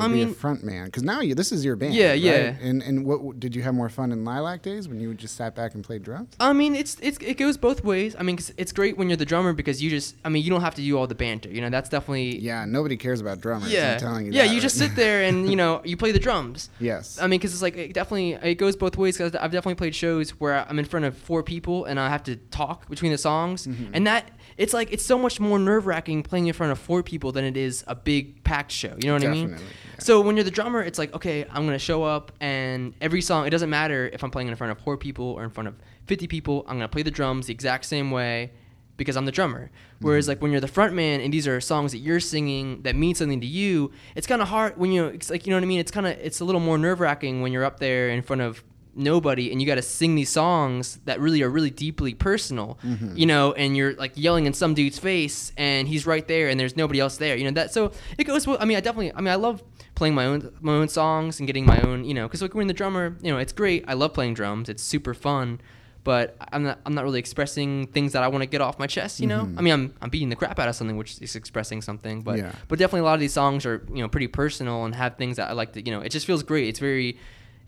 I 0.00 0.08
be 0.08 0.22
a 0.22 0.26
mean- 0.26 0.34
front 0.34 0.64
man, 0.64 0.86
because 0.86 1.02
now 1.02 1.20
you 1.20 1.34
this 1.34 1.52
is 1.52 1.64
your 1.64 1.76
band. 1.76 1.94
Yeah, 1.94 2.10
right? 2.10 2.20
yeah. 2.20 2.56
And 2.60 2.82
and 2.82 3.04
what 3.04 3.38
did 3.40 3.54
you 3.54 3.62
have 3.62 3.74
more 3.74 3.88
fun 3.88 4.12
in 4.12 4.24
Lilac 4.24 4.62
days 4.62 4.88
when 4.88 5.00
you 5.00 5.14
just 5.14 5.36
sat 5.36 5.54
back 5.54 5.74
and 5.74 5.84
played 5.84 6.02
drums? 6.02 6.34
I 6.40 6.52
mean, 6.52 6.74
it's 6.74 6.96
it's 7.00 7.18
it 7.20 7.34
goes 7.36 7.56
both 7.56 7.84
ways. 7.84 8.14
I 8.18 8.22
mean, 8.22 8.36
'cause 8.36 8.52
it's 8.56 8.72
great 8.72 8.96
when 8.98 9.08
you're 9.08 9.16
the 9.16 9.24
drummer 9.24 9.52
because 9.52 9.82
you 9.82 9.90
just, 9.90 10.16
I 10.24 10.28
mean, 10.28 10.42
you 10.44 10.50
don't 10.50 10.60
have 10.62 10.74
to 10.76 10.82
do 10.82 10.98
all 10.98 11.06
the 11.06 11.14
banter. 11.14 11.48
You 11.48 11.60
know, 11.60 11.70
that's 11.70 11.88
definitely 11.88 12.38
Yeah, 12.38 12.64
nobody 12.64 12.96
cares 12.96 13.20
about 13.20 13.40
drummers. 13.40 13.72
yeah, 13.72 13.94
I'm 13.94 14.00
telling 14.00 14.26
you. 14.26 14.32
yeah. 14.32 14.44
you 14.44 14.60
just 14.60 14.80
right? 14.80 14.88
sit 14.88 14.96
there 14.96 15.22
and 15.24 15.48
you 15.50 15.56
know 15.62 15.80
you 15.84 15.96
play 15.96 16.12
the 16.12 16.18
drums. 16.18 16.70
yes. 16.80 17.18
I 17.20 17.26
mean, 17.26 17.38
because 17.40 17.52
it's 17.52 17.62
like 17.62 17.76
it 17.76 17.92
definitely 17.94 18.32
it 18.34 18.56
goes 18.56 18.76
both 18.76 18.96
ways. 18.96 19.16
Because 19.16 19.34
I've 19.34 19.52
definitely 19.52 19.74
played 19.76 19.94
shows 19.94 20.30
where 20.40 20.66
I'm 20.68 20.78
in 20.78 20.84
front 20.84 21.04
of 21.06 21.16
four 21.16 21.42
people 21.42 21.84
and 21.84 21.98
I 22.00 22.08
have 22.08 22.22
to 22.24 22.36
talk 22.36 22.88
between 22.88 23.12
the 23.12 23.18
songs, 23.18 23.66
Mm-hmm. 23.66 23.90
and 23.94 24.06
that 24.06 24.30
it's 24.56 24.72
like 24.74 24.92
it's 24.92 25.04
so 25.04 25.18
much 25.18 25.40
more 25.40 25.58
nerve 25.58 25.86
wracking 25.86 26.22
playing 26.22 26.46
in 26.46 26.52
front 26.52 26.72
of 26.72 26.78
four 26.78 27.02
people 27.02 27.32
than 27.32 27.44
it 27.44 27.56
is 27.56 27.84
a 27.86 27.94
big 27.94 28.42
packed 28.44 28.72
show. 28.72 28.94
You 29.00 29.08
know 29.08 29.14
what 29.14 29.24
I 29.24 29.28
mean? 29.28 29.56
So 30.00 30.20
when 30.20 30.36
you're 30.36 30.44
the 30.44 30.50
drummer, 30.50 30.82
it's 30.82 30.98
like 30.98 31.14
okay, 31.14 31.44
I'm 31.50 31.64
gonna 31.66 31.78
show 31.78 32.02
up 32.02 32.32
and 32.40 32.94
every 33.00 33.20
song. 33.22 33.46
It 33.46 33.50
doesn't 33.50 33.70
matter 33.70 34.08
if 34.12 34.22
I'm 34.24 34.30
playing 34.30 34.48
in 34.48 34.56
front 34.56 34.70
of 34.72 34.78
four 34.84 34.96
people 34.96 35.24
or 35.26 35.44
in 35.44 35.50
front 35.50 35.68
of 35.68 35.74
50 36.06 36.26
people. 36.26 36.64
I'm 36.68 36.76
gonna 36.76 36.88
play 36.88 37.02
the 37.02 37.10
drums 37.10 37.46
the 37.46 37.52
exact 37.52 37.84
same 37.84 38.10
way 38.10 38.52
because 38.96 39.16
I'm 39.16 39.24
the 39.24 39.32
drummer. 39.32 39.70
Whereas 40.00 40.24
Mm-hmm. 40.24 40.30
like 40.30 40.42
when 40.42 40.50
you're 40.52 40.60
the 40.60 40.68
front 40.68 40.94
man 40.94 41.20
and 41.20 41.32
these 41.32 41.46
are 41.48 41.60
songs 41.60 41.92
that 41.92 41.98
you're 41.98 42.20
singing 42.20 42.82
that 42.82 42.96
mean 42.96 43.14
something 43.14 43.40
to 43.40 43.46
you, 43.46 43.92
it's 44.14 44.26
kind 44.26 44.42
of 44.42 44.48
hard 44.48 44.76
when 44.76 44.92
you 44.92 45.06
it's 45.06 45.30
like 45.30 45.46
you 45.46 45.50
know 45.50 45.56
what 45.56 45.62
I 45.64 45.66
mean. 45.66 45.80
It's 45.80 45.90
kind 45.90 46.06
of 46.06 46.12
it's 46.18 46.40
a 46.40 46.44
little 46.44 46.60
more 46.60 46.78
nerve 46.78 47.00
wracking 47.00 47.40
when 47.42 47.52
you're 47.52 47.64
up 47.64 47.78
there 47.80 48.08
in 48.10 48.22
front 48.22 48.42
of 48.42 48.62
nobody 48.92 49.52
and 49.52 49.60
you 49.60 49.66
got 49.68 49.76
to 49.76 49.82
sing 49.82 50.16
these 50.16 50.28
songs 50.30 50.98
that 51.04 51.20
really 51.20 51.42
are 51.42 51.48
really 51.48 51.70
deeply 51.70 52.12
personal 52.12 52.76
Mm-hmm. 52.84 53.16
you 53.16 53.24
know 53.24 53.52
and 53.52 53.76
you're 53.76 53.94
like 53.94 54.12
yelling 54.16 54.46
in 54.46 54.52
some 54.52 54.74
dude's 54.74 54.98
face 54.98 55.52
and 55.56 55.86
he's 55.86 56.06
right 56.06 56.26
there 56.26 56.48
and 56.48 56.58
there's 56.58 56.76
nobody 56.76 56.98
else 56.98 57.16
there 57.16 57.36
you 57.36 57.44
know 57.44 57.52
that 57.52 57.72
so 57.72 57.92
it 58.18 58.24
goes 58.24 58.48
well 58.48 58.56
i 58.60 58.64
mean 58.64 58.76
i 58.76 58.80
definitely 58.80 59.12
i 59.14 59.20
mean 59.20 59.28
i 59.32 59.36
love 59.36 59.62
playing 60.00 60.14
my 60.14 60.26
own 60.30 60.38
my 60.60 60.72
own 60.80 60.88
songs 60.88 61.38
and 61.38 61.46
getting 61.46 61.66
my 61.74 61.78
own 61.88 61.98
you 62.08 62.14
know 62.14 62.26
because 62.26 62.40
like 62.42 62.54
when 62.54 62.66
the 62.72 62.78
drummer 62.80 63.04
you 63.24 63.30
know 63.32 63.38
it's 63.38 63.52
great. 63.62 63.84
I 63.86 63.94
love 64.02 64.12
playing 64.18 64.34
drums. 64.40 64.68
It's 64.72 64.82
super 64.82 65.14
fun. 65.14 65.60
But 66.02 66.34
i'm 66.52 66.62
not 66.68 66.76
i'm 66.86 66.94
not 66.98 67.04
really 67.04 67.18
expressing 67.18 67.86
things 67.88 68.10
that 68.14 68.22
i 68.26 68.28
want 68.32 68.40
to 68.42 68.50
get 68.54 68.62
off 68.66 68.78
my 68.78 68.86
chest 68.96 69.20
you 69.20 69.26
know? 69.32 69.42
Mm-hmm. 69.44 69.58
I 69.58 69.60
mean 69.64 69.74
i'm 69.76 69.84
i'm 70.00 70.08
beating 70.14 70.30
the 70.30 70.36
crap 70.40 70.58
out 70.58 70.66
of 70.70 70.74
something 70.74 70.96
which 70.96 71.20
is 71.20 71.36
expressing 71.36 71.82
something 71.82 72.22
but 72.28 72.38
Yeah. 72.38 72.52
but 72.68 72.78
definitely 72.78 73.00
a 73.00 73.08
lot 73.10 73.16
of 73.18 73.20
these 73.20 73.34
songs 73.34 73.66
are 73.66 73.78
you 73.96 74.00
know 74.02 74.08
pretty 74.08 74.26
personal 74.42 74.76
and 74.86 74.94
have 74.94 75.12
things 75.20 75.36
that 75.36 75.50
i 75.50 75.52
like 75.52 75.70
to 75.74 75.80
you 75.86 75.92
know 75.94 76.00
it 76.00 76.08
just 76.16 76.26
feels 76.26 76.42
great. 76.42 76.66
It's 76.70 76.78
very 76.90 77.18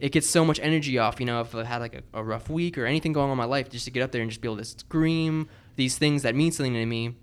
it 0.06 0.10
gets 0.16 0.26
so 0.26 0.42
much 0.46 0.58
energy 0.70 0.94
off 1.04 1.20
you 1.20 1.26
know 1.26 1.38
if 1.42 1.54
i 1.54 1.62
had 1.62 1.80
like 1.86 1.94
a, 2.00 2.02
a 2.20 2.24
rough 2.32 2.48
week 2.48 2.74
or 2.78 2.86
anything 2.86 3.12
going 3.12 3.26
on 3.26 3.32
in 3.32 3.42
my 3.46 3.50
life 3.56 3.68
just 3.68 3.84
to 3.84 3.90
get 3.90 4.02
up 4.02 4.10
there 4.12 4.22
and 4.22 4.30
just 4.30 4.40
be 4.40 4.48
able 4.48 4.56
to 4.64 4.64
scream 4.64 5.46
these 5.76 5.94
things 5.98 6.22
that 6.22 6.34
mean 6.34 6.52
something 6.52 6.72
to 6.74 6.86
me. 6.86 7.14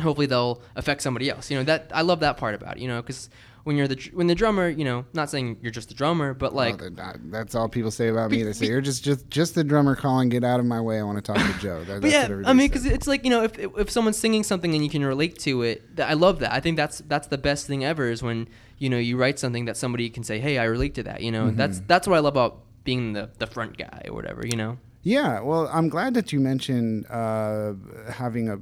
Hopefully 0.00 0.26
they'll 0.26 0.60
affect 0.76 1.00
somebody 1.02 1.26
else. 1.28 1.50
You 1.50 1.56
know 1.58 1.64
that 1.64 1.90
i 1.92 2.02
love 2.02 2.20
that 2.20 2.36
part 2.36 2.54
about 2.54 2.76
it 2.76 2.82
you 2.82 2.88
know 2.92 3.02
because 3.02 3.28
when 3.66 3.76
you're 3.76 3.88
the 3.88 3.98
when 4.14 4.28
the 4.28 4.34
drummer 4.34 4.68
you 4.68 4.84
know 4.84 5.04
not 5.12 5.28
saying 5.28 5.58
you're 5.60 5.72
just 5.72 5.88
the 5.88 5.94
drummer 5.94 6.32
but 6.34 6.54
like 6.54 6.80
Oh, 6.80 6.88
that- 6.90 7.18
that's 7.32 7.54
all 7.56 7.68
people 7.68 7.90
say 7.90 8.06
about 8.08 8.30
me. 8.30 8.42
They 8.44 8.52
say 8.52 8.66
you're 8.66 8.80
just 8.80 9.02
just 9.02 9.28
just 9.28 9.54
the 9.56 9.64
drummer 9.64 9.96
calling, 9.96 10.28
"Get 10.28 10.44
out 10.44 10.60
of 10.60 10.66
my 10.66 10.80
way! 10.80 11.00
I 11.00 11.02
want 11.02 11.18
to 11.18 11.32
talk 11.32 11.36
to 11.44 11.58
Joe." 11.58 11.82
That, 11.86 12.00
but 12.00 12.10
that's 12.10 12.28
yeah, 12.30 12.42
I 12.46 12.52
mean, 12.52 12.68
because 12.68 12.86
it's 12.86 13.08
like 13.08 13.24
you 13.24 13.30
know, 13.30 13.42
if 13.42 13.58
if 13.58 13.90
someone's 13.90 14.16
singing 14.18 14.44
something 14.44 14.72
and 14.74 14.84
you 14.84 14.90
can 14.90 15.04
relate 15.04 15.38
to 15.40 15.62
it, 15.62 15.96
that 15.96 16.08
I 16.08 16.14
love 16.14 16.38
that. 16.40 16.52
I 16.52 16.60
think 16.60 16.76
that's 16.76 16.98
that's 17.08 17.26
the 17.26 17.38
best 17.38 17.66
thing 17.66 17.84
ever 17.84 18.08
is 18.08 18.22
when 18.22 18.48
you 18.78 18.88
know 18.88 18.98
you 18.98 19.16
write 19.16 19.38
something 19.40 19.64
that 19.64 19.76
somebody 19.76 20.08
can 20.10 20.22
say, 20.22 20.38
"Hey, 20.38 20.58
I 20.58 20.64
relate 20.64 20.94
to 20.94 21.02
that." 21.02 21.20
You 21.22 21.32
know, 21.32 21.50
that's 21.50 21.78
Mm-hmm. 21.78 21.86
that's 21.88 22.06
what 22.06 22.14
I 22.16 22.20
love 22.20 22.34
about 22.34 22.62
being 22.84 23.14
the 23.14 23.30
the 23.38 23.46
front 23.48 23.76
guy 23.76 24.02
or 24.08 24.14
whatever. 24.14 24.42
You 24.46 24.56
know. 24.56 24.78
Yeah, 25.02 25.40
well, 25.40 25.68
I'm 25.72 25.88
glad 25.88 26.14
that 26.14 26.32
you 26.32 26.38
mentioned 26.40 27.06
uh, 27.10 27.74
having 28.12 28.48
a 28.48 28.58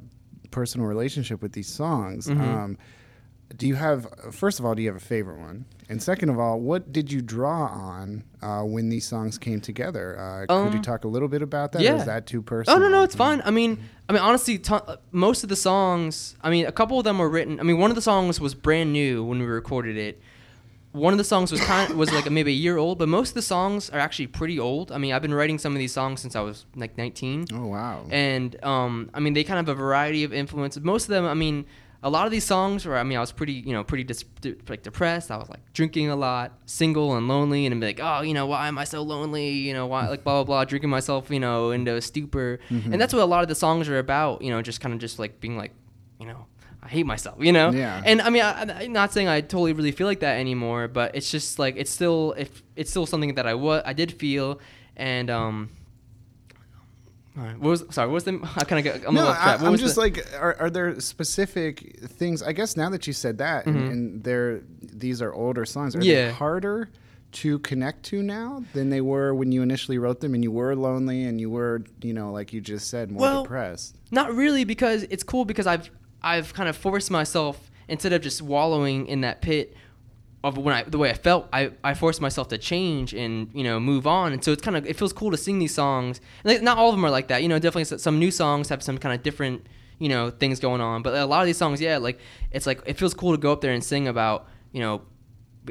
personal 0.50 0.86
relationship 0.86 1.42
with 1.42 1.52
these 1.52 1.68
songs. 1.68 2.26
Mm-hmm. 2.26 2.40
Um, 2.42 2.78
do 3.56 3.66
you 3.66 3.74
have, 3.74 4.06
first 4.32 4.58
of 4.58 4.64
all, 4.66 4.74
do 4.74 4.82
you 4.82 4.88
have 4.88 4.96
a 4.96 5.04
favorite 5.04 5.38
one? 5.38 5.64
And 5.88 6.02
second 6.02 6.30
of 6.30 6.38
all, 6.38 6.60
what 6.60 6.92
did 6.92 7.12
you 7.12 7.20
draw 7.20 7.66
on 7.66 8.24
uh, 8.42 8.62
when 8.62 8.88
these 8.88 9.06
songs 9.06 9.36
came 9.38 9.60
together? 9.60 10.18
Uh, 10.18 10.46
could 10.46 10.72
you 10.72 10.78
Um, 10.78 10.82
talk 10.82 11.04
a 11.04 11.08
little 11.08 11.28
bit 11.28 11.42
about 11.42 11.72
that? 11.72 11.82
Yeah. 11.82 11.96
is 11.96 12.06
that 12.06 12.26
too 12.26 12.40
personal? 12.40 12.78
Oh 12.78 12.82
no, 12.82 12.88
no, 12.88 13.02
it's 13.02 13.14
fine. 13.14 13.42
I 13.44 13.50
mean, 13.50 13.78
I 14.08 14.12
mean, 14.14 14.22
honestly, 14.22 14.58
ton- 14.58 14.96
most 15.12 15.42
of 15.42 15.50
the 15.50 15.56
songs. 15.56 16.36
I 16.42 16.48
mean, 16.50 16.64
a 16.66 16.72
couple 16.72 16.98
of 16.98 17.04
them 17.04 17.18
were 17.18 17.28
written. 17.28 17.60
I 17.60 17.64
mean, 17.64 17.78
one 17.78 17.90
of 17.90 17.96
the 17.96 18.02
songs 18.02 18.40
was 18.40 18.54
brand 18.54 18.92
new 18.92 19.22
when 19.24 19.38
we 19.40 19.44
recorded 19.44 19.96
it. 19.98 20.20
One 20.92 21.12
of 21.12 21.18
the 21.18 21.24
songs 21.24 21.50
was 21.50 21.60
kind 21.60 21.90
of, 21.90 21.96
was 21.96 22.12
like 22.12 22.30
maybe 22.30 22.52
a 22.52 22.54
year 22.54 22.76
old, 22.78 22.98
but 22.98 23.08
most 23.08 23.30
of 23.30 23.34
the 23.34 23.42
songs 23.42 23.90
are 23.90 23.98
actually 23.98 24.28
pretty 24.28 24.60
old. 24.60 24.92
I 24.92 24.98
mean, 24.98 25.12
I've 25.12 25.22
been 25.22 25.34
writing 25.34 25.58
some 25.58 25.72
of 25.72 25.78
these 25.78 25.92
songs 25.92 26.20
since 26.20 26.36
I 26.36 26.40
was 26.40 26.66
like 26.76 26.96
19. 26.96 27.46
Oh, 27.52 27.66
wow. 27.66 28.06
and 28.10 28.62
um, 28.64 29.10
I 29.12 29.18
mean 29.20 29.34
they 29.34 29.42
kind 29.44 29.58
of 29.58 29.66
have 29.66 29.76
a 29.76 29.78
variety 29.78 30.22
of 30.24 30.32
influences. 30.32 30.82
Most 30.84 31.04
of 31.04 31.08
them, 31.10 31.24
I 31.26 31.34
mean, 31.34 31.66
a 32.04 32.10
lot 32.10 32.26
of 32.26 32.30
these 32.30 32.44
songs 32.44 32.84
were, 32.84 32.96
I 32.96 33.02
mean, 33.02 33.16
I 33.16 33.20
was 33.20 33.32
pretty, 33.32 33.54
you 33.54 33.72
know, 33.72 33.82
pretty 33.82 34.04
dis- 34.04 34.26
like 34.68 34.82
depressed. 34.82 35.30
I 35.30 35.38
was 35.38 35.48
like 35.48 35.72
drinking 35.72 36.10
a 36.10 36.16
lot, 36.16 36.52
single 36.66 37.16
and 37.16 37.26
lonely, 37.26 37.64
and 37.66 37.74
I'd 37.74 37.80
be 37.80 37.86
like, 37.86 38.00
oh, 38.00 38.20
you 38.20 38.34
know, 38.34 38.46
why 38.46 38.68
am 38.68 38.78
I 38.78 38.84
so 38.84 39.02
lonely? 39.02 39.48
You 39.50 39.72
know, 39.72 39.86
why, 39.86 40.08
like 40.08 40.22
blah 40.22 40.34
blah 40.34 40.44
blah, 40.44 40.64
drinking 40.66 40.90
myself, 40.90 41.30
you 41.30 41.40
know, 41.40 41.70
into 41.70 41.96
a 41.96 42.02
stupor. 42.02 42.60
And 42.68 43.00
that's 43.00 43.12
what 43.14 43.22
a 43.22 43.24
lot 43.24 43.42
of 43.42 43.48
the 43.48 43.54
songs 43.54 43.88
are 43.88 43.98
about. 43.98 44.42
You 44.42 44.50
know, 44.50 44.60
just 44.62 44.80
kind 44.80 44.92
of 44.92 45.00
just 45.00 45.18
like 45.18 45.40
being 45.40 45.56
like, 45.56 45.72
you 46.20 46.26
know. 46.26 46.46
I 46.82 46.88
hate 46.88 47.06
myself, 47.06 47.36
you 47.40 47.50
know. 47.50 47.70
Yeah. 47.70 48.02
And 48.04 48.20
I 48.20 48.28
mean, 48.28 48.42
I, 48.42 48.82
I'm 48.82 48.92
not 48.92 49.10
saying 49.10 49.26
I 49.26 49.40
totally 49.40 49.72
really 49.72 49.90
feel 49.90 50.06
like 50.06 50.20
that 50.20 50.38
anymore, 50.38 50.86
but 50.86 51.16
it's 51.16 51.30
just 51.30 51.58
like 51.58 51.76
it's 51.78 51.90
still 51.90 52.34
if 52.36 52.62
it's 52.76 52.90
still 52.90 53.06
something 53.06 53.36
that 53.36 53.46
I 53.46 53.54
was 53.54 53.82
I 53.86 53.94
did 53.94 54.12
feel, 54.12 54.60
and 54.94 55.30
um, 55.30 55.70
all 57.36 57.44
right. 57.44 57.58
What 57.58 57.68
was 57.70 57.84
sorry? 57.90 58.08
What 58.08 58.14
was 58.14 58.24
the? 58.24 58.38
I 58.56 58.64
kind 58.64 58.86
of 58.86 58.92
got. 59.02 59.08
I'm 59.08 59.14
no, 59.14 59.28
I, 59.28 59.34
trapped. 59.34 59.60
What 59.62 59.66
I'm 59.66 59.72
was 59.72 59.80
just 59.80 59.94
the, 59.96 60.00
like, 60.02 60.26
are, 60.38 60.56
are 60.60 60.70
there 60.70 60.98
specific 61.00 61.98
things? 62.00 62.42
I 62.42 62.52
guess 62.52 62.76
now 62.76 62.90
that 62.90 63.06
you 63.06 63.12
said 63.12 63.38
that, 63.38 63.66
and, 63.66 63.76
and 63.76 64.24
they're 64.24 64.60
these 64.80 65.20
are 65.20 65.32
older 65.32 65.64
songs, 65.64 65.94
are 65.96 65.98
Mm-hmm. 65.98 66.08
Yeah. 66.08 66.26
they 66.26 66.32
harder 66.32 66.90
to 67.32 67.58
connect 67.60 68.04
to 68.04 68.22
now 68.22 68.62
than 68.74 68.90
they 68.90 69.00
were 69.00 69.34
when 69.34 69.50
you 69.50 69.62
initially 69.62 69.98
wrote 69.98 70.20
them, 70.20 70.34
and 70.34 70.44
you 70.44 70.52
were 70.52 70.76
lonely, 70.76 71.24
and 71.24 71.40
you 71.40 71.50
were, 71.50 71.82
you 72.02 72.14
know, 72.14 72.30
like 72.30 72.52
you 72.52 72.60
just 72.60 72.88
said, 72.88 73.10
more 73.10 73.20
Well, 73.22 73.42
depressed. 73.42 73.96
not 74.12 74.32
really 74.32 74.62
because 74.64 75.02
it's 75.10 75.24
cool 75.24 75.44
because 75.44 75.66
I've 75.66 75.90
I've 76.22 76.54
kind 76.54 76.68
of 76.68 76.76
forced 76.76 77.10
myself 77.10 77.70
instead 77.88 78.12
of 78.12 78.22
just 78.22 78.40
wallowing 78.40 79.06
in 79.08 79.22
that 79.22 79.42
pit 79.42 79.76
of 80.44 80.58
when 80.58 80.74
I 80.74 80.82
the 80.82 80.98
way 80.98 81.10
I 81.10 81.14
felt 81.14 81.48
I, 81.52 81.72
I 81.82 81.94
forced 81.94 82.20
myself 82.20 82.48
to 82.48 82.58
change 82.58 83.14
and 83.14 83.50
you 83.54 83.64
know 83.64 83.80
move 83.80 84.06
on. 84.06 84.32
And 84.32 84.44
so 84.44 84.52
it's 84.52 84.62
kind 84.62 84.76
of 84.76 84.86
it 84.86 84.94
feels 84.96 85.12
cool 85.12 85.30
to 85.30 85.36
sing 85.36 85.58
these 85.58 85.74
songs. 85.74 86.20
Like, 86.44 86.62
not 86.62 86.76
all 86.76 86.90
of 86.90 86.94
them 86.94 87.04
are 87.04 87.10
like 87.10 87.28
that. 87.28 87.42
You 87.42 87.48
know 87.48 87.58
definitely 87.58 87.98
some 87.98 88.18
new 88.18 88.30
songs 88.30 88.68
have 88.68 88.82
some 88.82 88.98
kind 88.98 89.14
of 89.14 89.22
different 89.22 89.66
you 89.98 90.10
know 90.10 90.30
things 90.30 90.60
going 90.60 90.82
on. 90.82 91.02
But 91.02 91.14
a 91.14 91.24
lot 91.24 91.40
of 91.40 91.46
these 91.46 91.56
songs 91.56 91.80
yeah 91.80 91.96
like 91.96 92.20
it's 92.52 92.66
like 92.66 92.82
it 92.84 92.98
feels 92.98 93.14
cool 93.14 93.32
to 93.32 93.38
go 93.38 93.52
up 93.52 93.62
there 93.62 93.72
and 93.72 93.82
sing 93.82 94.06
about 94.06 94.46
you 94.72 94.80
know 94.80 95.02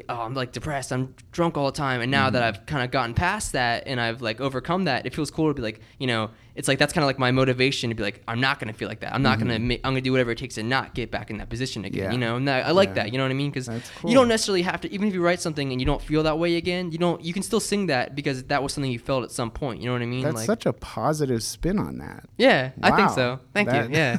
oh, 0.10 0.22
I'm 0.22 0.34
like 0.34 0.52
depressed. 0.52 0.92
I'm 0.92 1.16
drunk 1.32 1.58
all 1.58 1.66
the 1.68 1.72
time. 1.72 2.02
And 2.02 2.10
now 2.12 2.30
that 2.30 2.40
Mm-hmm. 2.44 2.62
I've 2.62 2.66
kind 2.66 2.84
of 2.84 2.92
gotten 2.92 3.14
past 3.14 3.52
that 3.54 3.84
and 3.88 4.00
I've 4.02 4.22
like 4.22 4.42
overcome 4.42 4.86
that, 4.86 5.06
it 5.06 5.14
feels 5.14 5.30
cool 5.32 5.48
to 5.50 5.54
be 5.54 5.62
like, 5.62 5.80
you 6.00 6.08
know, 6.08 6.32
it's 6.56 6.68
like 6.68 6.78
that's 6.78 6.94
kind 6.94 7.04
of 7.04 7.08
like 7.08 7.18
my 7.18 7.32
motivation 7.32 7.90
to 7.90 7.96
be 7.96 8.04
like, 8.04 8.22
I'm 8.28 8.40
not 8.40 8.60
gonna 8.60 8.74
feel 8.74 8.88
like 8.88 9.00
that. 9.00 9.14
I'm 9.14 9.24
not 9.24 9.40
gonna. 9.40 9.58
Ma- 9.60 9.76
I'm 9.84 9.92
gonna 9.94 10.02
do 10.02 10.12
whatever 10.12 10.32
it 10.32 10.38
takes 10.38 10.56
to 10.56 10.64
not 10.64 10.94
get 10.94 11.10
back 11.10 11.30
in 11.32 11.38
that 11.38 11.50
position 11.50 11.84
again. 11.86 12.02
Mm-hmm. 12.04 12.06
Yeah. 12.10 12.12
You 12.14 12.18
know, 12.20 12.36
and 12.36 12.48
that, 12.48 12.66
I 12.68 12.72
like 12.72 12.90
Yeah. 12.90 12.94
that. 12.96 13.12
You 13.12 13.18
know 13.18 13.24
what 13.24 13.32
I 13.32 13.36
mean? 13.36 13.50
Because 13.50 13.66
That's 13.68 13.90
you 14.06 14.14
don't 14.14 14.28
necessarily 14.28 14.62
have 14.62 14.82
to. 14.82 14.92
Even 14.94 15.08
if 15.08 15.14
you 15.16 15.22
write 15.24 15.42
something 15.42 15.72
and 15.72 15.82
you 15.82 15.86
don't 15.86 16.02
feel 16.02 16.22
that 16.24 16.38
way 16.38 16.56
again, 16.58 16.92
you 16.92 16.98
don't. 17.00 17.24
You 17.24 17.34
can 17.34 17.42
still 17.44 17.60
sing 17.60 17.88
that 17.88 18.14
because 18.16 18.44
that 18.46 18.62
was 18.62 18.72
something 18.74 18.92
you 18.92 19.00
felt 19.00 19.24
at 19.24 19.32
some 19.32 19.50
point. 19.50 19.80
You 19.82 19.88
know 19.88 19.94
what 19.94 20.02
I 20.04 20.06
mean? 20.06 20.24
That's 20.24 20.36
like, 20.36 20.46
such 20.46 20.66
a 20.68 20.74
positive 20.74 21.42
spin 21.42 21.80
on 21.80 21.98
that. 22.00 22.26
yeah, 22.38 22.72
I 22.84 22.96
think 22.96 23.10
so. 23.12 23.40
Thank 23.54 23.70
That- 23.70 23.90
you. 23.90 23.96
Yeah. 23.96 24.18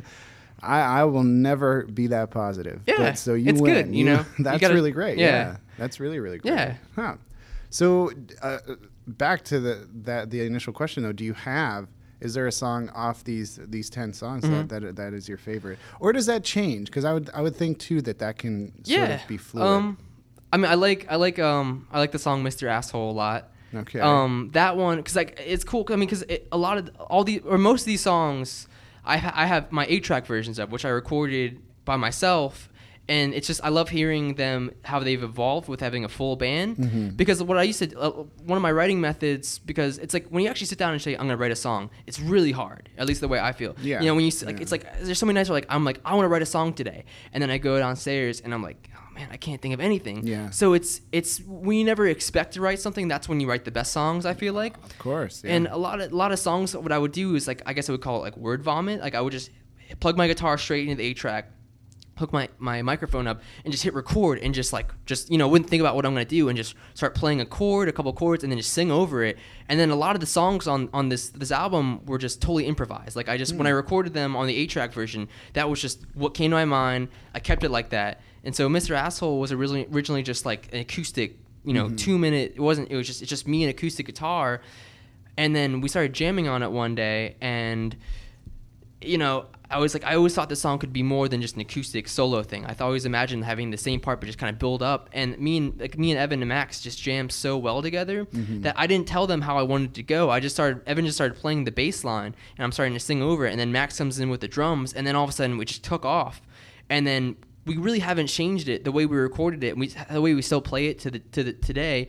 that's- 0.60 0.70
I, 0.70 1.00
I 1.00 1.04
will 1.04 1.24
never 1.24 1.84
be 1.84 2.08
that 2.08 2.30
positive. 2.30 2.80
Yeah, 2.86 2.96
But 2.98 3.18
so 3.18 3.34
you 3.34 3.50
it's 3.50 3.60
win. 3.60 3.74
good, 3.74 3.94
you 3.94 4.04
know? 4.04 4.24
You 4.38 4.44
gotta- 4.44 4.74
really 4.74 4.92
great. 4.92 5.18
Yeah. 5.18 5.26
yeah. 5.26 5.56
That's 5.78 5.98
really 6.00 6.18
really 6.20 6.38
great. 6.38 6.52
Yeah. 6.54 6.74
Huh. 6.94 7.14
So 7.70 8.10
uh, 8.42 8.58
back 9.06 9.44
to 9.44 9.60
the 9.60 9.88
that 10.02 10.30
the 10.30 10.40
initial 10.44 10.72
question 10.72 11.02
though, 11.02 11.12
do 11.12 11.24
you 11.24 11.34
have 11.34 11.88
is 12.20 12.34
there 12.34 12.46
a 12.46 12.52
song 12.52 12.90
off 12.90 13.24
these 13.24 13.58
these 13.68 13.88
10 13.88 14.12
songs 14.12 14.44
Mm-hmm. 14.44 14.66
that, 14.68 14.80
that 14.82 14.96
that 14.96 15.14
is 15.14 15.28
your 15.28 15.38
favorite? 15.38 15.78
Or 16.00 16.12
does 16.12 16.26
that 16.26 16.44
change? 16.44 16.90
Cuz 16.90 17.04
I 17.04 17.12
would 17.14 17.30
I 17.32 17.40
would 17.42 17.56
think 17.56 17.78
too 17.78 18.02
that 18.02 18.18
that 18.18 18.38
can 18.38 18.72
sort 18.84 18.98
yeah. 18.98 19.20
of 19.22 19.26
be 19.28 19.36
fluid. 19.38 19.66
Um, 19.66 19.98
I 20.52 20.56
mean, 20.56 20.70
I 20.70 20.74
like 20.74 21.06
I 21.08 21.16
like 21.16 21.38
um 21.38 21.86
I 21.92 21.98
like 21.98 22.12
the 22.12 22.18
song 22.18 22.42
"Mr. 22.44 22.68
Asshole" 22.68 23.10
a 23.10 23.12
lot. 23.12 23.50
Okay. 23.72 24.00
Um, 24.00 24.50
that 24.52 24.76
one 24.76 24.96
because 24.96 25.14
like 25.14 25.40
it's 25.46 25.62
cool. 25.62 25.86
I 25.90 25.92
mean, 25.96 26.08
because 26.08 26.24
a 26.50 26.58
lot 26.58 26.76
of 26.76 26.90
all 27.08 27.22
the 27.24 27.38
or 27.40 27.56
most 27.56 27.82
of 27.82 27.86
these 27.86 28.00
songs, 28.00 28.66
I 29.04 29.16
ha- 29.18 29.32
I 29.34 29.46
have 29.46 29.70
my 29.72 29.86
eight 29.88 30.04
track 30.04 30.26
versions 30.26 30.58
of 30.58 30.70
which 30.72 30.84
I 30.84 30.88
recorded 30.90 31.60
by 31.84 31.96
myself. 31.96 32.68
And 33.08 33.34
it's 33.34 33.48
just 33.48 33.60
I 33.64 33.70
love 33.70 33.88
hearing 33.88 34.34
them 34.36 34.70
how 34.84 35.00
they've 35.00 35.20
evolved 35.20 35.66
with 35.68 35.80
having 35.80 36.04
a 36.04 36.08
full 36.08 36.36
band 36.36 36.76
Mm-hmm. 36.76 37.08
because 37.16 37.42
what 37.42 37.58
I 37.58 37.64
used 37.64 37.80
to 37.80 37.98
uh, 37.98 38.10
one 38.44 38.56
of 38.56 38.62
my 38.62 38.70
writing 38.70 39.00
methods 39.00 39.58
because 39.58 39.98
it's 39.98 40.14
like 40.14 40.28
when 40.28 40.44
you 40.44 40.48
actually 40.50 40.68
sit 40.68 40.78
down 40.78 40.92
and 40.92 41.02
say 41.02 41.14
I'm 41.14 41.22
gonna 41.22 41.36
write 41.36 41.50
a 41.50 41.56
song 41.56 41.90
it's 42.06 42.20
really 42.20 42.52
hard 42.52 42.88
at 42.98 43.06
least 43.08 43.20
the 43.20 43.26
way 43.26 43.40
I 43.40 43.50
feel 43.50 43.74
Yeah, 43.82 43.98
you 44.00 44.06
know 44.06 44.14
when 44.14 44.24
you 44.24 44.30
like 44.46 44.56
yeah. 44.56 44.62
it's 44.62 44.70
like 44.70 44.84
there's 45.00 45.18
so 45.18 45.26
many 45.26 45.34
nights 45.40 45.48
where 45.50 45.56
like 45.56 45.66
I'm 45.68 45.84
like 45.84 46.00
I 46.04 46.14
want 46.14 46.24
to 46.26 46.28
write 46.28 46.42
a 46.42 46.46
song 46.46 46.72
today 46.72 47.04
and 47.32 47.42
then 47.42 47.50
I 47.50 47.58
go 47.58 47.76
downstairs 47.80 48.42
and 48.42 48.54
I'm 48.54 48.62
like 48.62 48.88
oh 48.96 49.00
man 49.20 49.28
I 49.32 49.36
can't 49.36 49.60
think 49.60 49.74
of 49.74 49.80
anything. 49.80 50.26
Yeah. 50.26 50.50
so 50.50 50.72
it's 50.72 51.00
it's 51.12 51.40
when 51.40 51.76
you 51.76 51.84
never 51.84 52.06
expect 52.06 52.54
to 52.54 52.60
write 52.60 52.80
something 52.80 53.08
that's 53.08 53.28
when 53.28 53.40
you 53.40 53.48
write 53.48 53.64
the 53.64 53.70
best 53.70 53.92
songs 53.92 54.26
I 54.26 54.34
feel 54.34 54.54
like. 54.54 54.76
Of 54.84 54.98
course. 54.98 55.42
Yeah. 55.44 55.54
and 55.54 55.66
a 55.66 55.76
lot 55.76 56.00
of 56.00 56.12
a 56.12 56.16
lot 56.16 56.32
of 56.32 56.38
songs 56.38 56.76
what 56.76 56.92
I 56.92 56.98
would 56.98 57.12
do 57.12 57.34
is 57.34 57.46
like 57.46 57.62
I 57.66 57.72
guess 57.72 57.88
I 57.88 57.92
would 57.92 58.00
call 58.00 58.18
it 58.18 58.20
like 58.20 58.36
word 58.36 58.62
vomit. 58.62 59.00
Like 59.00 59.14
I 59.14 59.20
would 59.20 59.32
just 59.32 59.50
plug 60.00 60.16
my 60.16 60.26
guitar 60.26 60.56
straight 60.58 60.88
into 60.88 60.96
the 60.96 61.04
eight 61.04 61.16
track 61.16 61.52
hook 62.20 62.32
my, 62.34 62.48
my 62.58 62.82
microphone 62.82 63.26
up 63.26 63.40
and 63.64 63.72
just 63.72 63.82
hit 63.82 63.94
record 63.94 64.38
and 64.40 64.54
just 64.54 64.72
like 64.72 64.92
just 65.06 65.30
you 65.30 65.38
know 65.38 65.48
wouldn't 65.48 65.68
think 65.68 65.80
about 65.80 65.96
what 65.96 66.04
I'm 66.04 66.12
gonna 66.12 66.26
do 66.26 66.48
and 66.48 66.56
just 66.56 66.74
start 66.94 67.14
playing 67.14 67.40
a 67.40 67.46
chord 67.46 67.88
a 67.88 67.92
couple 67.92 68.12
chords 68.12 68.44
and 68.44 68.52
then 68.52 68.58
just 68.58 68.72
sing 68.72 68.92
over 68.92 69.24
it. 69.24 69.38
And 69.68 69.80
then 69.80 69.90
a 69.90 69.96
lot 69.96 70.14
of 70.14 70.20
the 70.20 70.26
songs 70.26 70.68
on 70.68 70.90
on 70.92 71.08
this 71.08 71.30
this 71.30 71.50
album 71.50 72.04
were 72.04 72.18
just 72.18 72.40
totally 72.40 72.66
improvised. 72.66 73.16
Like 73.16 73.28
I 73.28 73.36
just 73.38 73.54
when 73.56 73.66
I 73.66 73.70
hmm. 73.70 73.76
recorded 73.76 74.12
them 74.12 74.36
on 74.36 74.46
the 74.46 74.54
eight 74.54 74.70
track 74.70 74.92
version 74.92 75.28
that 75.54 75.68
was 75.68 75.80
just 75.80 76.04
what 76.14 76.34
came 76.34 76.50
to 76.50 76.56
my 76.56 76.66
mind. 76.66 77.08
I 77.34 77.40
kept 77.40 77.64
it 77.64 77.70
like 77.70 77.90
that 77.90 78.20
and 78.44 78.54
so 78.54 78.68
Mr. 78.68 78.94
Asshole 78.94 79.38
was 79.38 79.52
originally 79.52 79.86
originally 79.92 80.22
just 80.22 80.46
like 80.46 80.68
an 80.72 80.80
acoustic 80.80 81.36
you 81.64 81.74
know 81.74 81.86
mm-hmm. 81.86 81.96
two 81.96 82.18
minute 82.18 82.52
it 82.56 82.60
wasn't 82.60 82.90
it 82.90 82.96
was 82.96 83.06
just 83.06 83.22
it's 83.22 83.28
just 83.28 83.46
me 83.46 83.62
and 83.62 83.70
acoustic 83.70 84.06
guitar. 84.06 84.60
And 85.36 85.56
then 85.56 85.80
we 85.80 85.88
started 85.88 86.12
jamming 86.12 86.48
on 86.48 86.62
it 86.62 86.70
one 86.70 86.94
day 86.94 87.36
and 87.40 87.96
you 89.00 89.16
know 89.16 89.46
i 89.70 89.78
was 89.78 89.94
like 89.94 90.04
i 90.04 90.14
always 90.14 90.34
thought 90.34 90.50
the 90.50 90.56
song 90.56 90.78
could 90.78 90.92
be 90.92 91.02
more 91.02 91.26
than 91.26 91.40
just 91.40 91.54
an 91.54 91.60
acoustic 91.62 92.08
solo 92.08 92.42
thing. 92.42 92.66
I 92.66 92.74
always 92.80 93.06
imagined 93.06 93.44
having 93.44 93.70
the 93.70 93.78
same 93.78 94.00
part 94.00 94.20
but 94.20 94.26
just 94.26 94.38
kind 94.38 94.52
of 94.52 94.58
build 94.58 94.82
up. 94.82 95.08
And 95.12 95.38
me 95.38 95.56
and 95.56 95.80
like 95.80 95.96
me 95.96 96.10
and 96.10 96.20
evan 96.20 96.42
and 96.42 96.48
max 96.48 96.80
just 96.80 97.00
jammed 97.00 97.32
so 97.32 97.56
well 97.56 97.80
together 97.80 98.26
mm-hmm. 98.26 98.62
that 98.62 98.78
i 98.78 98.86
didn't 98.86 99.08
tell 99.08 99.26
them 99.26 99.40
how 99.40 99.56
i 99.56 99.62
wanted 99.62 99.94
to 99.94 100.02
go. 100.02 100.30
I 100.30 100.40
just 100.40 100.56
started 100.56 100.82
evan 100.86 101.06
just 101.06 101.16
started 101.16 101.38
playing 101.38 101.64
the 101.64 101.72
bass 101.72 102.04
line 102.04 102.34
and 102.56 102.64
i'm 102.64 102.72
starting 102.72 102.94
to 102.94 103.00
sing 103.00 103.22
over 103.22 103.46
it. 103.46 103.50
And 103.50 103.60
then 103.60 103.72
max 103.72 103.96
comes 103.98 104.18
in 104.18 104.28
with 104.28 104.40
the 104.40 104.48
drums 104.48 104.92
and 104.92 105.06
then 105.06 105.16
all 105.16 105.24
of 105.24 105.30
a 105.30 105.32
sudden 105.32 105.56
we 105.56 105.64
just 105.64 105.84
took 105.84 106.04
off. 106.04 106.42
And 106.90 107.06
then 107.06 107.36
we 107.70 107.76
really 107.86 108.00
haven't 108.00 108.26
changed 108.26 108.68
it 108.74 108.82
the 108.88 108.90
way 108.96 109.04
we 109.06 109.16
recorded 109.16 109.62
it 109.62 109.70
and 109.74 109.80
we, 109.80 109.86
the 110.10 110.20
way 110.20 110.32
we 110.34 110.42
still 110.42 110.60
play 110.70 110.84
it 110.90 110.98
to 111.04 111.08
the 111.14 111.20
to 111.34 111.40
the 111.44 111.52
today 111.52 112.08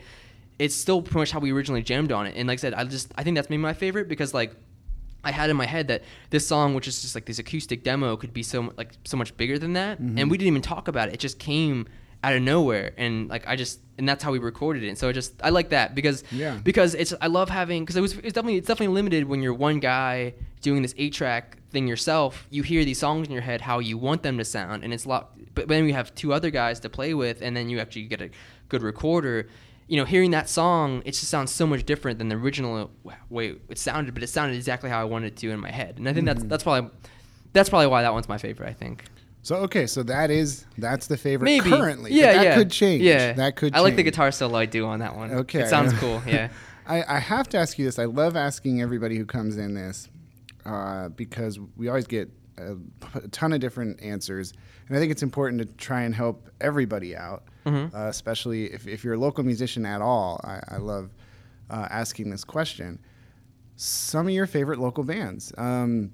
it's 0.63 0.75
still 0.75 1.01
pretty 1.01 1.17
much 1.23 1.31
how 1.31 1.39
we 1.39 1.51
originally 1.51 1.81
jammed 1.81 2.11
on 2.11 2.23
it. 2.27 2.33
And 2.37 2.47
like 2.47 2.59
I 2.59 2.61
said, 2.65 2.73
I 2.75 2.83
just 2.83 3.11
I 3.19 3.23
think 3.23 3.35
that's 3.35 3.49
maybe 3.49 3.63
my 3.71 3.73
favorite 3.73 4.07
because 4.07 4.31
like 4.41 4.51
I 5.23 5.31
had 5.31 5.49
in 5.49 5.57
my 5.57 5.65
head 5.65 5.87
that 5.87 6.01
this 6.29 6.47
song, 6.47 6.75
which 6.75 6.87
is 6.87 7.01
just 7.01 7.15
like 7.15 7.25
this 7.25 7.39
acoustic 7.39 7.83
demo, 7.83 8.15
could 8.15 8.33
be 8.33 8.43
so 8.43 8.71
like 8.77 8.91
so 9.03 9.17
much 9.17 9.35
bigger 9.37 9.57
than 9.57 9.73
that. 9.73 9.99
Mm-hmm. 9.99 10.17
And 10.19 10.31
we 10.31 10.37
didn't 10.37 10.47
even 10.53 10.61
talk 10.61 10.87
about 10.87 11.09
it. 11.09 11.15
It 11.15 11.19
just 11.19 11.39
came 11.39 11.87
out 12.23 12.33
of 12.33 12.41
nowhere, 12.43 12.93
and 12.97 13.27
like 13.27 13.47
I 13.47 13.55
just 13.55 13.79
and 13.97 14.07
that's 14.09 14.23
how 14.23 14.31
we 14.31 14.39
recorded 14.39 14.83
it. 14.83 14.89
And 14.89 14.97
so 14.97 15.09
I 15.09 15.13
just 15.13 15.33
I 15.43 15.49
like 15.49 15.69
that 15.69 15.95
because 15.95 16.23
Yeah. 16.31 16.59
because 16.63 16.93
it's 16.93 17.13
I 17.19 17.27
love 17.27 17.49
having 17.49 17.83
because 17.83 17.95
it 17.95 18.01
was 18.01 18.13
it's 18.17 18.33
definitely 18.33 18.57
it's 18.57 18.67
definitely 18.67 18.93
limited 18.93 19.23
when 19.27 19.41
you're 19.41 19.55
one 19.55 19.79
guy 19.79 20.35
doing 20.61 20.83
this 20.83 20.93
eight 20.97 21.13
track 21.13 21.57
thing 21.71 21.87
yourself. 21.87 22.45
You 22.49 22.63
hear 22.63 22.85
these 22.85 22.99
songs 22.99 23.27
in 23.27 23.33
your 23.33 23.41
head 23.41 23.61
how 23.61 23.79
you 23.79 23.97
want 23.97 24.23
them 24.23 24.37
to 24.37 24.45
sound, 24.45 24.83
and 24.83 24.93
it's 24.93 25.05
a 25.05 25.09
lot. 25.09 25.31
But 25.53 25.67
then 25.67 25.85
you 25.85 25.93
have 25.93 26.13
two 26.15 26.33
other 26.33 26.49
guys 26.49 26.79
to 26.81 26.89
play 26.89 27.13
with, 27.13 27.41
and 27.41 27.55
then 27.55 27.69
you 27.69 27.79
actually 27.79 28.03
get 28.03 28.21
a 28.21 28.29
good 28.69 28.83
recorder. 28.83 29.47
You 29.87 29.97
know, 29.97 30.05
hearing 30.05 30.31
that 30.31 30.47
song, 30.47 31.01
it 31.05 31.11
just 31.11 31.27
sounds 31.27 31.51
so 31.51 31.67
much 31.67 31.85
different 31.85 32.19
than 32.19 32.29
the 32.29 32.35
original 32.35 32.91
way 33.29 33.55
it 33.69 33.77
sounded. 33.77 34.13
But 34.13 34.23
it 34.23 34.27
sounded 34.27 34.55
exactly 34.55 34.89
how 34.89 35.01
I 35.01 35.05
wanted 35.05 35.33
it 35.33 35.37
to 35.37 35.51
in 35.51 35.59
my 35.59 35.71
head, 35.71 35.97
and 35.97 36.07
I 36.07 36.13
think 36.13 36.25
that's 36.25 36.39
mm-hmm. 36.39 36.49
that's 36.49 36.63
probably 36.63 36.91
that's 37.53 37.69
probably 37.69 37.87
why 37.87 38.03
that 38.03 38.13
one's 38.13 38.29
my 38.29 38.37
favorite. 38.37 38.69
I 38.69 38.73
think. 38.73 39.05
so 39.41 39.55
okay, 39.57 39.87
so 39.87 40.03
that 40.03 40.29
is 40.31 40.65
that's 40.77 41.07
the 41.07 41.17
favorite 41.17 41.45
Maybe 41.45 41.69
currently. 41.69 42.11
but 42.11 42.17
Yeah, 42.17 42.33
that 42.33 42.43
yeah. 42.43 42.55
could 42.55 42.71
change. 42.71 43.03
Yeah, 43.03 43.33
That 43.33 43.55
could 43.55 43.75
I 43.75 43.79
like 43.79 43.95
the 43.95 44.03
guitar 44.03 44.31
solo 44.31 44.57
I 44.57 44.65
do 44.65 44.85
on 44.85 44.99
that 44.99 45.15
one. 45.15 45.31
Okay. 45.31 45.61
it 45.61 45.67
sounds 45.67 45.93
cool. 45.99 46.21
Yeah. 46.27 46.49
I, 46.87 47.03
I 47.07 47.19
have 47.19 47.47
to 47.49 47.57
ask 47.57 47.77
you 47.77 47.85
this. 47.85 47.99
I 47.99 48.05
love 48.05 48.35
asking 48.35 48.81
everybody 48.81 49.15
who 49.15 49.25
comes 49.25 49.57
in 49.57 49.75
this 49.75 50.09
uh, 50.65 51.09
because 51.09 51.59
we 51.75 51.87
always 51.87 52.07
get 52.07 52.29
a, 52.57 52.75
a 53.15 53.27
ton 53.31 53.53
of 53.53 53.59
different 53.59 54.01
answers. 54.01 54.53
And 54.87 54.97
I 54.97 54.99
think 54.99 55.11
it's 55.11 55.23
important 55.23 55.61
to 55.61 55.67
try 55.75 56.01
and 56.01 56.13
help 56.15 56.49
everybody 56.59 57.15
out, 57.15 57.43
Mm-hmm. 57.65 57.95
uh, 57.95 58.07
especially 58.07 58.65
if, 58.73 58.87
if 58.87 59.03
you're 59.03 59.13
a 59.13 59.19
local 59.19 59.43
musician 59.43 59.85
at 59.85 60.01
all. 60.01 60.41
I, 60.43 60.61
I 60.75 60.77
love 60.77 61.11
uh, 61.69 61.87
asking 61.91 62.31
this 62.31 62.43
question. 62.43 62.97
Some 63.75 64.27
of 64.27 64.33
your 64.33 64.47
favorite 64.47 64.79
local 64.79 65.03
bands. 65.03 65.53
Um, 65.57 66.11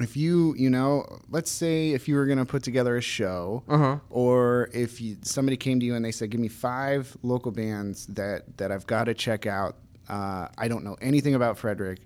if 0.00 0.16
you, 0.16 0.54
you 0.56 0.70
know, 0.70 1.20
let's 1.28 1.50
say 1.50 1.90
if 1.92 2.08
you 2.08 2.14
were 2.14 2.26
going 2.26 2.38
to 2.38 2.44
put 2.46 2.62
together 2.62 2.96
a 2.96 3.00
show, 3.02 3.62
Uh-huh. 3.68 3.98
or 4.10 4.70
if 4.72 5.00
you, 5.00 5.16
somebody 5.22 5.56
came 5.56 5.80
to 5.80 5.86
you 5.86 5.94
and 5.94 6.04
they 6.04 6.12
said, 6.12 6.30
"Give 6.30 6.40
me 6.40 6.48
five 6.48 7.14
local 7.22 7.52
bands 7.52 8.06
that 8.08 8.56
that 8.56 8.72
I've 8.72 8.86
got 8.86 9.04
to 9.04 9.14
check 9.14 9.46
out." 9.46 9.76
Uh, 10.08 10.48
I 10.56 10.68
don't 10.68 10.82
know 10.84 10.96
anything 11.02 11.34
about 11.34 11.58
Frederick. 11.58 12.00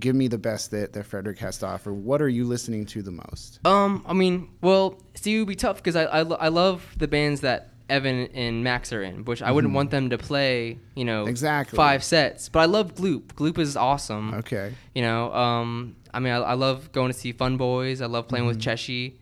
Give 0.00 0.16
me 0.16 0.26
the 0.28 0.38
best 0.38 0.70
that, 0.72 0.92
that 0.94 1.04
Frederick 1.04 1.38
has 1.38 1.58
to 1.58 1.66
offer. 1.66 1.92
What 1.92 2.20
are 2.22 2.28
you 2.28 2.44
listening 2.44 2.86
to 2.86 3.02
the 3.02 3.10
most? 3.12 3.60
Um, 3.66 4.02
I 4.06 4.12
mean, 4.14 4.48
well, 4.62 5.00
see, 5.14 5.36
it 5.36 5.38
would 5.40 5.48
be 5.48 5.54
tough 5.54 5.76
because 5.76 5.94
I, 5.96 6.04
I, 6.04 6.22
lo- 6.22 6.38
I 6.40 6.48
love 6.48 6.94
the 6.98 7.06
bands 7.08 7.42
that 7.42 7.68
Evan 7.88 8.28
and 8.34 8.62
Max 8.64 8.92
are 8.92 9.02
in, 9.02 9.24
which 9.24 9.42
I 9.42 9.50
wouldn't 9.50 9.74
want 9.74 9.90
them 9.90 10.10
to 10.10 10.18
play, 10.18 10.78
you 10.94 11.04
know, 11.04 11.22
Mm-hmm. 11.22 11.30
Exactly. 11.30 11.76
five 11.76 12.02
sets. 12.04 12.48
But 12.48 12.60
I 12.60 12.64
love 12.66 12.94
Gloop. 12.94 13.32
Gloop 13.34 13.58
is 13.58 13.76
awesome. 13.76 14.34
Okay. 14.34 14.72
You 14.94 15.02
know, 15.02 15.32
um, 15.34 15.96
I 16.14 16.20
mean, 16.20 16.32
I, 16.32 16.36
I 16.38 16.54
love 16.54 16.92
going 16.92 17.12
to 17.12 17.18
see 17.18 17.32
Fun 17.32 17.56
Boys. 17.56 18.00
I 18.00 18.06
love 18.06 18.26
playing 18.28 18.46
with 18.46 18.60
Cheshi. 18.60 19.14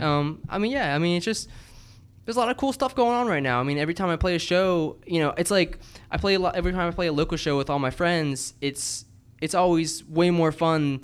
Um, 0.00 0.40
I 0.48 0.58
mean, 0.58 0.70
yeah, 0.70 0.94
I 0.94 0.98
mean, 0.98 1.16
it's 1.16 1.24
just 1.24 1.48
there's 2.24 2.36
a 2.36 2.38
lot 2.40 2.48
of 2.48 2.56
cool 2.56 2.72
stuff 2.72 2.94
going 2.94 3.10
on 3.12 3.26
right 3.26 3.42
now. 3.42 3.58
I 3.60 3.64
mean, 3.64 3.76
every 3.76 3.92
time 3.92 4.08
I 4.08 4.14
play 4.16 4.34
a 4.36 4.38
show, 4.38 4.96
you 5.04 5.18
know, 5.18 5.34
it's 5.36 5.50
like 5.50 5.78
I 6.12 6.16
play 6.16 6.34
a 6.34 6.38
lot. 6.38 6.54
Every 6.54 6.70
time 6.72 6.86
I 6.86 6.92
play 6.92 7.08
a 7.08 7.12
local 7.12 7.36
show 7.36 7.56
with 7.58 7.68
all 7.68 7.78
my 7.80 7.90
friends, 7.90 8.54
it's 8.60 9.04
it's 9.40 9.54
always 9.54 10.04
way 10.04 10.30
more 10.30 10.52
fun 10.52 11.00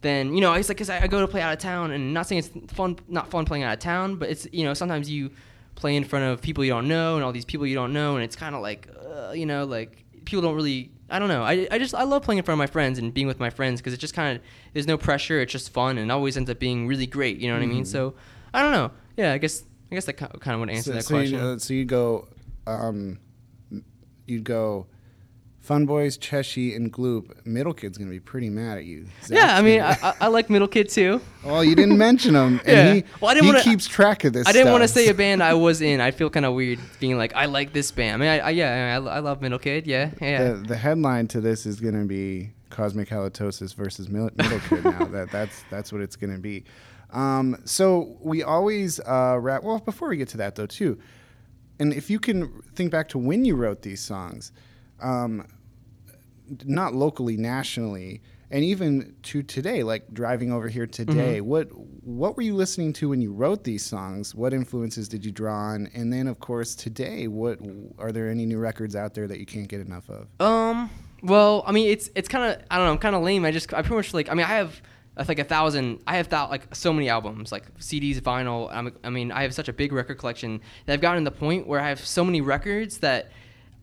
than 0.00 0.34
you 0.34 0.40
know. 0.40 0.52
It's 0.54 0.68
like 0.68 0.76
because 0.76 0.90
I, 0.90 1.02
I 1.02 1.06
go 1.06 1.20
to 1.20 1.28
play 1.28 1.40
out 1.40 1.52
of 1.52 1.58
town, 1.58 1.90
and 1.92 2.14
not 2.14 2.26
saying 2.26 2.44
it's 2.44 2.72
fun, 2.72 2.98
not 3.08 3.30
fun 3.30 3.44
playing 3.44 3.64
out 3.64 3.72
of 3.72 3.78
town, 3.80 4.16
but 4.16 4.28
it's 4.28 4.46
you 4.52 4.64
know 4.64 4.74
sometimes 4.74 5.10
you 5.10 5.30
play 5.74 5.96
in 5.96 6.04
front 6.04 6.24
of 6.24 6.40
people 6.40 6.64
you 6.64 6.70
don't 6.70 6.86
know 6.86 7.16
and 7.16 7.24
all 7.24 7.32
these 7.32 7.44
people 7.44 7.66
you 7.66 7.74
don't 7.74 7.92
know, 7.92 8.16
and 8.16 8.24
it's 8.24 8.36
kind 8.36 8.54
of 8.54 8.62
like 8.62 8.88
uh, 9.04 9.32
you 9.32 9.46
know 9.46 9.64
like 9.64 10.04
people 10.24 10.42
don't 10.42 10.54
really. 10.54 10.90
I 11.10 11.18
don't 11.18 11.28
know. 11.28 11.42
I, 11.42 11.68
I 11.70 11.78
just 11.78 11.94
I 11.94 12.04
love 12.04 12.22
playing 12.22 12.38
in 12.38 12.44
front 12.44 12.56
of 12.56 12.58
my 12.58 12.66
friends 12.66 12.98
and 12.98 13.12
being 13.12 13.26
with 13.26 13.38
my 13.38 13.50
friends 13.50 13.80
because 13.80 13.92
it 13.92 13.98
just 13.98 14.14
kind 14.14 14.36
of 14.36 14.42
there's 14.72 14.86
no 14.86 14.96
pressure. 14.96 15.38
It's 15.40 15.52
just 15.52 15.70
fun 15.70 15.98
and 15.98 16.10
it 16.10 16.12
always 16.12 16.36
ends 16.36 16.48
up 16.48 16.58
being 16.58 16.86
really 16.86 17.06
great. 17.06 17.38
You 17.38 17.48
know 17.48 17.54
what 17.54 17.62
I 17.62 17.66
mean? 17.66 17.84
So 17.84 18.14
I 18.54 18.62
don't 18.62 18.72
know. 18.72 18.90
Yeah, 19.16 19.32
I 19.32 19.38
guess 19.38 19.64
I 19.90 19.94
guess 19.94 20.06
that 20.06 20.14
kind 20.14 20.54
of 20.54 20.60
would 20.60 20.70
answer 20.70 20.90
so, 20.90 20.92
that 20.92 21.04
so 21.04 21.14
question. 21.14 21.38
You, 21.38 21.44
uh, 21.44 21.58
so 21.58 21.74
you 21.74 21.84
go, 21.84 22.26
um, 22.66 23.18
you'd 24.26 24.44
go, 24.44 24.86
Fun 25.64 25.86
Boys, 25.86 26.18
Cheshi, 26.18 26.76
and 26.76 26.92
Gloop. 26.92 27.46
Middle 27.46 27.72
Kid's 27.72 27.96
gonna 27.96 28.10
be 28.10 28.20
pretty 28.20 28.50
mad 28.50 28.76
at 28.76 28.84
you. 28.84 29.06
Zach's 29.22 29.30
yeah, 29.30 29.56
I 29.56 29.62
mean, 29.62 29.80
I, 29.80 30.14
I, 30.20 30.26
like 30.26 30.50
Middle 30.50 30.68
Kid 30.68 30.90
too. 30.90 31.22
well, 31.42 31.64
you 31.64 31.74
didn't 31.74 31.96
mention 31.96 32.34
him, 32.34 32.60
and 32.66 32.68
Yeah. 32.68 32.94
he, 32.96 33.04
Well, 33.18 33.30
I 33.30 33.34
didn't 33.34 33.46
he 33.46 33.52
wanna- 33.52 33.64
keeps 33.64 33.86
track 33.86 34.24
of 34.24 34.34
this. 34.34 34.46
I 34.46 34.52
didn't 34.52 34.72
want 34.72 34.84
to 34.84 34.88
say 34.88 35.08
a 35.08 35.14
band 35.22 35.42
I 35.42 35.54
was 35.54 35.80
in. 35.80 36.02
I 36.02 36.10
feel 36.10 36.28
kind 36.28 36.44
of 36.44 36.52
weird 36.52 36.80
being 37.00 37.16
like, 37.16 37.34
I 37.34 37.46
like 37.46 37.72
this 37.72 37.90
band. 37.92 38.12
I 38.12 38.16
mean, 38.18 38.28
I, 38.28 38.46
I 38.48 38.50
yeah, 38.50 39.00
I, 39.02 39.16
I 39.16 39.18
love 39.20 39.40
Middle 39.40 39.58
Kid. 39.58 39.86
Yeah, 39.86 40.10
yeah. 40.20 40.52
The, 40.52 40.54
the 40.58 40.76
headline 40.76 41.28
to 41.28 41.40
this 41.40 41.64
is 41.64 41.80
to 41.94 42.04
be 42.04 42.50
Cosmic 42.68 43.08
Halitosis 43.08 43.74
versus 43.74 44.10
Middle 44.10 44.28
Kid. 44.68 44.84
Now 44.84 45.04
that 45.12 45.30
that's 45.30 45.64
that's 45.70 45.92
what 45.92 46.02
it's 46.02 46.16
to 46.36 46.42
be. 46.42 46.64
Um, 47.10 47.56
so 47.64 48.18
we 48.20 48.42
always 48.42 49.00
uh, 49.00 49.38
wrap. 49.40 49.62
Well, 49.62 49.78
before 49.78 50.10
we 50.10 50.18
get 50.18 50.28
to 50.28 50.36
that 50.36 50.56
though, 50.56 50.66
too, 50.66 50.98
and 51.78 51.94
if 51.94 52.10
you 52.10 52.18
can 52.18 52.60
think 52.74 52.90
back 52.90 53.08
to 53.10 53.18
when 53.18 53.46
you 53.46 53.56
wrote 53.56 53.80
these 53.80 54.02
songs, 54.02 54.52
um, 55.04 55.46
not 56.64 56.94
locally, 56.94 57.36
nationally, 57.36 58.22
and 58.50 58.62
even 58.64 59.14
to 59.24 59.42
today, 59.42 59.82
like 59.82 60.12
driving 60.12 60.52
over 60.52 60.68
here 60.68 60.86
today, 60.86 61.38
Mm-hmm. 61.38 61.46
what 61.48 61.68
what 62.04 62.36
were 62.36 62.42
you 62.42 62.54
listening 62.54 62.92
to 62.94 63.08
when 63.08 63.20
you 63.22 63.32
wrote 63.32 63.64
these 63.64 63.84
songs? 63.84 64.34
What 64.34 64.52
influences 64.52 65.08
did 65.08 65.24
you 65.24 65.32
draw 65.32 65.54
on? 65.54 65.88
And 65.94 66.12
then, 66.12 66.26
of 66.26 66.38
course, 66.38 66.74
today, 66.74 67.26
what 67.28 67.58
are 67.98 68.12
there 68.12 68.28
any 68.28 68.44
new 68.44 68.58
records 68.58 68.94
out 68.94 69.14
there 69.14 69.26
that 69.26 69.38
you 69.40 69.46
can't 69.46 69.68
get 69.68 69.80
enough 69.80 70.08
of? 70.10 70.28
Um. 70.40 70.90
Well, 71.22 71.64
I 71.66 71.72
mean, 71.72 71.88
it's 71.90 72.10
it's 72.14 72.28
kind 72.28 72.44
of 72.52 72.62
I 72.70 72.76
don't 72.76 72.86
know. 72.86 72.92
I'm 72.92 72.98
kind 72.98 73.16
of 73.16 73.22
lame. 73.22 73.44
I 73.46 73.50
just 73.50 73.72
I 73.72 73.80
pretty 73.80 73.96
much 73.96 74.12
like 74.12 74.28
I 74.28 74.34
mean 74.34 74.44
I 74.44 74.50
have 74.56 74.82
I 75.16 75.20
have 75.22 75.28
like 75.28 75.38
a 75.38 75.44
thousand. 75.44 76.00
I 76.06 76.18
have 76.18 76.28
thou, 76.28 76.50
like 76.50 76.74
so 76.74 76.92
many 76.92 77.08
albums, 77.08 77.50
like 77.50 77.72
CDs, 77.78 78.20
vinyl. 78.20 78.68
I'm, 78.70 78.92
I 79.02 79.08
mean, 79.10 79.32
I 79.32 79.42
have 79.42 79.54
such 79.54 79.68
a 79.68 79.72
big 79.72 79.92
record 79.92 80.18
collection 80.18 80.60
that 80.84 80.92
I've 80.92 81.00
gotten 81.00 81.24
to 81.24 81.30
the 81.30 81.36
point 81.36 81.66
where 81.66 81.80
I 81.80 81.88
have 81.88 82.04
so 82.04 82.24
many 82.24 82.40
records 82.42 82.98
that 82.98 83.30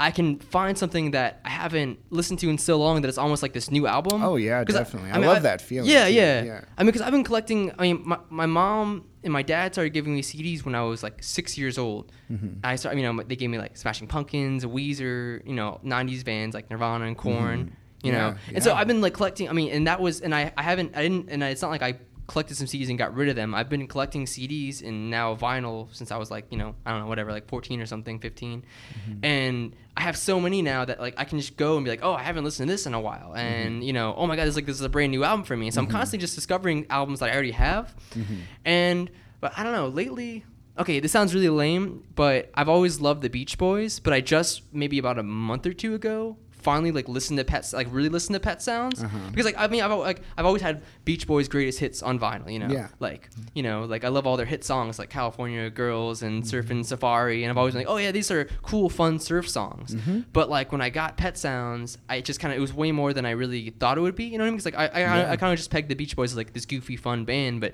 I 0.02 0.12
can 0.12 0.40
find 0.40 0.78
something 0.78 1.12
that 1.12 1.40
I 1.46 1.50
haven't 1.50 2.00
listened 2.10 2.40
to 2.40 2.50
in 2.50 2.58
so 2.58 2.78
long 2.78 3.02
that 3.02 3.08
it's 3.08 3.18
almost 3.18 3.42
like 3.44 3.54
this 3.54 3.70
new 3.72 3.86
album. 3.88 4.24
Oh, 4.24 4.36
yeah, 4.36 4.64
definitely. 4.64 5.12
I 5.12 5.18
love 5.18 5.44
that 5.44 5.62
feeling, 5.62 5.90
Yeah, 5.90 6.08
too. 6.08 6.14
yeah, 6.14 6.44
Yeah. 6.44 6.62
I 6.78 6.84
mean, 6.84 6.88
because 6.88 7.02
I've 7.02 7.12
been 7.12 7.24
collecting. 7.24 7.72
I 7.78 7.82
mean, 7.84 8.02
my, 8.06 8.18
my 8.30 8.46
mom 8.46 9.06
and 9.24 9.32
my 9.32 9.44
dad 9.44 9.74
started 9.74 9.92
giving 9.92 10.14
me 10.16 10.22
CDs 10.22 10.66
when 10.66 10.76
I 10.76 10.82
was 10.84 11.04
like 11.04 11.22
six 11.24 11.58
years 11.58 11.78
old. 11.78 12.12
Mm-hmm. 12.32 12.60
I 12.64 12.76
started, 12.78 13.00
you 13.00 13.06
know, 13.14 13.22
they 13.24 13.36
gave 13.36 13.50
me 13.50 13.58
like 13.60 13.78
Smashing 13.78 14.08
Pumpkins, 14.08 14.66
Weezer, 14.66 15.46
you 15.48 15.54
know, 15.54 15.80
'90s 15.86 16.26
bands 16.26 16.54
like 16.56 16.70
Nirvana 16.72 17.06
and 17.06 17.18
Korn. 17.18 17.76
You 18.04 18.12
know, 18.14 18.32
Mm-hmm. 18.32 18.50
Yeah, 18.52 18.56
and 18.56 18.64
so. 18.64 18.74
I've 18.74 18.88
been 18.88 19.00
like 19.02 19.14
collecting. 19.14 19.48
I 19.48 19.54
mean, 19.54 19.70
and 19.72 19.86
that 19.86 20.02
was, 20.02 20.22
and 20.22 20.34
I, 20.34 20.52
I 20.58 20.64
haven't, 20.64 20.98
I 20.98 21.04
didn't, 21.04 21.30
and 21.30 21.44
it's 21.44 21.62
not 21.62 21.70
like 21.70 21.84
I 21.84 22.00
collected 22.32 22.56
some 22.56 22.66
CDs 22.68 22.88
and 22.90 22.98
got 22.98 23.14
rid 23.14 23.28
of 23.30 23.36
them. 23.36 23.54
I've 23.54 23.68
been 23.70 23.86
collecting 23.88 24.26
CDs 24.26 24.82
and 24.88 25.10
now 25.10 25.36
vinyl 25.36 25.94
since 25.94 26.12
I 26.12 26.18
was 26.18 26.32
like, 26.32 26.46
you 26.50 26.58
know, 26.58 26.76
I 26.86 26.92
don't 26.92 27.02
know, 27.02 27.08
whatever, 27.08 27.32
like 27.32 27.48
14 27.50 27.82
or 27.82 27.86
something, 27.86 28.20
15. 28.20 28.62
Mm-hmm. 28.64 29.26
And 29.26 29.76
I 29.98 30.02
have 30.04 30.16
so 30.18 30.40
many 30.40 30.62
now 30.62 30.86
that 30.86 31.00
like 31.02 31.16
I 31.18 31.26
can 31.26 31.38
just 31.40 31.58
go 31.58 31.76
and 31.76 31.84
be 31.84 31.92
like, 31.92 32.00
oh, 32.04 32.14
I 32.14 32.24
haven't 32.24 32.46
listened 32.46 32.68
to 32.70 32.74
this 32.74 32.86
in 32.86 32.94
a 32.94 33.02
while, 33.02 33.34
and 33.36 33.76
Mm-hmm. 33.76 33.82
you 33.84 33.94
know, 33.94 34.16
oh 34.18 34.26
my 34.28 34.36
god, 34.38 34.44
this 34.46 34.52
is 34.52 34.56
like 34.56 34.66
this 34.66 34.78
is 34.78 34.82
a 34.82 34.90
brand 34.90 35.12
new 35.12 35.24
album 35.24 35.44
for 35.46 35.58
me. 35.58 35.70
So 35.72 35.82
I'm 35.82 35.88
constantly 35.88 36.24
just 36.24 36.36
discovering 36.36 36.86
albums 36.90 37.20
that 37.20 37.30
I 37.30 37.34
already 37.34 37.52
have, 37.52 37.94
Mm-hmm. 38.12 38.36
and 38.66 39.12
but 39.42 39.52
I 39.58 39.64
don't 39.64 39.74
know, 39.74 39.88
lately. 39.90 40.46
Okay, 40.80 41.02
this 41.02 41.12
sounds 41.12 41.36
really 41.36 41.50
lame, 41.50 42.04
but 42.16 42.50
I've 42.56 42.70
always 42.70 43.02
loved 43.02 43.22
the 43.24 43.30
Beach 43.30 43.58
Boys. 43.58 44.00
But 44.00 44.14
I 44.14 44.22
just 44.22 44.62
maybe 44.74 44.98
about 45.00 45.20
a 45.20 45.24
month 45.24 45.66
or 45.66 45.74
two 45.74 45.94
ago 45.96 46.38
finally 46.62 46.92
like 46.92 47.08
listen 47.08 47.38
to 47.38 47.44
Pet, 47.44 47.70
like 47.74 47.88
really 47.92 48.10
listen 48.10 48.34
to 48.34 48.40
Pet 48.40 48.62
Sounds 48.62 49.04
Uh-huh. 49.04 49.18
because 49.30 49.46
like 49.46 49.56
I 49.58 49.68
mean 49.68 49.82
I've 49.82 49.92
like 49.92 50.22
I've 50.38 50.46
always 50.46 50.62
had 50.62 50.82
Beach 51.06 51.28
Boys 51.28 51.48
greatest 51.48 51.80
hits 51.80 52.02
on 52.04 52.20
vinyl, 52.20 52.52
you 52.52 52.60
know, 52.60 52.70
Yeah. 52.70 52.88
like 53.00 53.30
you 53.54 53.64
know 53.64 53.84
like 53.86 54.04
I 54.04 54.10
love 54.10 54.26
all 54.28 54.38
their 54.38 54.46
hit 54.46 54.64
songs 54.64 55.00
like 55.00 55.10
California 55.10 55.70
Girls 55.70 56.22
and 56.24 56.44
Mm-hmm. 56.44 56.72
Surfing 56.72 56.86
Safari, 56.86 57.44
and 57.44 57.52
I've 57.52 57.58
always 57.58 57.74
been 57.74 57.82
like, 57.84 57.90
oh 57.94 57.98
yeah, 57.98 58.12
these 58.12 58.32
are 58.32 58.46
cool, 58.64 58.90
fun 58.90 59.20
surf 59.20 59.50
songs. 59.50 59.96
Mm-hmm. 59.96 60.22
But 60.34 60.50
like 60.50 60.72
when 60.72 60.82
I 60.82 60.90
got 60.90 61.18
Pet 61.18 61.38
Sounds, 61.38 61.98
I 62.10 62.22
just 62.22 62.40
kind 62.40 62.52
of 62.54 62.58
it 62.58 62.62
was 62.62 62.74
way 62.74 62.92
more 62.92 63.14
than 63.14 63.26
I 63.26 63.32
really 63.32 63.70
thought 63.72 63.98
it 63.98 64.02
would 64.02 64.16
be. 64.16 64.26
You 64.26 64.38
know 64.38 64.44
what 64.44 64.48
I 64.48 64.52
mean? 64.52 64.58
Because 64.58 64.66
like 64.74 64.76
I 64.78 64.88
I, 64.88 65.00
Yeah. 65.00 65.32
I 65.32 65.38
kind 65.38 65.52
of 65.54 65.58
just 65.58 65.72
pegged 65.72 65.90
the 65.90 65.96
Beach 65.96 66.16
Boys 66.16 66.32
as 66.32 66.38
like 66.38 66.54
this 66.54 66.66
goofy, 66.66 66.96
fun 66.96 67.26
band, 67.26 67.62
but 67.62 67.74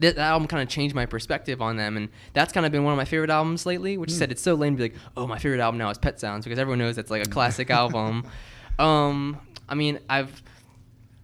that, 0.00 0.16
that 0.16 0.28
album 0.28 0.46
kind 0.48 0.62
of 0.62 0.68
changed 0.68 0.94
my 0.94 1.06
perspective 1.06 1.62
on 1.62 1.76
them, 1.76 1.96
and 1.96 2.08
that's 2.32 2.52
kind 2.52 2.66
of 2.66 2.72
been 2.72 2.84
one 2.84 2.92
of 2.92 2.96
my 2.96 3.04
favorite 3.04 3.30
albums 3.30 3.66
lately. 3.66 3.96
Which 3.96 4.10
said 4.10 4.30
it's 4.30 4.42
so 4.42 4.54
lame 4.54 4.76
to 4.76 4.82
be 4.82 4.82
like, 4.90 5.00
oh, 5.16 5.26
my 5.26 5.38
favorite 5.38 5.60
album 5.60 5.78
now 5.78 5.90
is 5.90 5.98
Pet 5.98 6.20
Sounds 6.20 6.44
because 6.44 6.58
everyone 6.58 6.78
knows 6.78 6.96
that's 6.96 7.10
like 7.10 7.26
a 7.26 7.30
classic 7.30 7.70
album. 7.70 8.26
Um, 8.78 9.40
I 9.68 9.74
mean, 9.74 10.00
I've. 10.08 10.42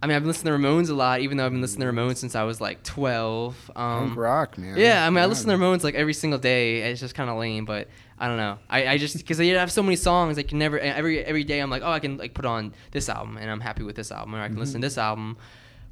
I 0.01 0.07
mean, 0.07 0.17
I've 0.17 0.25
listened 0.25 0.47
to 0.47 0.51
Ramones 0.51 0.89
a 0.89 0.93
lot, 0.93 1.21
even 1.21 1.37
though 1.37 1.45
I've 1.45 1.51
been 1.51 1.61
listening 1.61 1.87
to 1.87 1.93
Ramones 1.93 2.17
since 2.17 2.35
I 2.35 2.43
was 2.43 2.59
like 2.59 2.83
12. 2.83 3.71
Um, 3.75 4.07
Punk 4.07 4.17
rock, 4.17 4.57
man. 4.57 4.75
yeah, 4.75 5.05
I 5.05 5.09
mean, 5.11 5.23
I 5.23 5.27
listen 5.27 5.47
to 5.49 5.55
Ramones 5.55 5.83
like 5.83 5.95
every 5.95 6.13
single 6.13 6.39
day. 6.39 6.81
It's 6.81 6.99
just 6.99 7.15
kind 7.15 7.29
of 7.29 7.37
lame, 7.37 7.63
but 7.63 7.87
I 8.19 8.27
don't 8.27 8.37
know. 8.37 8.57
I, 8.69 8.87
I 8.87 8.97
just 8.97 9.15
because 9.15 9.37
they 9.37 9.49
have 9.49 9.71
so 9.71 9.83
many 9.83 9.95
songs, 9.95 10.37
I 10.37 10.43
can 10.43 10.57
never 10.57 10.79
every 10.79 11.23
every 11.23 11.43
day 11.43 11.59
I'm 11.59 11.69
like, 11.69 11.83
oh, 11.83 11.91
I 11.91 11.99
can 11.99 12.17
like 12.17 12.33
put 12.33 12.43
on 12.45 12.73
this 12.91 13.07
album, 13.07 13.37
and 13.37 13.49
I'm 13.49 13.61
happy 13.61 13.83
with 13.83 13.95
this 13.95 14.11
album, 14.11 14.35
or 14.35 14.41
I 14.41 14.47
can 14.47 14.57
listen 14.57 14.81
to 14.81 14.85
this 14.87 14.97
album. 14.97 15.37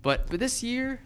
But 0.02 0.28
but 0.30 0.39
this 0.39 0.63
year, 0.63 1.00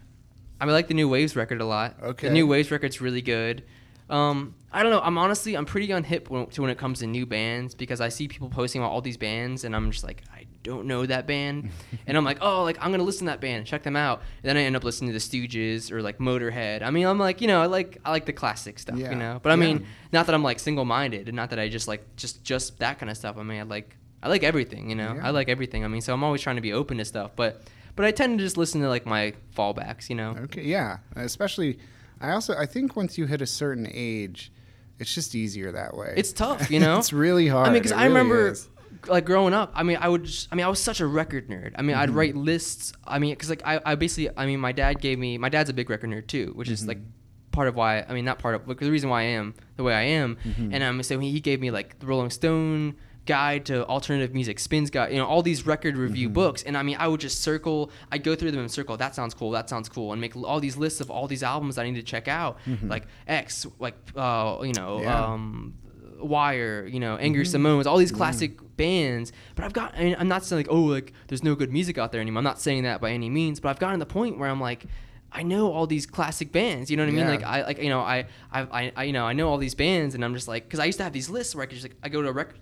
I 0.60 0.66
mean, 0.66 0.72
I 0.72 0.74
like 0.74 0.88
the 0.88 0.94
New 0.94 1.10
Waves 1.10 1.36
record 1.36 1.62
a 1.62 1.66
lot. 1.66 1.96
Okay. 2.02 2.28
the 2.28 2.34
New 2.34 2.48
Waves 2.48 2.72
record's 2.72 3.02
really 3.02 3.22
good. 3.22 3.64
Um, 4.10 4.54
I 4.72 4.84
don't 4.84 4.92
know. 4.92 5.02
I'm 5.02 5.18
honestly 5.18 5.56
I'm 5.56 5.66
pretty 5.66 5.88
unhip 5.88 6.30
when, 6.30 6.46
to 6.48 6.62
when 6.62 6.70
it 6.70 6.78
comes 6.78 7.00
to 7.00 7.08
new 7.08 7.26
bands 7.26 7.74
because 7.74 8.02
I 8.02 8.10
see 8.10 8.28
people 8.28 8.50
posting 8.50 8.82
about 8.82 8.92
all 8.92 9.02
these 9.02 9.18
bands, 9.18 9.64
and 9.64 9.76
I'm 9.76 9.90
just 9.92 10.04
like, 10.04 10.22
I 10.34 10.46
don't 10.64 10.86
know 10.86 11.06
that 11.06 11.26
band, 11.26 11.70
and 12.08 12.16
I'm 12.16 12.24
like, 12.24 12.38
oh, 12.42 12.64
like 12.64 12.78
I'm 12.84 12.92
gonna 12.92 13.04
listen 13.04 13.26
to 13.26 13.32
that 13.32 13.42
band, 13.42 13.66
check 13.66 13.82
them 13.84 13.96
out, 13.96 14.22
and 14.44 14.50
then 14.50 14.58
I 14.58 14.62
end 14.62 14.76
up 14.76 14.84
listening 14.84 15.12
to 15.12 15.14
the 15.14 15.20
Stooges 15.20 15.92
or 15.92 16.02
like 16.04 16.20
Motorhead. 16.20 16.84
I 16.84 16.92
mean, 16.92 17.08
I'm 17.08 17.18
like, 17.18 17.42
you 17.42 17.48
know, 17.48 17.62
I 17.62 17.66
like 17.66 17.98
I 18.06 18.12
like 18.12 18.26
the 18.26 18.34
classic 18.34 18.78
stuff, 18.78 18.98
Yeah. 18.98 19.10
you 19.10 19.16
know. 19.16 19.40
But 19.42 19.52
I 19.52 19.56
Yeah. 19.56 19.60
mean, 19.74 19.88
not 20.12 20.28
that 20.28 20.36
I'm 20.36 20.44
like 20.44 20.60
single 20.60 20.86
minded, 20.86 21.28
and 21.28 21.36
not 21.36 21.50
that 21.50 21.58
I 21.60 21.68
just 21.70 21.88
like 21.88 22.16
just 22.16 22.44
just 22.44 22.78
that 22.80 23.00
kind 23.00 23.10
of 23.10 23.18
stuff. 23.18 23.38
I 23.40 23.44
mean, 23.44 23.60
I 23.60 23.64
like 23.64 23.96
I 24.22 24.30
like 24.30 24.44
everything, 24.44 24.90
you 24.90 24.96
know. 24.96 25.16
Yeah. 25.16 25.28
I 25.28 25.32
like 25.32 25.50
everything. 25.50 25.84
I 25.84 25.88
mean, 25.88 26.02
so 26.02 26.14
I'm 26.14 26.24
always 26.24 26.42
trying 26.42 26.58
to 26.58 26.62
be 26.62 26.74
open 26.74 26.98
to 27.00 27.06
stuff, 27.06 27.32
but 27.36 27.64
but 27.96 28.06
I 28.06 28.12
tend 28.12 28.38
to 28.40 28.44
just 28.46 28.58
listen 28.58 28.82
to 28.82 28.90
like 28.90 29.06
my 29.06 29.34
fallbacks, 29.56 30.10
you 30.10 30.16
know. 30.16 30.36
Okay, 30.44 30.64
yeah. 30.64 30.98
Especially, 31.16 31.80
I 32.22 32.32
also 32.32 32.56
I 32.58 32.66
think 32.66 32.96
once 32.96 33.18
you 33.18 33.26
hit 33.26 33.42
a 33.42 33.46
certain 33.46 33.88
age, 33.92 34.52
it's 35.00 35.14
just 35.14 35.36
easier 35.36 35.72
that 35.74 35.96
way. 35.96 36.14
It's 36.18 36.32
tough, 36.34 36.70
you 36.72 36.80
know. 36.80 36.98
it's 36.98 37.14
really 37.14 37.48
hard. 37.48 37.68
I 37.68 37.72
mean, 37.72 37.82
because 37.82 37.92
I 37.92 38.04
really 38.04 38.08
remember, 38.10 38.48
is. 38.52 38.70
like 39.08 39.26
growing 39.26 39.54
up. 39.54 39.72
I 39.76 39.84
mean, 39.84 39.98
I 40.00 40.08
would. 40.10 40.24
Just, 40.26 40.48
I 40.52 40.56
mean, 40.56 40.66
I 40.66 40.70
was 40.70 40.80
such 40.80 41.00
a 41.02 41.06
record 41.08 41.48
nerd. 41.50 41.74
I 41.76 41.82
mean, 41.82 41.96
I'd 41.96 42.10
Mm-hmm. 42.10 42.18
write 42.18 42.36
lists. 42.36 42.94
I 43.06 43.20
mean, 43.20 43.32
because 43.34 43.50
like 43.50 43.62
I, 43.66 43.80
I 43.86 43.96
basically. 43.96 44.30
I 44.38 44.46
mean, 44.46 44.60
my 44.60 44.72
dad 44.72 45.00
gave 45.02 45.20
me. 45.20 45.38
My 45.38 45.50
dad's 45.50 45.70
a 45.70 45.74
big 45.74 45.90
record 45.90 46.10
nerd 46.10 46.28
too, 46.28 46.52
which 46.56 46.70
is 46.70 46.86
like 46.88 46.98
Mm-hmm. 47.00 47.52
part 47.52 47.68
of 47.70 47.76
why. 47.76 48.02
I 48.08 48.14
mean, 48.14 48.26
not 48.26 48.40
part 48.40 48.56
of, 48.56 48.66
but 48.68 48.80
the 48.80 48.92
reason 48.92 49.10
why 49.10 49.22
I 49.22 49.26
am 49.40 49.54
the 49.78 49.84
way 49.84 49.94
I 49.94 50.02
am. 50.04 50.38
Mm-hmm. 50.44 50.74
And 50.74 50.84
um, 50.84 51.04
so 51.04 51.18
he, 51.20 51.32
he 51.32 51.40
gave 51.40 51.62
me 51.62 51.72
like 51.72 52.00
the 52.00 52.06
Rolling 52.06 52.30
Stone 52.30 52.96
guide 53.26 53.66
to 53.66 53.86
alternative 53.88 54.34
music 54.34 54.60
spins 54.60 54.90
guide 54.90 55.12
you 55.12 55.18
know 55.18 55.26
all 55.26 55.42
these 55.42 55.66
record 55.66 55.98
review 55.98 56.28
Mm-hmm. 56.28 56.34
books 56.34 56.64
and 56.64 56.78
i 56.78 56.84
mean 56.84 56.98
i 57.00 57.08
would 57.08 57.20
just 57.20 57.42
circle 57.42 57.90
i'd 58.12 58.24
go 58.24 58.36
through 58.36 58.52
them 58.52 58.60
and 58.62 58.72
circle 58.72 58.96
that 58.98 59.16
sounds 59.16 59.34
cool 59.34 59.52
that 59.52 59.70
sounds 59.70 59.90
cool 59.90 60.12
and 60.12 60.22
make 60.22 60.36
all 60.36 60.60
these 60.60 60.78
lists 60.78 61.02
of 61.02 61.10
all 61.10 61.28
these 61.28 61.42
albums 61.44 61.78
i 61.78 61.84
need 61.84 61.96
to 61.96 62.04
check 62.04 62.28
out 62.28 62.58
like 62.84 63.04
x 63.28 63.66
like 63.80 63.96
uh 64.16 64.60
you 64.62 64.74
know 64.74 64.98
Mm-hmm. 64.98 65.04
Yeah. 65.04 65.26
um 65.34 65.74
Wire, 66.18 66.88
you 66.88 67.00
know, 67.02 67.18
Angry 67.18 67.44
Mm-hmm. 67.44 67.52
Samoans, 67.52 67.86
all 67.88 67.98
these 67.98 68.12
classic 68.12 68.58
bands. 68.78 69.34
But 69.54 69.66
I've 69.66 69.74
got, 69.74 69.94
I 69.96 70.04
mean, 70.06 70.16
I'm 70.18 70.30
not 70.30 70.46
saying 70.46 70.60
like, 70.62 70.72
oh, 70.72 70.82
like 70.84 71.12
there's 71.28 71.44
no 71.44 71.56
good 71.56 71.72
music 71.74 71.98
out 71.98 72.14
there 72.14 72.22
anymore. 72.22 72.40
I'm 72.40 72.46
not 72.46 72.60
saying 72.60 72.84
that 72.84 73.02
by 73.02 73.12
any 73.12 73.30
means. 73.30 73.60
But 73.60 73.70
I've 73.70 73.80
gotten 73.80 74.00
to 74.00 74.06
the 74.06 74.12
point 74.12 74.40
where 74.40 74.50
I'm 74.50 74.62
like, 74.62 74.86
I 75.32 75.44
know 75.44 75.72
all 75.74 75.86
these 75.86 76.06
classic 76.06 76.54
bands. 76.54 76.90
You 76.90 76.96
know 76.96 77.04
what 77.04 77.10
I 77.10 77.12
mean? 77.12 77.26
Yeah. 77.26 77.30
Like 77.32 77.44
I, 77.44 77.64
like 77.66 77.80
you 77.84 77.90
know, 77.90 78.00
I, 78.00 78.26
I, 78.52 78.62
I, 78.62 78.92
I 78.96 79.04
you 79.04 79.14
know, 79.14 79.26
I 79.26 79.34
know 79.34 79.50
all 79.50 79.58
these 79.58 79.76
bands, 79.76 80.16
and 80.16 80.24
I'm 80.24 80.34
just 80.34 80.48
like, 80.48 80.64
because 80.64 80.80
I 80.80 80.86
used 80.86 80.98
to 81.00 81.04
have 81.04 81.12
these 81.14 81.30
lists 81.30 81.54
where 81.54 81.64
I 81.64 81.66
could 81.66 81.76
just 81.78 81.84
like, 81.84 81.98
I 82.02 82.08
go 82.08 82.22
to 82.22 82.30
a 82.30 82.32
record 82.32 82.58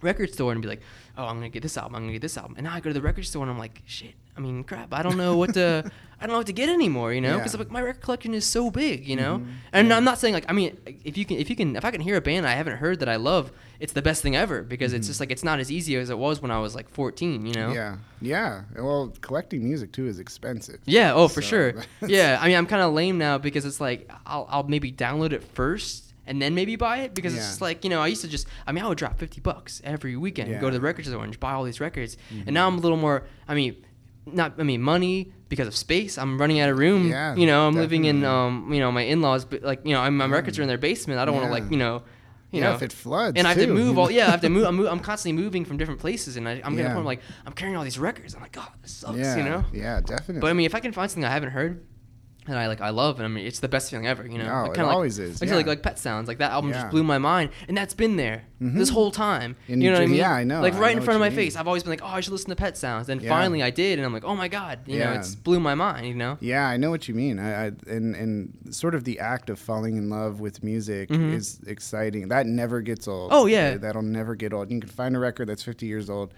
record 0.00 0.32
store 0.32 0.52
and 0.52 0.62
be 0.62 0.68
like, 0.68 0.80
oh, 1.16 1.24
I'm 1.24 1.36
gonna 1.36 1.48
get 1.48 1.62
this 1.62 1.76
album, 1.76 1.96
I'm 1.96 2.02
gonna 2.02 2.12
get 2.12 2.22
this 2.22 2.36
album, 2.38 2.54
and 2.56 2.64
now 2.64 2.74
I 2.74 2.80
go 2.80 2.90
to 2.90 2.94
the 2.94 3.02
record 3.02 3.26
store 3.26 3.42
and 3.42 3.50
I'm 3.50 3.58
like, 3.58 3.82
shit. 3.86 4.14
I 4.36 4.40
mean, 4.40 4.62
crap. 4.62 4.94
I 4.94 5.02
don't 5.02 5.16
know 5.16 5.36
what 5.36 5.54
to, 5.54 5.90
I 6.20 6.24
don't 6.26 6.32
know 6.34 6.38
what 6.38 6.46
to 6.46 6.52
get 6.52 6.68
anymore. 6.68 7.12
You 7.12 7.20
know, 7.20 7.38
because 7.38 7.54
Yeah. 7.54 7.58
like 7.58 7.72
my 7.72 7.80
record 7.82 8.02
collection 8.02 8.34
is 8.34 8.46
so 8.46 8.70
big. 8.70 9.08
You 9.08 9.16
know, 9.16 9.38
Mhm. 9.38 9.46
and 9.72 9.92
I'm 9.92 10.04
not 10.04 10.18
saying 10.18 10.32
like, 10.32 10.44
I 10.48 10.52
mean, 10.52 10.76
if 11.04 11.18
you 11.18 11.24
can, 11.24 11.38
if 11.38 11.50
you 11.50 11.56
can, 11.56 11.74
if 11.74 11.84
I 11.84 11.90
can 11.90 12.00
hear 12.00 12.14
a 12.14 12.20
band 12.20 12.46
I 12.46 12.52
haven't 12.52 12.76
heard 12.76 13.00
that 13.00 13.08
I 13.08 13.16
love, 13.16 13.50
it's 13.80 13.94
the 13.94 14.02
best 14.02 14.22
thing 14.22 14.36
ever 14.36 14.62
because 14.62 14.92
it's 14.92 15.08
just 15.08 15.18
like 15.18 15.32
it's 15.32 15.42
not 15.42 15.58
as 15.58 15.72
easy 15.72 15.96
as 15.96 16.08
it 16.08 16.18
was 16.18 16.40
when 16.40 16.52
I 16.52 16.60
was 16.60 16.76
like 16.76 16.88
14. 16.88 17.46
You 17.46 17.52
know. 17.54 17.66
Mm-hmm. 17.70 17.74
Yeah, 17.74 18.62
yeah. 18.76 18.80
Well, 18.80 19.12
collecting 19.22 19.64
music 19.64 19.90
too 19.90 20.06
is 20.06 20.20
expensive. 20.20 20.78
Yeah. 20.84 21.14
Oh, 21.14 21.26
for 21.26 21.42
So 21.42 21.48
sure. 21.48 21.74
Yeah. 22.06 22.38
I 22.40 22.46
mean, 22.46 22.56
I'm 22.56 22.66
kind 22.66 22.82
of 22.82 22.92
lame 22.92 23.18
now 23.18 23.38
because 23.38 23.64
it's 23.64 23.80
like 23.80 24.08
I'll, 24.24 24.46
I'll 24.48 24.62
maybe 24.68 24.92
download 24.92 25.32
it 25.32 25.42
first 25.42 26.07
and 26.28 26.40
then 26.40 26.54
maybe 26.54 26.76
buy 26.76 26.98
it? 26.98 27.14
Because 27.14 27.34
it's 27.34 27.46
just 27.46 27.60
like 27.60 27.84
you 27.84 27.90
know 27.90 28.00
I 28.00 28.06
used 28.06 28.22
to 28.22 28.28
just 28.28 28.46
I 28.66 28.72
mean 28.72 28.84
I 28.84 28.88
would 28.88 28.98
drop 28.98 29.18
50 29.18 29.40
bucks 29.40 29.80
every 29.84 30.16
weekend 30.16 30.60
go 30.60 30.70
to 30.70 30.74
the 30.74 30.80
record 30.80 31.06
store 31.06 31.22
and 31.24 31.32
just 31.32 31.40
buy 31.40 31.52
all 31.52 31.64
these 31.64 31.80
records. 31.80 32.16
Mm-hmm. 32.30 32.42
and 32.46 32.54
now 32.54 32.66
I'm 32.68 32.78
a 32.78 32.80
little 32.80 32.96
more 32.96 33.24
I 33.48 33.54
mean 33.54 33.84
not 34.26 34.54
I 34.58 34.62
mean 34.62 34.82
money 34.82 35.32
because 35.48 35.66
of 35.66 35.74
space. 35.74 36.18
I'm 36.18 36.38
running 36.38 36.60
out 36.60 36.68
of 36.68 36.78
room 36.78 37.08
Yeah, 37.08 37.34
you 37.34 37.46
know 37.46 37.66
I'm 37.66 37.74
living 37.74 38.04
in 38.04 38.24
um 38.24 38.72
you 38.72 38.80
know 38.80 38.92
my 38.92 39.02
in-laws 39.02 39.44
but 39.44 39.62
like 39.62 39.80
you 39.84 39.94
know 39.94 40.00
I'm, 40.00 40.16
my 40.16 40.26
records 40.26 40.58
are 40.58 40.62
in 40.62 40.68
their 40.68 40.78
basement. 40.78 41.18
I 41.18 41.24
don't 41.24 41.34
want 41.34 41.46
to 41.46 41.52
like 41.52 41.70
you 41.70 41.78
know 41.78 42.02
you 42.50 42.60
yeah, 42.60 42.70
know. 42.70 42.76
if 42.76 42.82
it 42.82 42.94
floods, 42.94 43.36
and 43.36 43.46
I 43.46 43.50
have 43.50 43.58
to 43.58 43.66
move 43.66 43.98
all 43.98 44.10
yeah 44.10 44.28
I 44.28 44.30
have 44.30 44.40
to 44.40 44.48
move 44.48 44.64
I'm, 44.68 44.86
I'm 44.86 45.00
constantly 45.00 45.42
moving 45.42 45.64
from 45.64 45.76
different 45.76 46.00
places 46.00 46.36
and 46.36 46.48
I, 46.48 46.52
I'm 46.52 46.76
gonna. 46.76 46.82
Yeah. 46.82 46.94
where, 46.94 47.04
like 47.04 47.20
I'm 47.44 47.52
carrying 47.52 47.76
all 47.76 47.84
these 47.84 47.98
records. 47.98 48.34
I'm 48.34 48.40
like 48.40 48.52
God 48.52 48.68
this 48.82 48.92
sucks 48.92 49.18
yeah, 49.18 49.36
you 49.36 49.42
know? 49.42 49.64
Yeah, 49.72 50.00
definitely. 50.00 50.40
but 50.40 50.48
I 50.48 50.52
mean, 50.54 50.66
if 50.66 50.74
I 50.74 50.80
can 50.80 50.92
find 50.92 51.10
something 51.10 51.24
I 51.24 51.32
haven't 51.32 51.50
heard 51.50 51.84
and 52.48 52.58
I 52.58 52.66
like, 52.66 52.80
I 52.80 52.90
love, 52.90 53.18
and 53.18 53.24
I 53.24 53.28
mean, 53.28 53.46
it's 53.46 53.60
the 53.60 53.68
best 53.68 53.90
feeling 53.90 54.06
ever. 54.06 54.26
You 54.26 54.38
know, 54.38 54.46
No, 54.46 54.62
Like, 54.68 54.78
it 54.78 54.82
like, 54.82 54.94
always 54.94 55.18
is, 55.18 55.40
Like, 55.40 55.50
I 55.50 55.56
like 55.56 55.66
like 55.66 55.82
Pet 55.82 55.98
Sounds, 55.98 56.26
like 56.28 56.38
that 56.38 56.50
album 56.52 56.70
Yeah. 56.70 56.80
just 56.82 56.90
blew 56.90 57.02
my 57.04 57.18
mind, 57.18 57.50
and 57.68 57.76
that's 57.76 57.94
been 57.94 58.16
there 58.16 58.44
this 58.60 58.90
Mhm. 58.90 58.92
whole 58.94 59.10
time. 59.10 59.54
And 59.68 59.82
you 59.82 59.90
know 59.90 59.96
what 59.98 60.02
I 60.02 60.06
mean? 60.06 60.16
yeah, 60.16 60.32
I 60.32 60.42
know, 60.44 60.60
Like 60.60 60.76
right 60.78 60.96
in 60.96 61.02
front 61.02 61.16
of 61.16 61.20
my 61.20 61.28
mean. 61.28 61.36
face. 61.36 61.54
I've 61.56 61.66
always 61.68 61.82
been 61.84 61.90
like, 61.90 62.02
oh, 62.02 62.06
I 62.08 62.20
should 62.20 62.32
listen 62.32 62.50
to 62.50 62.56
Pet 62.56 62.76
Sounds. 62.76 63.08
and 63.08 63.22
Yeah. 63.22 63.28
finally 63.30 63.62
I 63.62 63.70
did, 63.70 63.98
and 63.98 64.06
I'm 64.06 64.12
like, 64.12 64.24
oh 64.24 64.34
my 64.34 64.48
god, 64.48 64.80
you 64.86 64.98
know, 64.98 65.12
it's 65.12 65.34
blew 65.34 65.60
my 65.60 65.74
mind. 65.74 66.06
You 66.06 66.14
know? 66.14 66.36
Yeah, 66.40 66.66
I 66.66 66.76
know 66.76 66.90
what 66.90 67.06
you 67.08 67.14
mean. 67.14 67.38
I, 67.38 67.66
I 67.66 67.72
and 67.86 68.14
and 68.16 68.52
sort 68.70 68.94
of 68.94 69.04
the 69.04 69.18
act 69.20 69.50
of 69.50 69.58
falling 69.58 69.96
in 69.96 70.08
love 70.10 70.40
with 70.40 70.62
music 70.64 71.08
Mhm. 71.10 71.34
is 71.34 71.60
exciting. 71.66 72.28
That 72.28 72.46
never 72.46 72.80
gets 72.80 73.06
old. 73.06 73.30
Oh, 73.32 73.46
yeah. 73.46 73.76
that'll 73.76 74.02
never 74.02 74.34
get 74.34 74.52
old. 74.52 74.70
You 74.70 74.80
can 74.80 74.88
find 74.90 75.14
a 75.14 75.18
record 75.18 75.48
that's 75.48 75.62
50 75.62 75.86
years 75.86 76.08
old, 76.10 76.32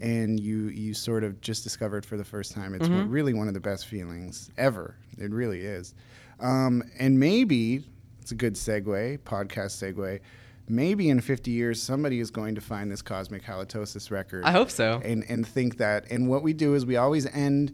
and 0.00 0.40
you 0.40 0.68
you 0.68 0.94
sort 0.94 1.22
of 1.24 1.40
just 1.40 1.62
discovered 1.62 2.04
for 2.06 2.16
the 2.16 2.24
first 2.24 2.52
time. 2.52 2.74
It's 2.74 2.88
Mhm. 2.88 3.10
really 3.10 3.34
one 3.34 3.48
of 3.48 3.54
the 3.54 3.60
best 3.60 3.86
feelings 3.86 4.50
ever. 4.56 4.94
It 5.18 5.30
really 5.30 5.60
is. 5.60 5.94
Um, 6.40 6.82
and 6.98 7.20
maybe 7.20 7.84
it's 8.20 8.32
a 8.32 8.34
good 8.34 8.54
segue, 8.54 9.18
podcast 9.18 9.76
segue. 9.82 10.20
maybe 10.68 11.08
in 11.10 11.20
50 11.20 11.50
years 11.50 11.82
somebody 11.82 12.20
is 12.20 12.30
going 12.30 12.54
to 12.54 12.60
find 12.60 12.92
this 12.92 13.02
cosmic 13.02 13.42
halitosis 13.42 14.08
record 14.12 14.44
I 14.44 14.52
hope 14.52 14.70
so. 14.70 15.00
and 15.04 15.24
and 15.28 15.44
think 15.44 15.78
that 15.78 16.06
and 16.12 16.28
what 16.28 16.44
we 16.44 16.52
do 16.52 16.74
is 16.74 16.86
we 16.86 16.96
always 16.96 17.26
end 17.26 17.72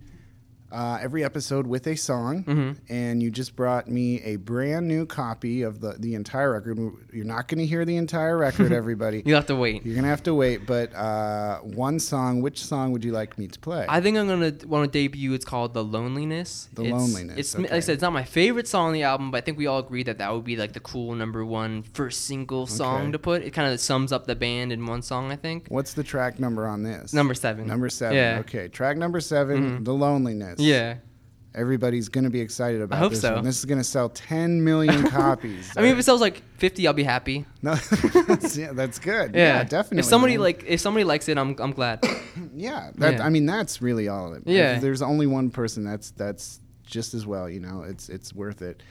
uh, 0.73 0.99
every 1.01 1.23
episode 1.25 1.67
with 1.67 1.87
a 1.87 1.97
song 1.97 2.45
Mm-hmm. 2.45 2.73
and 2.93 3.23
you 3.23 3.31
just 3.31 3.55
brought 3.57 3.89
me 3.89 4.21
a 4.23 4.37
brand 4.37 4.87
new 4.89 5.07
copy 5.07 5.63
of 5.63 5.81
the 5.81 5.93
the 5.99 6.15
entire 6.15 6.53
record 6.53 6.79
you're 7.13 7.25
not 7.25 7.49
going 7.49 7.59
to 7.59 7.67
hear 7.67 7.85
the 7.85 7.97
entire 7.97 8.37
record 8.37 8.73
everybody 8.83 9.23
You'll 9.25 9.37
have 9.37 9.47
to 9.47 9.57
wait. 9.57 9.85
you're 9.85 9.95
going 9.95 10.05
to 10.05 10.11
have 10.11 10.23
to 10.25 10.35
wait 10.35 10.67
but 10.67 10.95
uh, 10.95 11.59
one 11.61 11.99
song 12.01 12.41
which 12.43 12.65
song 12.65 12.93
would 12.93 13.05
you 13.05 13.13
like 13.13 13.39
me 13.39 13.47
to 13.49 13.59
play 13.59 13.87
I 13.89 14.01
think 14.01 14.17
I'm 14.19 14.27
gonna 14.29 14.53
want 14.67 14.91
to 14.93 14.99
debut. 14.99 15.33
It's 15.35 15.45
called 15.45 15.75
"The 15.75 15.85
Loneliness." 15.85 16.69
The 16.75 16.83
It's- 16.85 17.01
Loneliness, 17.01 17.39
It's 17.39 17.59
like. 17.59 17.73
I 17.73 17.81
said, 17.81 17.95
it's 17.95 18.03
not 18.03 18.13
my 18.13 18.25
favorite 18.25 18.67
song 18.69 18.89
on 18.89 18.93
the 18.93 19.03
album, 19.05 19.31
but 19.31 19.39
I 19.39 19.41
think 19.43 19.59
we 19.59 19.67
all 19.67 19.79
agree 19.79 20.03
that 20.05 20.19
that 20.19 20.33
would 20.33 20.45
be 20.45 20.57
like 20.57 20.73
the 20.73 20.81
cool 20.81 21.15
number 21.15 21.45
one 21.45 21.83
first 21.83 22.25
single 22.27 22.67
song 22.67 23.03
Okay. 23.03 23.13
to 23.13 23.19
put. 23.19 23.43
It 23.43 23.51
kind 23.53 23.73
of 23.73 23.79
sums 23.81 24.13
up 24.13 24.27
the 24.27 24.35
band 24.37 24.73
in 24.73 24.85
one 24.87 25.03
song. 25.03 25.31
I 25.33 25.37
think 25.37 25.67
what's 25.69 25.95
the 25.95 26.03
track 26.05 26.39
number 26.39 26.67
on 26.67 26.83
this 26.83 27.13
number 27.13 27.35
seven. 27.35 27.67
number 27.67 27.89
seven 27.89 28.17
Yeah. 28.17 28.39
okay 28.41 28.69
track 28.69 28.97
number 28.97 29.21
7 29.21 29.81
Mhm. 29.81 29.85
the 29.85 29.93
loneliness 29.95 30.56
Yeah. 30.59 30.97
everybody's 31.55 32.09
going 32.11 32.25
to 32.25 32.31
be 32.31 32.41
excited 32.41 32.83
about 32.83 32.97
I 32.97 32.99
hope 32.99 33.13
this 33.13 33.23
so. 33.23 33.35
one. 33.37 33.45
this 33.45 33.59
is 33.59 33.65
going 33.65 33.79
to 33.79 33.85
sell 33.85 34.09
10 34.11 34.63
million 34.63 35.09
copies 35.11 35.73
I 35.77 35.81
mean, 35.83 35.93
if 35.93 35.99
it 35.99 36.03
sells 36.03 36.21
like 36.21 36.43
50, 36.59 36.87
I'll 36.87 36.93
be 36.93 37.03
happy. 37.03 37.47
no, 37.63 37.75
that's, 38.29 38.57
yeah, 38.57 38.73
that's 38.73 38.99
good. 38.99 39.35
Yeah, 39.35 39.65
definitely. 39.65 40.01
If 40.01 40.05
somebody 40.07 40.35
man. 40.35 40.43
like, 40.43 40.65
if 40.67 40.81
somebody 40.81 41.05
likes 41.05 41.29
it, 41.29 41.39
I'm, 41.39 41.57
I'm 41.59 41.73
glad. 41.73 42.05
yeah, 42.55 42.91
that, 42.97 43.15
Yeah. 43.15 43.25
I 43.27 43.29
mean, 43.31 43.47
that's 43.47 43.81
really 43.81 44.09
all 44.09 44.33
of 44.35 44.39
it. 44.39 44.43
Yeah. 44.47 44.77
If 44.77 44.83
there's 44.83 45.03
only 45.03 45.27
one 45.27 45.51
person, 45.51 45.85
that's 45.85 46.11
that's 46.13 46.61
just 46.87 47.15
as 47.15 47.27
well. 47.27 47.49
You 47.49 47.61
know, 47.61 47.83
it's 47.83 48.09
it's 48.09 48.33
worth 48.35 48.63
it. 48.63 48.83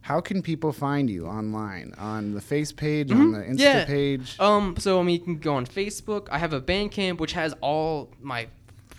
How 0.00 0.20
can 0.20 0.42
people 0.42 0.72
find 0.72 1.10
you 1.10 1.26
online 1.26 1.92
on 1.98 2.32
the 2.34 2.40
face 2.40 2.72
page, 2.72 3.10
on 3.10 3.32
the 3.32 3.38
Insta 3.40 3.48
Mm-hmm. 3.50 3.58
Yeah. 3.58 3.84
page? 3.84 4.36
Um, 4.40 4.76
so 4.78 5.00
I 5.00 5.02
mean, 5.02 5.14
you 5.18 5.24
can 5.24 5.38
go 5.38 5.54
on 5.54 5.66
Facebook. 5.66 6.28
I 6.30 6.38
have 6.38 6.52
a 6.52 6.60
Bandcamp 6.60 7.18
which 7.18 7.32
has 7.32 7.54
all 7.60 8.10
my 8.20 8.48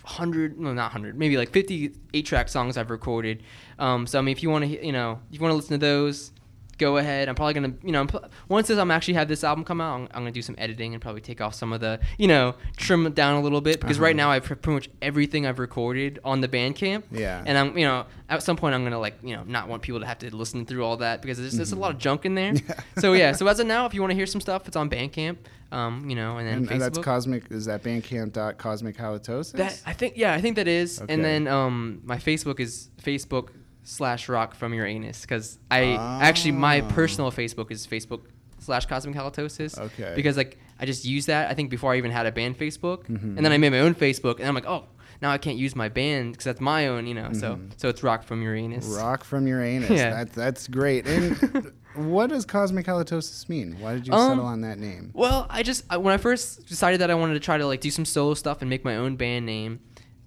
hundred, 0.09 0.59
no, 0.59 0.73
not 0.73 0.91
hundred, 0.91 1.17
maybe 1.17 1.37
like 1.37 1.51
fifty 1.51 1.93
eight-track 2.13 2.49
songs 2.49 2.77
I've 2.77 2.89
recorded. 2.89 3.43
Um, 3.77 4.07
so 4.07 4.19
I 4.19 4.21
mean, 4.21 4.31
if 4.31 4.43
you 4.43 4.49
want 4.49 4.65
to, 4.65 4.85
you 4.85 4.91
know, 4.91 5.19
if 5.29 5.35
you 5.35 5.41
want 5.41 5.51
to 5.51 5.55
listen 5.55 5.79
to 5.79 5.85
those, 5.85 6.31
go 6.79 6.97
ahead. 6.97 7.29
I'm 7.29 7.35
probably 7.35 7.53
gonna, 7.53 7.73
you 7.83 7.91
know, 7.91 8.07
once 8.47 8.67
this 8.69 8.79
I'm 8.79 8.89
actually 8.89 9.13
have 9.15 9.27
this 9.27 9.43
album 9.43 9.63
come 9.63 9.79
out, 9.79 9.93
I'm, 9.95 10.01
I'm 10.11 10.21
gonna 10.21 10.31
do 10.31 10.41
some 10.41 10.55
editing 10.57 10.93
and 10.93 11.01
probably 11.01 11.21
take 11.21 11.41
off 11.41 11.53
some 11.53 11.71
of 11.71 11.81
the, 11.81 11.99
you 12.17 12.27
know, 12.27 12.55
trim 12.77 13.05
it 13.05 13.13
down 13.13 13.35
a 13.35 13.41
little 13.41 13.61
bit 13.61 13.79
because 13.79 13.99
right 13.99 14.15
Uh-huh. 14.15 14.25
now 14.27 14.31
I 14.31 14.35
have 14.35 14.45
pretty 14.45 14.71
much 14.71 14.89
everything 15.01 15.45
I've 15.45 15.59
recorded 15.59 16.19
on 16.23 16.41
the 16.41 16.47
Bandcamp. 16.47 17.03
Yeah. 17.11 17.43
And 17.45 17.57
I'm, 17.57 17.77
you 17.77 17.85
know, 17.85 18.05
at 18.29 18.41
some 18.41 18.55
point 18.57 18.73
I'm 18.73 18.83
gonna 18.83 18.99
like, 18.99 19.19
you 19.21 19.35
know, 19.35 19.43
not 19.43 19.67
want 19.67 19.83
people 19.83 19.99
to 19.99 20.05
have 20.07 20.17
to 20.19 20.35
listen 20.35 20.65
through 20.65 20.83
all 20.83 20.97
that 20.97 21.21
because 21.21 21.37
there's, 21.37 21.53
there's 21.53 21.71
a 21.71 21.75
lot 21.75 21.91
of 21.93 21.99
junk 21.99 22.25
in 22.25 22.33
there. 22.35 22.53
Yeah. 22.69 22.73
so 23.01 23.13
yeah, 23.13 23.31
so 23.33 23.45
as 23.47 23.59
of 23.59 23.67
now, 23.67 23.85
if 23.85 23.93
you 23.93 24.01
want 24.01 24.11
to 24.11 24.15
hear 24.15 24.25
some 24.25 24.41
stuff, 24.41 24.67
it's 24.67 24.75
on 24.77 24.89
Bandcamp. 24.89 25.37
Um, 25.71 26.09
you 26.09 26.15
know, 26.15 26.37
and 26.37 26.47
then 26.47 26.57
and, 26.57 26.67
Facebook. 26.67 26.71
and 26.71 26.81
that's 26.81 26.97
cosmic. 26.97 27.51
Is 27.51 27.65
that 27.65 27.83
Bandcamp.cosmic 27.83 28.97
halitosis? 28.97 29.51
that 29.53 29.79
I 29.85 29.93
think 29.93 30.17
yeah, 30.17 30.33
I 30.33 30.41
think 30.41 30.55
that 30.55 30.67
is. 30.67 30.99
Okay. 31.01 31.13
And 31.13 31.23
then 31.23 31.47
um, 31.47 32.01
my 32.03 32.17
Facebook 32.17 32.59
is 32.59 32.89
Facebook 33.03 33.49
slash 33.83 34.29
Rock 34.29 34.55
from 34.55 34.73
your 34.73 34.85
anus 34.85 35.21
because 35.21 35.57
I 35.71 35.95
actually 36.21 36.51
my 36.51 36.81
Ah. 36.81 36.89
personal 36.89 37.31
Facebook 37.31 37.71
is 37.71 37.87
Facebook 37.87 38.21
slash 38.59 38.85
Cosmic 38.85 39.15
Halitosis. 39.15 39.79
Okay. 39.79 40.13
Because 40.15 40.37
like 40.37 40.57
I 40.79 40.85
just 40.85 41.05
use 41.05 41.25
that 41.27 41.49
I 41.49 41.53
think 41.53 41.69
before 41.69 41.93
I 41.93 41.97
even 41.97 42.11
had 42.11 42.25
a 42.25 42.31
band 42.31 42.57
Facebook, 42.57 43.05
Mhm. 43.07 43.35
and 43.37 43.45
then 43.45 43.51
I 43.51 43.57
made 43.57 43.71
my 43.71 43.79
own 43.79 43.95
Facebook, 43.95 44.39
and 44.39 44.47
I'm 44.47 44.55
like 44.55 44.67
oh. 44.67 44.85
Now 45.21 45.31
I 45.31 45.37
can't 45.37 45.57
use 45.57 45.75
my 45.75 45.89
band 45.89 46.31
because 46.31 46.45
that's 46.45 46.61
my 46.61 46.87
own, 46.87 47.05
you 47.05 47.13
know. 47.13 47.33
So 47.33 47.55
Mhm. 47.55 47.71
so 47.75 47.89
it's 47.89 48.03
Rock 48.03 48.23
from 48.23 48.41
Uranus. 48.41 48.85
Rock 48.85 49.25
from 49.25 49.47
your 49.47 49.61
anus. 49.73 49.89
Yeah. 49.89 50.11
That, 50.23 50.31
that's 50.31 50.65
great. 50.69 51.05
And 51.07 51.73
what 51.95 52.29
does 52.29 52.45
cosmic 52.45 52.85
halitosis 52.85 53.49
mean? 53.49 53.75
Why 53.81 53.95
did 53.95 54.07
you 54.07 54.13
Um, 54.13 54.29
settle 54.37 54.45
on 54.45 54.61
that 54.61 54.79
name? 54.79 55.11
Well, 55.13 55.45
I 55.49 55.61
just 55.61 55.83
I, 55.89 55.97
when 55.97 56.13
I 56.13 56.17
first 56.17 56.65
decided 56.67 57.01
that 57.01 57.11
I 57.11 57.15
wanted 57.15 57.33
to 57.33 57.41
try 57.41 57.57
to 57.57 57.65
like 57.67 57.81
do 57.81 57.91
some 57.91 58.05
solo 58.05 58.33
stuff 58.33 58.61
and 58.61 58.69
make 58.69 58.85
my 58.85 58.95
own 58.95 59.17
band 59.17 59.45
name, 59.45 59.81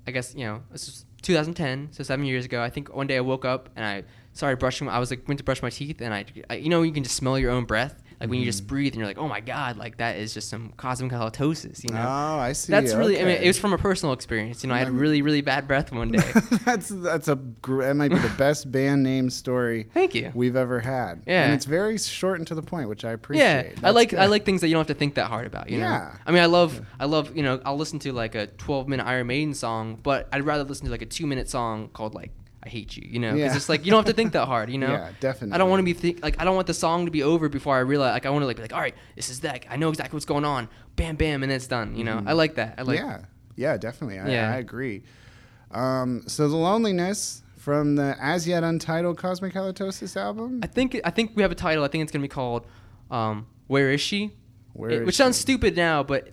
I 0.06 0.10
guess 0.10 0.34
you 0.34 0.44
know 0.44 0.60
it's 0.74 0.84
was 0.86 1.04
2010, 1.22 1.88
so 1.92 2.02
seven 2.02 2.24
years 2.26 2.44
ago. 2.44 2.62
I 2.62 2.70
think 2.70 2.94
one 2.94 3.06
day 3.06 3.16
I 3.16 3.20
woke 3.20 3.44
up 3.44 3.68
and 3.76 3.84
I 3.84 4.04
started 4.32 4.58
brushing. 4.58 4.88
I 4.88 4.98
was 4.98 5.10
like 5.10 5.26
went 5.28 5.38
to 5.38 5.44
brush 5.44 5.62
my 5.62 5.70
teeth 5.70 6.00
and 6.00 6.12
I, 6.12 6.24
I 6.50 6.54
you 6.56 6.68
know 6.68 6.82
you 6.82 6.92
can 6.92 7.04
just 7.04 7.16
smell 7.16 7.38
your 7.38 7.50
own 7.50 7.64
breath 7.64 8.01
like 8.22 8.30
when 8.30 8.38
you 8.38 8.46
just 8.46 8.66
breathe 8.66 8.92
and 8.94 9.00
you're 9.00 9.06
like 9.06 9.18
oh 9.18 9.28
my 9.28 9.40
god 9.40 9.76
like 9.76 9.98
that 9.98 10.16
is 10.16 10.32
just 10.32 10.48
some 10.48 10.72
cosmic 10.78 11.12
halitosis 11.12 11.84
you 11.84 11.92
know. 11.92 12.00
Oh, 12.00 12.38
I 12.38 12.52
see. 12.52 12.70
That's 12.70 12.94
really. 12.94 13.20
I 13.20 13.24
mean, 13.24 13.36
it 13.42 13.46
was 13.46 13.58
from 13.58 13.72
a 13.72 13.78
personal 13.78 14.12
experience. 14.14 14.62
You 14.62 14.68
know, 14.68 14.74
I 14.74 14.78
had 14.78 14.88
Mm. 14.88 14.98
really, 15.00 15.22
really 15.22 15.40
bad 15.42 15.66
breath 15.68 15.92
one 15.92 16.12
day. 16.12 16.18
that's 16.64 16.88
that's 16.88 17.28
a 17.28 17.36
gr- 17.36 17.82
that 17.82 17.94
might 17.96 18.10
be 18.10 18.18
the 18.18 18.32
best 18.38 18.70
band 18.72 19.02
name 19.02 19.28
story 19.30 19.88
Thank 19.92 20.14
you. 20.14 20.30
we've 20.34 20.56
ever 20.56 20.80
had. 20.80 21.22
Yeah. 21.26 21.44
and 21.44 21.52
it's 21.54 21.64
very 21.66 21.98
short 21.98 22.38
and 22.38 22.46
to 22.48 22.54
the 22.54 22.62
point, 22.62 22.88
which 22.88 23.04
I 23.04 23.10
appreciate. 23.12 23.44
Yeah, 23.44 23.60
I 23.78 23.80
That's 23.80 23.94
like 23.94 24.14
I 24.14 24.26
like 24.26 24.44
things 24.44 24.60
that 24.62 24.68
you 24.68 24.74
don't 24.74 24.80
have 24.88 24.94
to 24.94 24.98
think 24.98 25.14
that 25.16 25.26
hard 25.26 25.46
about. 25.46 25.68
You 25.68 25.78
know. 25.78 25.84
Yeah. 25.86 26.16
I 26.26 26.30
mean, 26.32 26.42
I 26.42 26.46
love 26.46 26.80
I 27.00 27.06
love 27.06 27.36
you 27.36 27.42
know 27.42 27.60
I'll 27.64 27.76
listen 27.76 27.98
to 28.00 28.12
like 28.12 28.34
a 28.34 28.46
12 28.46 28.88
minute 28.88 29.04
Iron 29.06 29.26
Maiden 29.26 29.54
song, 29.54 29.98
but 30.02 30.28
I'd 30.32 30.44
rather 30.44 30.64
listen 30.64 30.86
to 30.86 30.92
like 30.92 31.02
a 31.02 31.06
two 31.06 31.26
minute 31.26 31.48
song 31.50 31.88
called 31.92 32.14
like 32.14 32.30
I 32.64 32.68
hate 32.68 32.96
you. 32.96 33.08
You 33.08 33.18
know, 33.18 33.30
'Cause 33.30 33.38
Yeah. 33.40 33.56
it's 33.56 33.68
like 33.68 33.84
you 33.84 33.90
don't 33.90 33.98
have 34.06 34.06
to 34.06 34.12
think 34.12 34.32
that 34.34 34.46
hard. 34.46 34.70
You 34.70 34.78
know. 34.84 34.92
Yeah, 34.92 35.10
definitely. 35.20 35.54
I 35.54 35.58
don't 35.58 35.68
want 35.70 35.80
to 35.80 35.84
be 35.84 35.92
think 35.92 36.22
like 36.22 36.40
I 36.40 36.44
don't 36.44 36.54
want 36.54 36.66
the 36.68 36.74
song 36.74 37.04
to 37.06 37.10
be 37.10 37.22
over 37.22 37.48
before 37.48 37.74
I 37.76 37.80
realize 37.80 38.12
like 38.12 38.26
I 38.26 38.30
want 38.30 38.42
to 38.42 38.46
like 38.46 38.56
be 38.56 38.62
like 38.62 38.72
all 38.72 38.80
right 38.80 38.94
this 39.16 39.28
is 39.30 39.40
that 39.40 39.64
I 39.68 39.76
know 39.76 39.88
exactly 39.88 40.14
what's 40.16 40.24
going 40.26 40.44
on 40.44 40.68
bam 40.96 41.16
bam 41.16 41.42
and 41.42 41.50
it's 41.50 41.66
done 41.66 41.96
you 41.96 42.04
know 42.04 42.18
Mhm. 42.18 42.28
I 42.28 42.32
like 42.34 42.54
that 42.54 42.74
I 42.78 42.82
like 42.82 42.98
yeah, 43.00 43.22
yeah, 43.56 43.76
definitely. 43.76 44.18
I, 44.20 44.28
Yeah. 44.30 44.52
I 44.52 44.56
agree. 44.58 45.02
Um, 45.70 46.22
so 46.26 46.48
the 46.48 46.56
loneliness 46.56 47.42
from 47.56 47.96
the 47.96 48.16
as 48.20 48.46
yet 48.46 48.62
untitled 48.64 49.18
Cosmic 49.18 49.54
Halitosis 49.54 50.16
album. 50.16 50.60
I 50.62 50.66
think 50.66 51.00
I 51.04 51.10
think 51.10 51.32
we 51.34 51.42
have 51.42 51.52
a 51.52 51.56
title 51.56 51.84
I 51.84 51.88
think 51.88 52.02
it's 52.02 52.12
gonna 52.12 52.22
be 52.22 52.28
called 52.28 52.66
um, 53.10 53.46
Where 53.66 53.90
Is 53.90 54.00
She 54.00 54.32
Where 54.72 54.90
It- 54.90 55.00
is 55.02 55.06
which 55.06 55.16
sounds 55.16 55.36
stupid 55.36 55.76
now, 55.76 56.02
but 56.02 56.28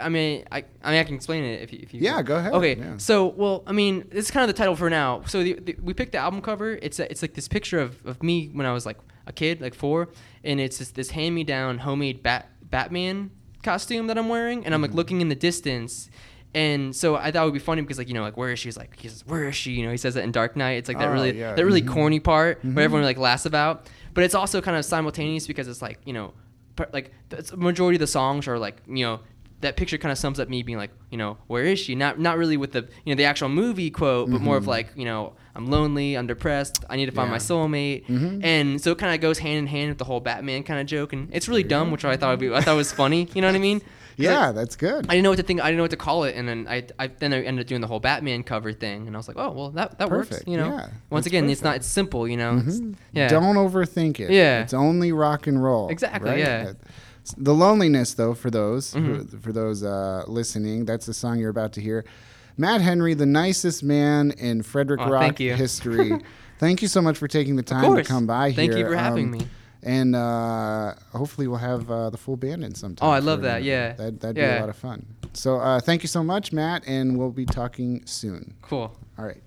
I 0.00 0.08
mean, 0.08 0.44
I 0.50 0.64
I 0.82 0.90
mean, 0.92 1.00
I 1.00 1.04
can 1.04 1.14
explain 1.14 1.44
it 1.44 1.62
if 1.62 1.72
you. 1.72 1.78
If 1.82 1.94
you 1.94 2.00
Yeah, 2.00 2.22
go 2.22 2.36
ahead, 2.36 2.52
Okay, 2.54 2.76
yeah. 2.76 2.96
so 2.98 3.26
well, 3.26 3.62
I 3.66 3.72
mean, 3.72 4.06
this 4.10 4.24
is 4.26 4.30
kind 4.30 4.42
of 4.48 4.54
the 4.54 4.58
title 4.58 4.76
for 4.76 4.88
now. 4.90 5.22
So 5.26 5.42
the, 5.42 5.54
the, 5.54 5.76
we 5.82 5.94
picked 5.94 6.12
the 6.12 6.18
album 6.18 6.40
cover. 6.42 6.72
It's 6.82 6.98
a, 6.98 7.10
it's 7.10 7.22
like 7.22 7.34
this 7.34 7.48
picture 7.48 7.78
of, 7.80 8.04
of 8.06 8.22
me 8.22 8.48
when 8.52 8.66
I 8.66 8.72
was 8.72 8.84
like 8.86 8.98
a 9.26 9.32
kid, 9.32 9.60
like 9.60 9.74
four, 9.74 10.08
and 10.44 10.60
it's 10.60 10.78
this, 10.78 10.90
this 10.90 11.10
hand 11.10 11.34
me 11.34 11.44
down 11.44 11.78
homemade 11.78 12.22
Bat 12.22 12.48
Batman 12.70 13.30
costume 13.62 14.06
that 14.08 14.18
I'm 14.18 14.28
wearing, 14.28 14.64
and 14.64 14.74
I'm 14.74 14.80
Mm-hmm. 14.82 14.90
like 14.90 14.96
looking 14.96 15.20
in 15.20 15.28
the 15.28 15.34
distance. 15.36 16.10
And 16.54 16.94
so 16.94 17.16
I 17.16 17.30
thought 17.30 17.42
it 17.42 17.44
would 17.46 17.54
be 17.54 17.60
funny 17.60 17.80
because 17.80 17.96
like 17.98 18.08
you 18.08 18.14
know 18.14 18.22
like 18.22 18.36
where 18.36 18.50
is 18.52 18.58
she? 18.58 18.68
He's 18.68 18.76
like 18.76 18.98
he 18.98 19.08
says 19.08 19.24
where 19.26 19.44
is 19.48 19.56
she? 19.56 19.72
You 19.72 19.86
know 19.86 19.90
he 19.90 19.96
says 19.96 20.14
that 20.14 20.24
in 20.24 20.32
Dark 20.32 20.54
Knight. 20.56 20.72
It's 20.72 20.88
like 20.88 20.98
that 20.98 21.08
Oh, 21.08 21.12
really 21.12 21.38
yeah. 21.38 21.54
that 21.54 21.64
really 21.64 21.80
Mhm. 21.82 21.88
corny 21.88 22.20
part 22.20 22.62
Mhm. 22.62 22.74
where 22.74 22.84
everyone 22.84 23.04
like 23.04 23.16
laughs 23.16 23.46
about. 23.46 23.88
But 24.12 24.24
it's 24.24 24.34
also 24.34 24.60
kind 24.60 24.76
of 24.76 24.84
simultaneous 24.84 25.46
because 25.46 25.66
it's 25.66 25.80
like 25.80 25.98
you 26.04 26.12
know 26.12 26.34
like 26.92 27.12
the 27.30 27.56
majority 27.56 27.96
of 27.96 28.00
the 28.00 28.06
songs 28.06 28.46
are 28.48 28.58
like 28.58 28.82
you 28.86 29.02
know 29.04 29.20
that 29.62 29.76
picture 29.76 29.98
kind 29.98 30.12
of 30.12 30.18
sums 30.18 30.38
up 30.38 30.48
me 30.48 30.62
being 30.62 30.78
like 30.78 30.90
you 31.10 31.18
know 31.18 31.38
where 31.46 31.64
is 31.64 31.78
she 31.78 31.94
not 31.94 32.18
not 32.18 32.36
really 32.38 32.56
with 32.56 32.72
the 32.72 32.82
you 33.04 33.12
know 33.12 33.16
the 33.16 33.24
actual 33.24 33.48
movie 33.48 33.90
quote 33.90 34.30
but 34.30 34.40
more 34.40 34.56
of 34.56 34.64
Mhm. 34.64 34.68
like 34.68 34.88
you 34.96 35.04
know 35.04 35.32
i'm 35.56 35.70
lonely 35.70 36.14
i'm 36.16 36.26
depressed 36.26 36.84
i 36.90 36.96
need 36.96 37.06
to 37.06 37.12
find 37.12 37.30
my 37.30 37.36
Yeah. 37.36 37.40
soulmate 37.40 38.06
Mhm. 38.06 38.44
and 38.44 38.80
so 38.80 38.92
it 38.92 38.98
kind 38.98 39.14
of 39.14 39.20
goes 39.20 39.38
hand 39.38 39.58
in 39.58 39.66
hand 39.66 39.88
with 39.90 39.98
the 39.98 40.04
whole 40.04 40.20
batman 40.20 40.62
kind 40.62 40.80
of 40.80 40.86
joke 40.86 41.12
and 41.12 41.28
it's 41.32 41.48
really 41.48 41.62
dumb 41.62 41.90
which 41.90 42.04
i 42.04 42.16
thought 42.16 42.30
would 42.30 42.40
be 42.40 42.52
i 42.54 42.60
thought 42.60 42.76
was 42.76 42.92
funny 42.92 43.28
you 43.34 43.40
know 43.40 43.48
what 43.48 43.56
i 43.56 43.58
mean? 43.58 43.80
yeah, 44.18 44.50
I, 44.50 44.52
that's 44.52 44.76
good. 44.76 45.06
I 45.08 45.12
didn't 45.14 45.22
know 45.22 45.30
what 45.30 45.36
to 45.36 45.42
think 45.42 45.60
i 45.62 45.66
didn't 45.66 45.78
know 45.78 45.84
what 45.84 45.90
to 45.92 45.96
call 45.96 46.24
it 46.24 46.36
and 46.36 46.46
then 46.46 46.66
i, 46.68 46.82
I 46.98 47.06
then 47.06 47.32
i 47.32 47.40
ended 47.40 47.64
up 47.64 47.68
doing 47.68 47.80
the 47.80 47.86
whole 47.86 47.98
batman 48.00 48.42
cover 48.42 48.72
thing 48.72 49.06
and 49.06 49.16
i 49.16 49.18
was 49.18 49.26
like 49.26 49.38
oh 49.38 49.50
well 49.52 49.70
that 49.70 49.98
that 49.98 50.10
works 50.10 50.42
you 50.46 50.56
know 50.58 50.68
Yeah, 50.68 50.88
once 51.08 51.24
again 51.26 51.48
it's 51.48 51.62
not 51.62 51.76
it's 51.76 51.86
simple 51.86 52.28
you 52.28 52.36
know 52.36 52.52
Mhm. 52.54 52.94
yeah 53.12 53.28
Don't 53.28 53.56
overthink 53.56 54.20
it. 54.20 54.30
Yeah. 54.30 54.62
It's 54.62 54.74
only 54.74 55.12
rock 55.12 55.46
and 55.46 55.62
roll. 55.62 55.88
Exactly, 55.88 56.30
right? 56.30 56.38
yeah. 56.38 56.72
The 57.36 57.54
loneliness, 57.54 58.14
though, 58.14 58.34
for 58.34 58.50
those 58.50 58.92
who, 58.94 59.00
Mhm. 59.00 59.40
for 59.40 59.52
those 59.52 59.82
uh, 59.82 60.24
listening, 60.26 60.84
that's 60.84 61.06
the 61.06 61.14
song 61.14 61.38
you're 61.38 61.50
about 61.50 61.72
to 61.74 61.80
hear. 61.80 62.04
Matt 62.56 62.80
Henry, 62.80 63.14
the 63.14 63.26
nicest 63.26 63.82
man 63.82 64.32
in 64.32 64.62
Frederick 64.62 65.00
Aw, 65.00 65.08
Rock 65.08 65.22
thank 65.22 65.38
history. 65.38 66.12
thank 66.58 66.82
you 66.82 66.88
so 66.88 67.00
much 67.00 67.16
for 67.16 67.28
taking 67.28 67.56
the 67.56 67.62
time 67.62 67.94
to 67.96 68.02
come 68.04 68.26
by 68.26 68.52
Thank 68.52 68.72
here. 68.72 68.72
Thank 68.72 68.84
you 68.86 68.92
for 68.92 68.96
having 68.98 69.24
Um, 69.26 69.30
me. 69.30 69.46
And 69.84 70.14
uh, 70.14 70.94
hopefully 71.12 71.48
we'll 71.48 71.58
have 71.58 71.90
uh, 71.90 72.10
the 72.10 72.16
full 72.18 72.36
band 72.36 72.62
in 72.62 72.74
sometime. 72.74 73.08
Oh, 73.08 73.10
I 73.12 73.18
love 73.20 73.42
that, 73.42 73.62
yeah. 73.64 73.94
That, 73.94 74.20
that'd 74.20 74.36
be 74.36 74.42
a 74.42 74.60
lot 74.60 74.68
of 74.68 74.76
fun. 74.76 75.06
So 75.32 75.58
uh, 75.58 75.80
thank 75.80 76.02
you 76.02 76.08
so 76.08 76.22
much, 76.22 76.52
Matt, 76.52 76.84
and 76.86 77.16
we'll 77.18 77.30
be 77.30 77.46
talking 77.46 78.02
soon. 78.04 78.54
cool 78.62 78.96
All 79.18 79.24
right. 79.24 79.42